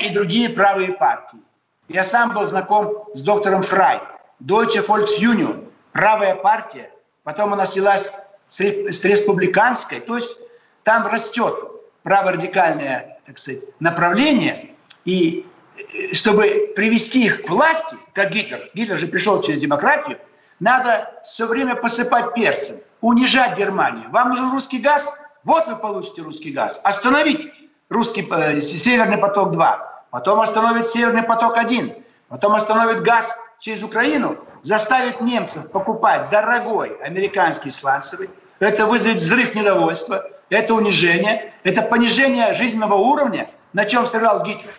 и 0.01 0.09
другие 0.09 0.49
правые 0.49 0.93
партии. 0.93 1.39
Я 1.87 2.03
сам 2.03 2.33
был 2.33 2.43
знаком 2.45 3.05
с 3.13 3.21
доктором 3.21 3.61
Фрай, 3.61 4.01
Deutsche 4.39 4.81
Volksunion, 4.81 5.69
правая 5.91 6.35
партия, 6.35 6.91
потом 7.23 7.53
она 7.53 7.65
слилась 7.65 8.13
с 8.47 8.59
республиканской, 8.59 9.99
то 9.99 10.15
есть 10.15 10.35
там 10.83 11.07
растет 11.07 11.55
праворадикальное, 12.03 13.19
так 13.25 13.37
сказать, 13.39 13.63
направление, 13.79 14.75
и 15.05 15.45
э, 15.77 16.13
чтобы 16.13 16.71
привести 16.75 17.25
их 17.25 17.43
к 17.43 17.49
власти, 17.49 17.97
как 18.13 18.29
Гитлер, 18.29 18.69
Гитлер 18.75 18.97
же 18.97 19.07
пришел 19.07 19.41
через 19.41 19.59
демократию, 19.59 20.19
надо 20.59 21.19
все 21.23 21.47
время 21.47 21.75
посыпать 21.75 22.33
перцем, 22.33 22.77
унижать 23.01 23.57
Германию. 23.57 24.09
Вам 24.11 24.29
нужен 24.29 24.51
русский 24.51 24.77
газ? 24.77 25.11
Вот 25.43 25.67
вы 25.67 25.75
получите 25.75 26.21
русский 26.21 26.51
газ. 26.51 26.79
Остановить 26.83 27.51
русский, 27.89 28.27
э, 28.29 28.59
Северный 28.61 29.17
поток-2. 29.17 29.79
Потом 30.11 30.39
остановить 30.39 30.85
Северный 30.85 31.23
поток-1. 31.23 32.03
Потом 32.29 32.55
остановит 32.55 33.01
газ 33.01 33.37
через 33.59 33.83
Украину, 33.83 34.37
заставит 34.61 35.21
немцев 35.21 35.71
покупать 35.71 36.29
дорогой 36.29 36.97
американский 37.03 37.71
сланцевый. 37.71 38.29
Это 38.59 38.85
вызовет 38.85 39.17
взрыв 39.17 39.53
недовольства, 39.55 40.25
это 40.49 40.73
унижение, 40.73 41.53
это 41.63 41.81
понижение 41.81 42.53
жизненного 42.53 42.95
уровня, 42.95 43.49
на 43.73 43.85
чем 43.85 44.05
стрелял 44.05 44.43
Гитлер. 44.43 44.73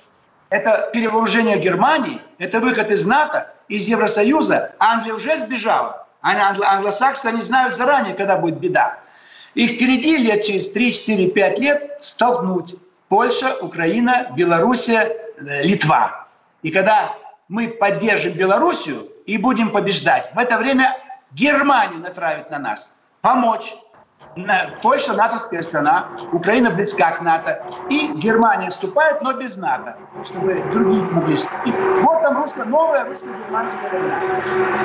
Это 0.48 0.90
перевооружение 0.92 1.58
Германии, 1.58 2.20
это 2.38 2.60
выход 2.60 2.90
из 2.90 3.04
НАТО, 3.06 3.52
из 3.68 3.88
Евросоюза. 3.88 4.72
Англия 4.78 5.14
уже 5.14 5.38
сбежала. 5.38 6.06
А 6.22 6.54
англосаксы, 6.64 7.26
они 7.26 7.40
знают 7.40 7.74
заранее, 7.74 8.14
когда 8.14 8.36
будет 8.36 8.58
беда. 8.58 8.98
И 9.54 9.66
впереди 9.66 10.16
лет 10.16 10.44
через 10.44 10.70
3, 10.72 10.92
4, 10.92 11.30
5 11.30 11.58
лет 11.58 11.98
столкнуть 12.00 12.76
Польша, 13.08 13.56
Украина, 13.60 14.32
Белоруссия, 14.36 15.16
э, 15.38 15.62
Литва. 15.62 16.26
И 16.62 16.70
когда 16.70 17.14
мы 17.48 17.68
поддержим 17.68 18.32
Белоруссию 18.32 19.08
и 19.26 19.38
будем 19.38 19.70
побеждать. 19.70 20.30
В 20.34 20.38
это 20.38 20.58
время 20.58 20.96
Германия 21.32 21.98
натравит 21.98 22.50
на 22.50 22.58
нас. 22.58 22.92
Помочь. 23.20 23.74
Польша 24.82 25.12
натовская 25.12 25.60
страна, 25.60 26.08
Украина 26.32 26.70
близка 26.70 27.10
к 27.12 27.20
НАТО, 27.20 27.62
и 27.90 28.08
Германия 28.14 28.70
вступает, 28.70 29.20
но 29.20 29.34
без 29.34 29.56
НАТО, 29.58 29.96
чтобы 30.24 30.62
другие 30.72 31.04
могли 31.04 31.36
вступить. 31.36 31.74
Вот 32.02 32.22
там 32.22 32.38
русско, 32.38 32.64
новая 32.64 33.04
русско-германская 33.04 33.90
война. 33.90 34.20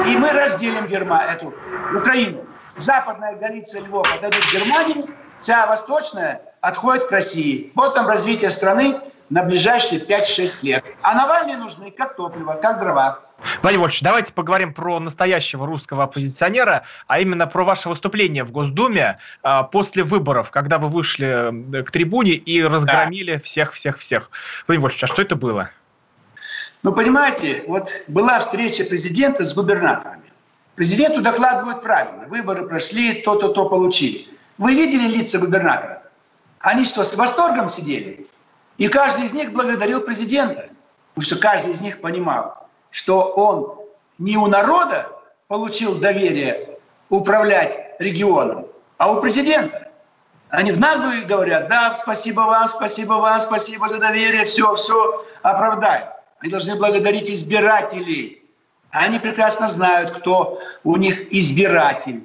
И 0.05 0.17
мы 0.17 0.31
разделим 0.31 0.85
Герма, 0.87 1.23
эту 1.23 1.53
Украину. 1.95 2.45
Западная 2.75 3.35
Галиция, 3.35 3.83
Львов 3.83 4.07
отойдет 4.13 4.43
Германии, 4.53 5.01
вся 5.37 5.65
восточная 5.65 6.41
отходит 6.59 7.05
к 7.05 7.11
России. 7.11 7.71
Вот 7.75 7.93
там 7.93 8.07
развитие 8.07 8.49
страны 8.49 8.99
на 9.31 9.43
ближайшие 9.43 10.01
5-6 10.01 10.59
лет. 10.61 10.85
А 11.01 11.15
Навальный 11.15 11.55
нужны 11.55 11.89
как 11.89 12.15
топливо, 12.15 12.53
как 12.61 12.79
дрова. 12.79 13.21
Владимир 13.63 13.81
Вольфович, 13.81 14.01
давайте 14.01 14.33
поговорим 14.33 14.73
про 14.73 14.99
настоящего 14.99 15.65
русского 15.65 16.03
оппозиционера, 16.03 16.83
а 17.07 17.19
именно 17.19 17.47
про 17.47 17.63
ваше 17.63 17.89
выступление 17.89 18.43
в 18.43 18.51
Госдуме 18.51 19.17
а, 19.41 19.63
после 19.63 20.03
выборов, 20.03 20.51
когда 20.51 20.77
вы 20.77 20.89
вышли 20.89 21.81
к 21.81 21.89
трибуне 21.89 22.33
и 22.33 22.61
разгромили 22.61 23.37
всех-всех-всех. 23.37 24.29
Да. 24.29 24.37
Владимир 24.67 24.83
Вольфович, 24.83 25.03
а 25.05 25.07
что 25.07 25.21
это 25.21 25.35
было? 25.35 25.71
Ну, 26.83 26.93
понимаете, 26.93 27.63
вот 27.67 27.89
была 28.07 28.39
встреча 28.39 28.83
президента 28.83 29.43
с 29.43 29.55
губернаторами. 29.55 30.23
Президенту 30.75 31.21
докладывают 31.21 31.81
правильно. 31.81 32.27
Выборы 32.27 32.67
прошли, 32.67 33.21
то-то, 33.21 33.49
то 33.49 33.69
получили. 33.69 34.27
Вы 34.57 34.75
видели 34.75 35.07
лица 35.07 35.39
губернаторов? 35.39 35.99
Они 36.59 36.83
что, 36.83 37.03
с 37.03 37.15
восторгом 37.15 37.69
сидели? 37.69 38.27
И 38.81 38.87
каждый 38.87 39.25
из 39.25 39.33
них 39.33 39.53
благодарил 39.53 40.01
президента. 40.01 40.69
Потому 41.13 41.23
что 41.23 41.35
каждый 41.35 41.73
из 41.73 41.81
них 41.81 42.01
понимал, 42.01 42.67
что 42.89 43.21
он 43.21 43.79
не 44.17 44.37
у 44.37 44.47
народа 44.47 45.07
получил 45.47 45.99
доверие 45.99 46.79
управлять 47.09 47.77
регионом, 47.99 48.65
а 48.97 49.11
у 49.11 49.21
президента. 49.21 49.91
Они 50.49 50.71
в 50.71 50.79
наглую 50.79 51.27
говорят, 51.27 51.67
да, 51.67 51.93
спасибо 51.93 52.41
вам, 52.41 52.65
спасибо 52.65 53.13
вам, 53.13 53.39
спасибо 53.39 53.87
за 53.87 53.99
доверие, 53.99 54.45
все, 54.45 54.73
все, 54.73 55.27
оправдаем. 55.43 56.07
Они 56.39 56.49
должны 56.49 56.75
благодарить 56.75 57.29
избирателей. 57.29 58.43
Они 58.89 59.19
прекрасно 59.19 59.67
знают, 59.67 60.09
кто 60.09 60.59
у 60.83 60.95
них 60.95 61.31
избиратель. 61.31 62.23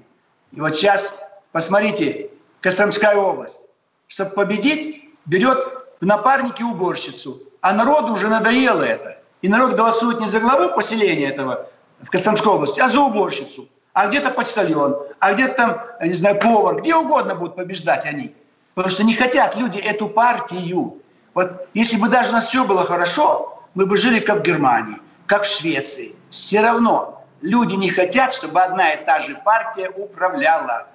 И 0.52 0.60
вот 0.62 0.74
сейчас, 0.74 1.14
посмотрите, 1.52 2.30
Костромская 2.62 3.14
область. 3.14 3.60
Чтобы 4.08 4.30
победить, 4.30 5.10
берет 5.26 5.75
в 6.00 6.06
напарники 6.06 6.62
уборщицу. 6.62 7.40
А 7.60 7.72
народу 7.72 8.12
уже 8.12 8.28
надоело 8.28 8.82
это. 8.82 9.18
И 9.42 9.48
народ 9.48 9.74
голосует 9.74 10.20
не 10.20 10.26
за 10.26 10.40
главу 10.40 10.74
поселения 10.74 11.28
этого 11.28 11.68
в 12.00 12.10
Костромской 12.10 12.52
области, 12.52 12.80
а 12.80 12.88
за 12.88 13.00
уборщицу. 13.00 13.68
А 13.92 14.06
где-то 14.06 14.30
почтальон, 14.30 14.96
а 15.20 15.32
где-то 15.32 15.54
там, 15.54 15.80
не 16.00 16.12
знаю, 16.12 16.38
повар. 16.38 16.80
Где 16.80 16.94
угодно 16.94 17.34
будут 17.34 17.56
побеждать 17.56 18.04
они. 18.04 18.34
Потому 18.74 18.92
что 18.92 19.04
не 19.04 19.14
хотят 19.14 19.56
люди 19.56 19.78
эту 19.78 20.08
партию. 20.08 20.98
Вот 21.34 21.68
если 21.74 21.98
бы 21.98 22.08
даже 22.08 22.30
у 22.30 22.32
нас 22.34 22.48
все 22.48 22.64
было 22.64 22.84
хорошо, 22.84 23.62
мы 23.74 23.86
бы 23.86 23.96
жили 23.96 24.20
как 24.20 24.40
в 24.40 24.42
Германии, 24.42 24.96
как 25.26 25.44
в 25.44 25.46
Швеции. 25.46 26.14
Все 26.30 26.60
равно 26.60 27.24
люди 27.40 27.74
не 27.74 27.90
хотят, 27.90 28.32
чтобы 28.34 28.60
одна 28.60 28.92
и 28.92 29.04
та 29.04 29.20
же 29.20 29.34
партия 29.44 29.90
управляла. 29.90 30.88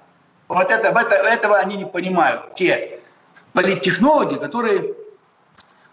Вот 0.48 0.70
это, 0.70 0.88
это, 0.90 1.16
этого 1.16 1.58
они 1.58 1.78
не 1.78 1.86
понимают, 1.86 2.54
те 2.56 3.01
политтехнологи, 3.54 4.36
которые 4.36 4.96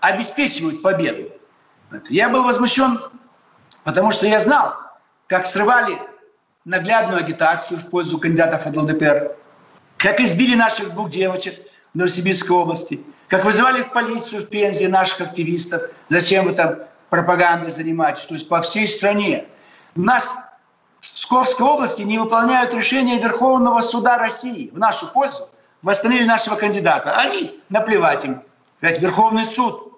обеспечивают 0.01 0.83
победу. 0.83 1.31
Я 2.09 2.29
был 2.29 2.45
возмущен, 2.45 3.01
потому 3.85 4.11
что 4.13 4.27
я 4.27 4.39
знал, 4.39 4.75
как 5.27 5.47
срывали 5.47 5.99
наглядную 6.65 7.19
агитацию 7.19 7.81
в 7.81 7.89
пользу 7.89 8.19
кандидатов 8.19 8.67
от 8.67 8.77
ЛДПР, 8.77 9.35
как 9.97 10.21
избили 10.21 10.55
наших 10.55 10.93
двух 10.93 11.11
девочек 11.11 11.55
в 11.95 11.99
Новосибирской 11.99 12.55
области, 12.57 13.03
как 13.29 13.45
вызывали 13.45 13.83
в 13.83 13.93
полицию 13.93 14.43
в 14.43 14.49
Пензе 14.49 14.89
наших 14.89 15.21
активистов, 15.23 15.83
зачем 16.09 16.45
вы 16.45 16.53
там 16.53 16.77
пропагандой 17.11 17.71
занимаетесь, 17.71 18.27
то 18.27 18.35
есть 18.35 18.49
по 18.49 18.61
всей 18.61 18.87
стране. 18.87 19.47
У 19.97 20.03
нас 20.03 20.35
в 21.01 21.03
Псковской 21.03 21.67
области 21.67 22.03
не 22.03 22.19
выполняют 22.19 22.75
решения 22.75 23.19
Верховного 23.19 23.81
суда 23.81 24.19
России 24.19 24.71
в 24.73 24.79
нашу 24.79 25.11
пользу, 25.13 25.49
восстановили 25.83 26.25
нашего 26.25 26.57
кандидата. 26.57 27.17
Они, 27.17 27.61
наплевать 27.69 28.25
им, 28.25 28.43
ведь 28.81 29.01
Верховный 29.01 29.45
суд 29.45 29.93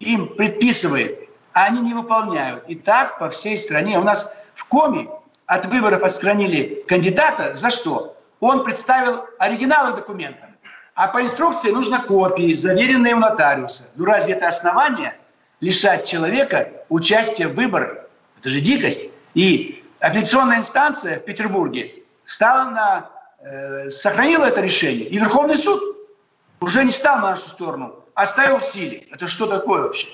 им 0.00 0.28
предписывает, 0.28 1.28
а 1.52 1.64
они 1.66 1.80
не 1.80 1.94
выполняют. 1.94 2.64
И 2.68 2.74
так 2.74 3.18
по 3.18 3.30
всей 3.30 3.56
стране. 3.56 3.98
У 3.98 4.04
нас 4.04 4.32
в 4.54 4.64
Коме 4.66 5.08
от 5.46 5.66
выборов 5.66 6.02
отстранили 6.02 6.82
кандидата. 6.88 7.54
За 7.54 7.70
что? 7.70 8.16
Он 8.40 8.64
представил 8.64 9.26
оригиналы 9.38 9.96
документов. 9.96 10.48
А 10.94 11.08
по 11.08 11.22
инструкции 11.22 11.70
нужно 11.70 12.02
копии, 12.02 12.52
заверенные 12.52 13.14
у 13.14 13.18
нотариуса. 13.18 13.84
Ну 13.96 14.04
разве 14.04 14.34
это 14.34 14.48
основание 14.48 15.14
лишать 15.60 16.06
человека 16.06 16.70
участия 16.88 17.48
в 17.48 17.54
выборах? 17.54 18.06
Это 18.38 18.48
же 18.48 18.60
дикость. 18.60 19.06
И 19.34 19.82
апелляционная 20.00 20.58
инстанция 20.58 21.18
в 21.20 21.24
Петербурге 21.24 22.02
стала 22.26 22.70
на, 22.70 23.10
э, 23.42 23.88
это 23.88 24.60
решение. 24.60 25.06
И 25.06 25.18
Верховный 25.18 25.56
суд 25.56 25.80
уже 26.60 26.84
не 26.84 26.90
стал 26.90 27.16
на 27.16 27.30
нашу 27.30 27.48
сторону, 27.48 28.04
оставил 28.14 28.58
в 28.58 28.64
силе. 28.64 29.06
Это 29.10 29.26
что 29.28 29.46
такое 29.46 29.82
вообще? 29.82 30.08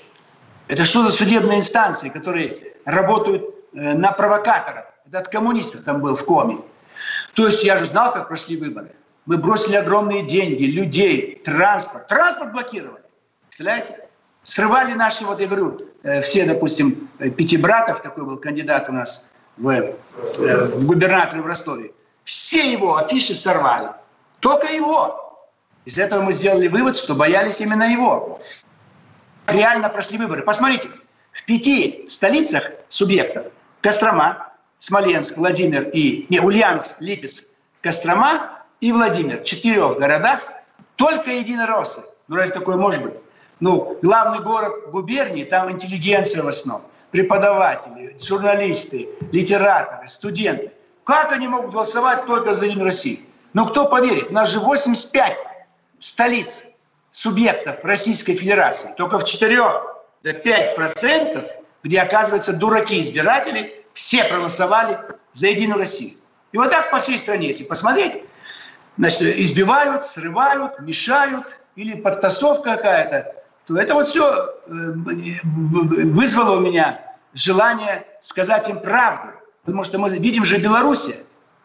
Это 0.67 0.83
что 0.85 1.03
за 1.03 1.09
судебные 1.09 1.59
инстанции, 1.59 2.09
которые 2.09 2.73
работают 2.85 3.43
э, 3.73 3.93
на 3.93 4.11
провокаторов? 4.11 4.85
Это 5.07 5.19
от 5.19 5.85
там 5.85 6.01
был 6.01 6.15
в 6.15 6.25
коме. 6.25 6.57
То 7.33 7.45
есть 7.45 7.63
я 7.63 7.77
же 7.77 7.85
знал, 7.85 8.13
как 8.13 8.27
прошли 8.27 8.57
выборы. 8.57 8.91
Мы 9.25 9.37
бросили 9.37 9.75
огромные 9.75 10.23
деньги, 10.23 10.63
людей, 10.63 11.41
транспорт. 11.43 12.07
Транспорт 12.07 12.51
блокировали. 12.51 13.03
Представляете? 13.47 14.05
Срывали 14.43 14.93
наши, 14.93 15.25
вот 15.25 15.39
я 15.39 15.47
говорю, 15.47 15.77
э, 16.03 16.21
все, 16.21 16.45
допустим, 16.45 17.09
э, 17.19 17.29
пяти 17.29 17.57
братов, 17.57 18.01
такой 18.01 18.23
был 18.25 18.37
кандидат 18.37 18.89
у 18.89 18.91
нас 18.91 19.29
в, 19.57 19.93
в 20.37 20.85
губернаторе 20.85 21.41
в 21.41 21.45
Ростове. 21.45 21.91
Все 22.29 22.71
его 22.71 22.97
афиши 22.97 23.33
сорвали. 23.33 23.89
Только 24.39 24.67
его. 24.67 25.49
Из 25.85 25.97
этого 25.97 26.21
мы 26.21 26.31
сделали 26.31 26.67
вывод, 26.67 26.95
что 26.95 27.15
боялись 27.15 27.59
именно 27.59 27.91
его 27.91 28.37
реально 29.47 29.89
прошли 29.89 30.19
выборы. 30.19 30.43
Посмотрите, 30.43 30.91
в 31.31 31.43
пяти 31.45 32.05
столицах 32.07 32.69
субъектов 32.87 33.47
Кострома, 33.81 34.53
Смоленск, 34.77 35.37
Владимир 35.37 35.89
и... 35.89 36.27
Не, 36.29 36.39
Ульяновск, 36.39 36.97
Липецк, 36.99 37.45
Кострома 37.81 38.59
и 38.79 38.91
Владимир. 38.91 39.39
В 39.39 39.43
четырех 39.45 39.97
городах 39.97 40.41
только 40.97 41.31
единороссы. 41.31 42.03
Ну, 42.27 42.35
разве 42.35 42.53
такое 42.53 42.77
может 42.77 43.01
быть? 43.01 43.15
Ну, 43.59 43.97
главный 44.03 44.43
город 44.43 44.91
губернии, 44.91 45.45
там 45.45 45.71
интеллигенция 45.71 46.43
в 46.43 46.47
основном. 46.47 46.87
Преподаватели, 47.09 48.15
журналисты, 48.21 49.09
литераторы, 49.31 50.07
студенты. 50.07 50.73
Как 51.09 51.31
они 51.31 51.47
могут 51.47 51.71
голосовать 51.71 52.27
только 52.27 52.53
за 52.53 52.67
Единую 52.67 52.85
Россию? 52.85 53.17
Ну, 53.53 53.65
кто 53.65 53.87
поверит? 53.87 54.29
У 54.29 54.33
нас 54.33 54.51
же 54.51 54.59
85 54.59 55.39
столиц 55.97 56.61
субъектов 57.09 57.83
Российской 57.83 58.35
Федерации, 58.35 58.93
только 58.95 59.17
в 59.17 59.25
4 59.25 59.57
до 60.21 60.33
5 60.33 60.75
процентов, 60.75 61.45
где, 61.81 62.01
оказывается, 62.01 62.53
дураки-избиратели, 62.53 63.83
все 63.93 64.23
проголосовали 64.25 64.99
за 65.33 65.47
Единую 65.47 65.79
Россию. 65.79 66.13
И 66.51 66.57
вот 66.59 66.69
так 66.69 66.91
по 66.91 66.99
всей 66.99 67.17
стране, 67.17 67.47
если 67.47 67.63
посмотреть, 67.63 68.23
значит, 68.99 69.35
избивают, 69.39 70.05
срывают, 70.05 70.79
мешают, 70.79 71.59
или 71.75 71.95
подтасовка 71.95 72.75
какая-то, 72.75 73.33
то 73.65 73.79
это 73.79 73.95
вот 73.95 74.05
все 74.05 74.31
э, 74.67 74.69
вызвало 74.69 76.57
у 76.57 76.59
меня 76.59 77.01
желание 77.33 78.05
сказать 78.21 78.69
им 78.69 78.79
правду. 78.79 79.38
Потому 79.69 79.83
что 79.83 79.99
мы 79.99 80.09
видим 80.09 80.43
же 80.43 80.57
Белоруссия. 80.57 81.17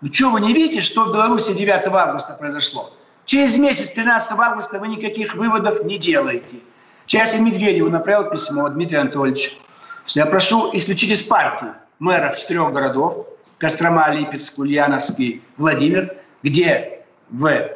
Ну 0.02 0.12
что 0.12 0.28
вы 0.28 0.42
не 0.42 0.52
видите, 0.52 0.82
что 0.82 1.07
в 1.07 1.12
Беларуси 1.14 1.55
9 1.55 1.86
августа 1.86 2.34
произошло? 2.34 2.92
Через 3.24 3.57
месяц, 3.57 3.92
13 3.92 4.32
августа, 4.32 4.78
вы 4.78 4.88
никаких 4.88 5.34
выводов 5.34 5.82
не 5.84 5.96
делаете. 5.96 6.59
Сейчас 7.07 7.34
Медведеву 7.34 7.88
направил 7.88 8.28
письмо, 8.28 8.68
Дмитрий 8.68 8.98
Анатольевич. 8.98 9.59
Я 10.09 10.26
прошу 10.26 10.68
исключить 10.76 11.12
из 11.12 11.22
партии 11.22 11.68
мэров 11.98 12.36
четырех 12.36 12.74
городов, 12.74 13.26
Кострома, 13.57 14.11
Липецк, 14.11 14.59
Ульяновский, 14.59 15.42
Владимир, 15.57 16.14
где 16.42 17.05
в 17.30 17.70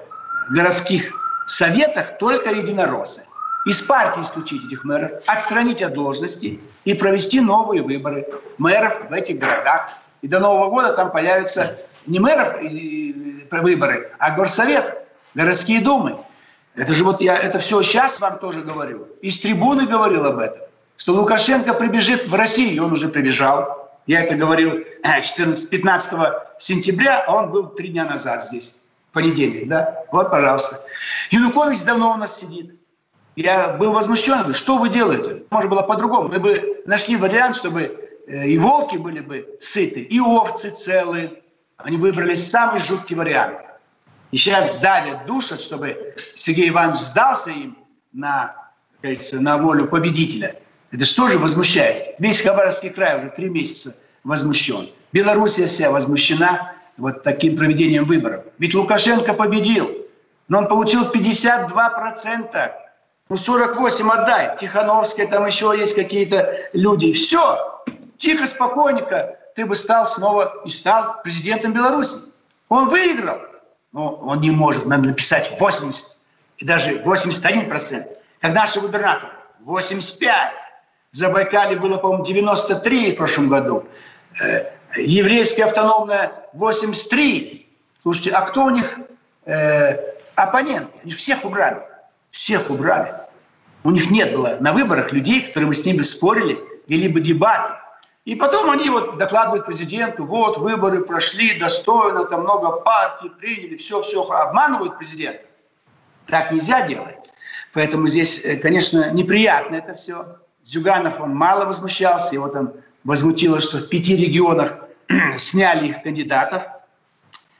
городских 0.50 1.10
советах 1.46 2.18
только 2.18 2.50
единороссы. 2.50 3.24
Из 3.64 3.80
партии 3.80 4.20
исключить 4.20 4.66
этих 4.66 4.84
мэров, 4.84 5.22
отстранить 5.26 5.80
от 5.80 5.94
должности 5.94 6.60
и 6.84 6.92
провести 6.92 7.40
новые 7.40 7.82
выборы 7.82 8.26
мэров 8.58 9.08
в 9.08 9.12
этих 9.14 9.38
городах. 9.38 9.90
И 10.22 10.28
до 10.28 10.40
Нового 10.40 10.70
года 10.70 10.92
там 10.92 11.10
появятся 11.10 11.78
не 12.06 12.18
мэров 12.18 12.56
выборы, 13.50 14.12
а 14.18 14.30
горсовет 14.32 15.06
городские 15.34 15.80
думы. 15.80 16.18
Это 16.74 16.92
же 16.92 17.04
вот 17.04 17.20
я 17.20 17.36
это 17.36 17.58
все 17.58 17.82
сейчас 17.82 18.20
вам 18.20 18.38
тоже 18.38 18.62
говорю. 18.62 19.08
Из 19.20 19.38
трибуны 19.40 19.86
говорил 19.86 20.24
об 20.26 20.38
этом. 20.38 20.60
Что 20.96 21.14
Лукашенко 21.14 21.74
прибежит 21.74 22.26
в 22.26 22.34
Россию, 22.34 22.86
он 22.86 22.92
уже 22.92 23.08
прибежал. 23.08 23.88
Я 24.06 24.22
это 24.22 24.34
говорил 24.34 24.84
14, 25.02 25.66
э, 25.66 25.70
15 25.70 26.12
сентября, 26.58 27.24
а 27.26 27.36
он 27.36 27.50
был 27.50 27.66
три 27.68 27.88
дня 27.88 28.04
назад 28.04 28.44
здесь. 28.44 28.74
понедельник, 29.12 29.68
да? 29.68 30.04
Вот, 30.12 30.30
пожалуйста. 30.30 30.80
Янукович 31.30 31.82
давно 31.82 32.12
у 32.12 32.16
нас 32.16 32.38
сидит. 32.38 32.74
Я 33.36 33.68
был 33.68 33.92
возмущен, 33.92 34.52
что 34.54 34.78
вы 34.78 34.88
делаете? 34.88 35.42
Может 35.50 35.70
было 35.70 35.82
по-другому. 35.82 36.28
Мы 36.28 36.38
бы 36.38 36.82
нашли 36.86 37.16
вариант, 37.16 37.56
чтобы 37.56 37.82
э, 37.82 38.07
и 38.28 38.58
волки 38.58 38.96
были 38.96 39.20
бы 39.20 39.56
сыты, 39.60 40.00
и 40.00 40.20
овцы 40.20 40.70
целые. 40.70 41.42
Они 41.78 41.96
выбрали 41.96 42.34
самый 42.34 42.80
жуткий 42.80 43.16
вариант. 43.16 43.58
И 44.30 44.36
сейчас 44.36 44.72
давят, 44.80 45.26
душат, 45.26 45.60
чтобы 45.60 46.14
Сергей 46.34 46.68
Иванович 46.68 46.98
сдался 46.98 47.50
им 47.50 47.78
на, 48.12 48.54
кажется, 49.00 49.40
на 49.40 49.56
волю 49.56 49.86
победителя. 49.86 50.56
Это 50.90 51.04
что 51.04 51.28
же 51.28 51.38
возмущает? 51.38 52.16
Весь 52.18 52.40
Хабаровский 52.42 52.90
край 52.90 53.18
уже 53.18 53.30
три 53.30 53.48
месяца 53.48 53.96
возмущен. 54.24 54.90
Белоруссия 55.12 55.66
вся 55.66 55.90
возмущена 55.90 56.74
вот 56.98 57.22
таким 57.22 57.56
проведением 57.56 58.04
выборов. 58.04 58.44
Ведь 58.58 58.74
Лукашенко 58.74 59.32
победил, 59.32 59.90
но 60.48 60.58
он 60.58 60.68
получил 60.68 61.10
52%. 61.10 62.72
Ну, 63.30 63.36
48 63.36 64.10
отдай. 64.10 64.56
Тихановская, 64.58 65.26
там 65.26 65.46
еще 65.46 65.74
есть 65.78 65.94
какие-то 65.94 66.58
люди. 66.72 67.12
Все, 67.12 67.82
тихо, 68.18 68.46
спокойненько, 68.46 69.38
ты 69.54 69.64
бы 69.64 69.74
стал 69.74 70.06
снова 70.06 70.62
и 70.64 70.68
стал 70.68 71.22
президентом 71.22 71.72
Беларуси. 71.72 72.16
Он 72.68 72.88
выиграл. 72.88 73.38
Но 73.92 74.14
он 74.16 74.40
не 74.40 74.50
может 74.50 74.84
нам 74.86 75.02
написать 75.02 75.58
80 75.58 76.18
и 76.58 76.64
даже 76.64 76.98
81%. 76.98 78.06
Как 78.40 78.54
наши 78.54 78.80
губернаторы. 78.80 79.32
85. 79.60 80.52
В 81.12 81.16
Забайкале 81.16 81.76
было, 81.76 81.96
по-моему, 81.96 82.24
93 82.24 83.12
в 83.12 83.16
прошлом 83.16 83.48
году. 83.48 83.88
Э, 84.40 84.66
еврейская 84.96 85.64
автономная 85.64 86.32
83. 86.52 87.66
Слушайте, 88.02 88.30
а 88.30 88.42
кто 88.42 88.64
у 88.64 88.70
них 88.70 88.98
э, 89.46 89.96
оппонент? 90.34 90.90
Они 91.02 91.12
всех 91.12 91.44
убрали. 91.44 91.80
Всех 92.30 92.68
убрали. 92.70 93.14
У 93.84 93.90
них 93.90 94.10
нет 94.10 94.32
было 94.32 94.58
на 94.60 94.72
выборах 94.72 95.12
людей, 95.12 95.46
которые 95.46 95.68
бы 95.68 95.74
с 95.74 95.84
ними 95.84 96.02
спорили, 96.02 96.58
вели 96.88 97.08
бы 97.08 97.20
дебаты. 97.20 97.74
И 98.28 98.34
потом 98.34 98.68
они 98.68 98.90
вот 98.90 99.16
докладывают 99.16 99.64
президенту, 99.64 100.26
вот 100.26 100.58
выборы 100.58 101.02
прошли 101.02 101.58
достойно, 101.58 102.26
там 102.26 102.42
много 102.42 102.72
партий 102.72 103.30
приняли, 103.30 103.76
все-все, 103.76 104.22
обманывают 104.22 104.98
президента. 104.98 105.44
Так 106.26 106.52
нельзя 106.52 106.86
делать. 106.86 107.16
Поэтому 107.72 108.06
здесь, 108.06 108.38
э, 108.44 108.58
конечно, 108.58 109.10
неприятно 109.12 109.76
это 109.76 109.94
все. 109.94 110.36
Зюганов, 110.62 111.22
он 111.22 111.34
мало 111.34 111.64
возмущался, 111.64 112.34
его 112.34 112.48
там 112.48 112.74
возмутило, 113.02 113.60
что 113.60 113.78
в 113.78 113.88
пяти 113.88 114.14
регионах 114.14 114.76
сняли 115.38 115.86
их 115.86 116.02
кандидатов 116.02 116.64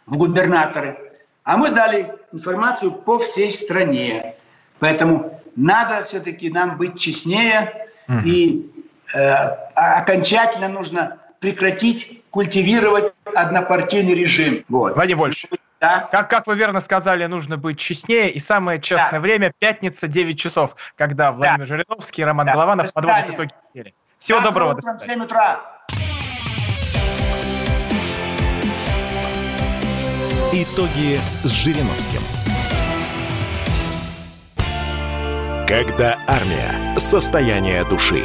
в 0.05 0.19
губернаторы. 0.19 0.99
А 1.45 1.57
мы 1.57 1.71
дали 1.71 2.15
информацию 2.31 2.93
по 2.93 3.17
всей 3.17 3.51
стране. 3.53 4.35
Поэтому 4.81 5.41
надо 5.57 6.05
все-таки 6.05 6.51
нам 6.51 6.77
быть 6.77 7.01
честнее 7.01 7.89
mm-hmm. 8.07 8.23
и 8.27 8.78
окончательно 9.13 10.69
нужно 10.69 11.19
прекратить 11.41 12.23
культивировать 12.31 13.13
однопартийный 13.35 14.15
режим. 14.15 14.65
Вот. 14.69 14.95
Владимир 14.95 15.21
Вольфович, 15.21 15.47
да. 15.81 16.09
Как, 16.11 16.29
как 16.29 16.47
вы 16.47 16.57
верно 16.57 16.81
сказали, 16.81 17.25
нужно 17.27 17.57
быть 17.57 17.79
честнее. 17.79 18.31
И 18.31 18.41
самое 18.41 18.81
честное 18.81 19.13
да. 19.13 19.21
время– 19.21 19.53
пятница, 19.59 20.09
9 20.09 20.39
часов, 20.39 20.75
когда 20.97 21.31
Владимир 21.31 21.61
да. 21.61 21.67
Жириновский 21.67 22.23
и 22.23 22.25
Роман 22.25 22.47
да. 22.47 22.53
Голованов 22.53 22.93
подводят 22.93 23.31
итоги 23.31 23.51
недели. 23.73 23.95
Всего 24.19 24.41
Завтра 24.41 24.53
доброго. 24.53 24.79
Утром 24.79 24.97
в 24.97 25.01
7 25.01 25.23
утра. 25.23 25.61
Итоги 30.53 31.19
с 31.45 31.51
Жириновским. 31.51 32.21
Когда 35.69 36.19
армия. 36.27 36.99
Состояние 36.99 37.85
души. 37.85 38.25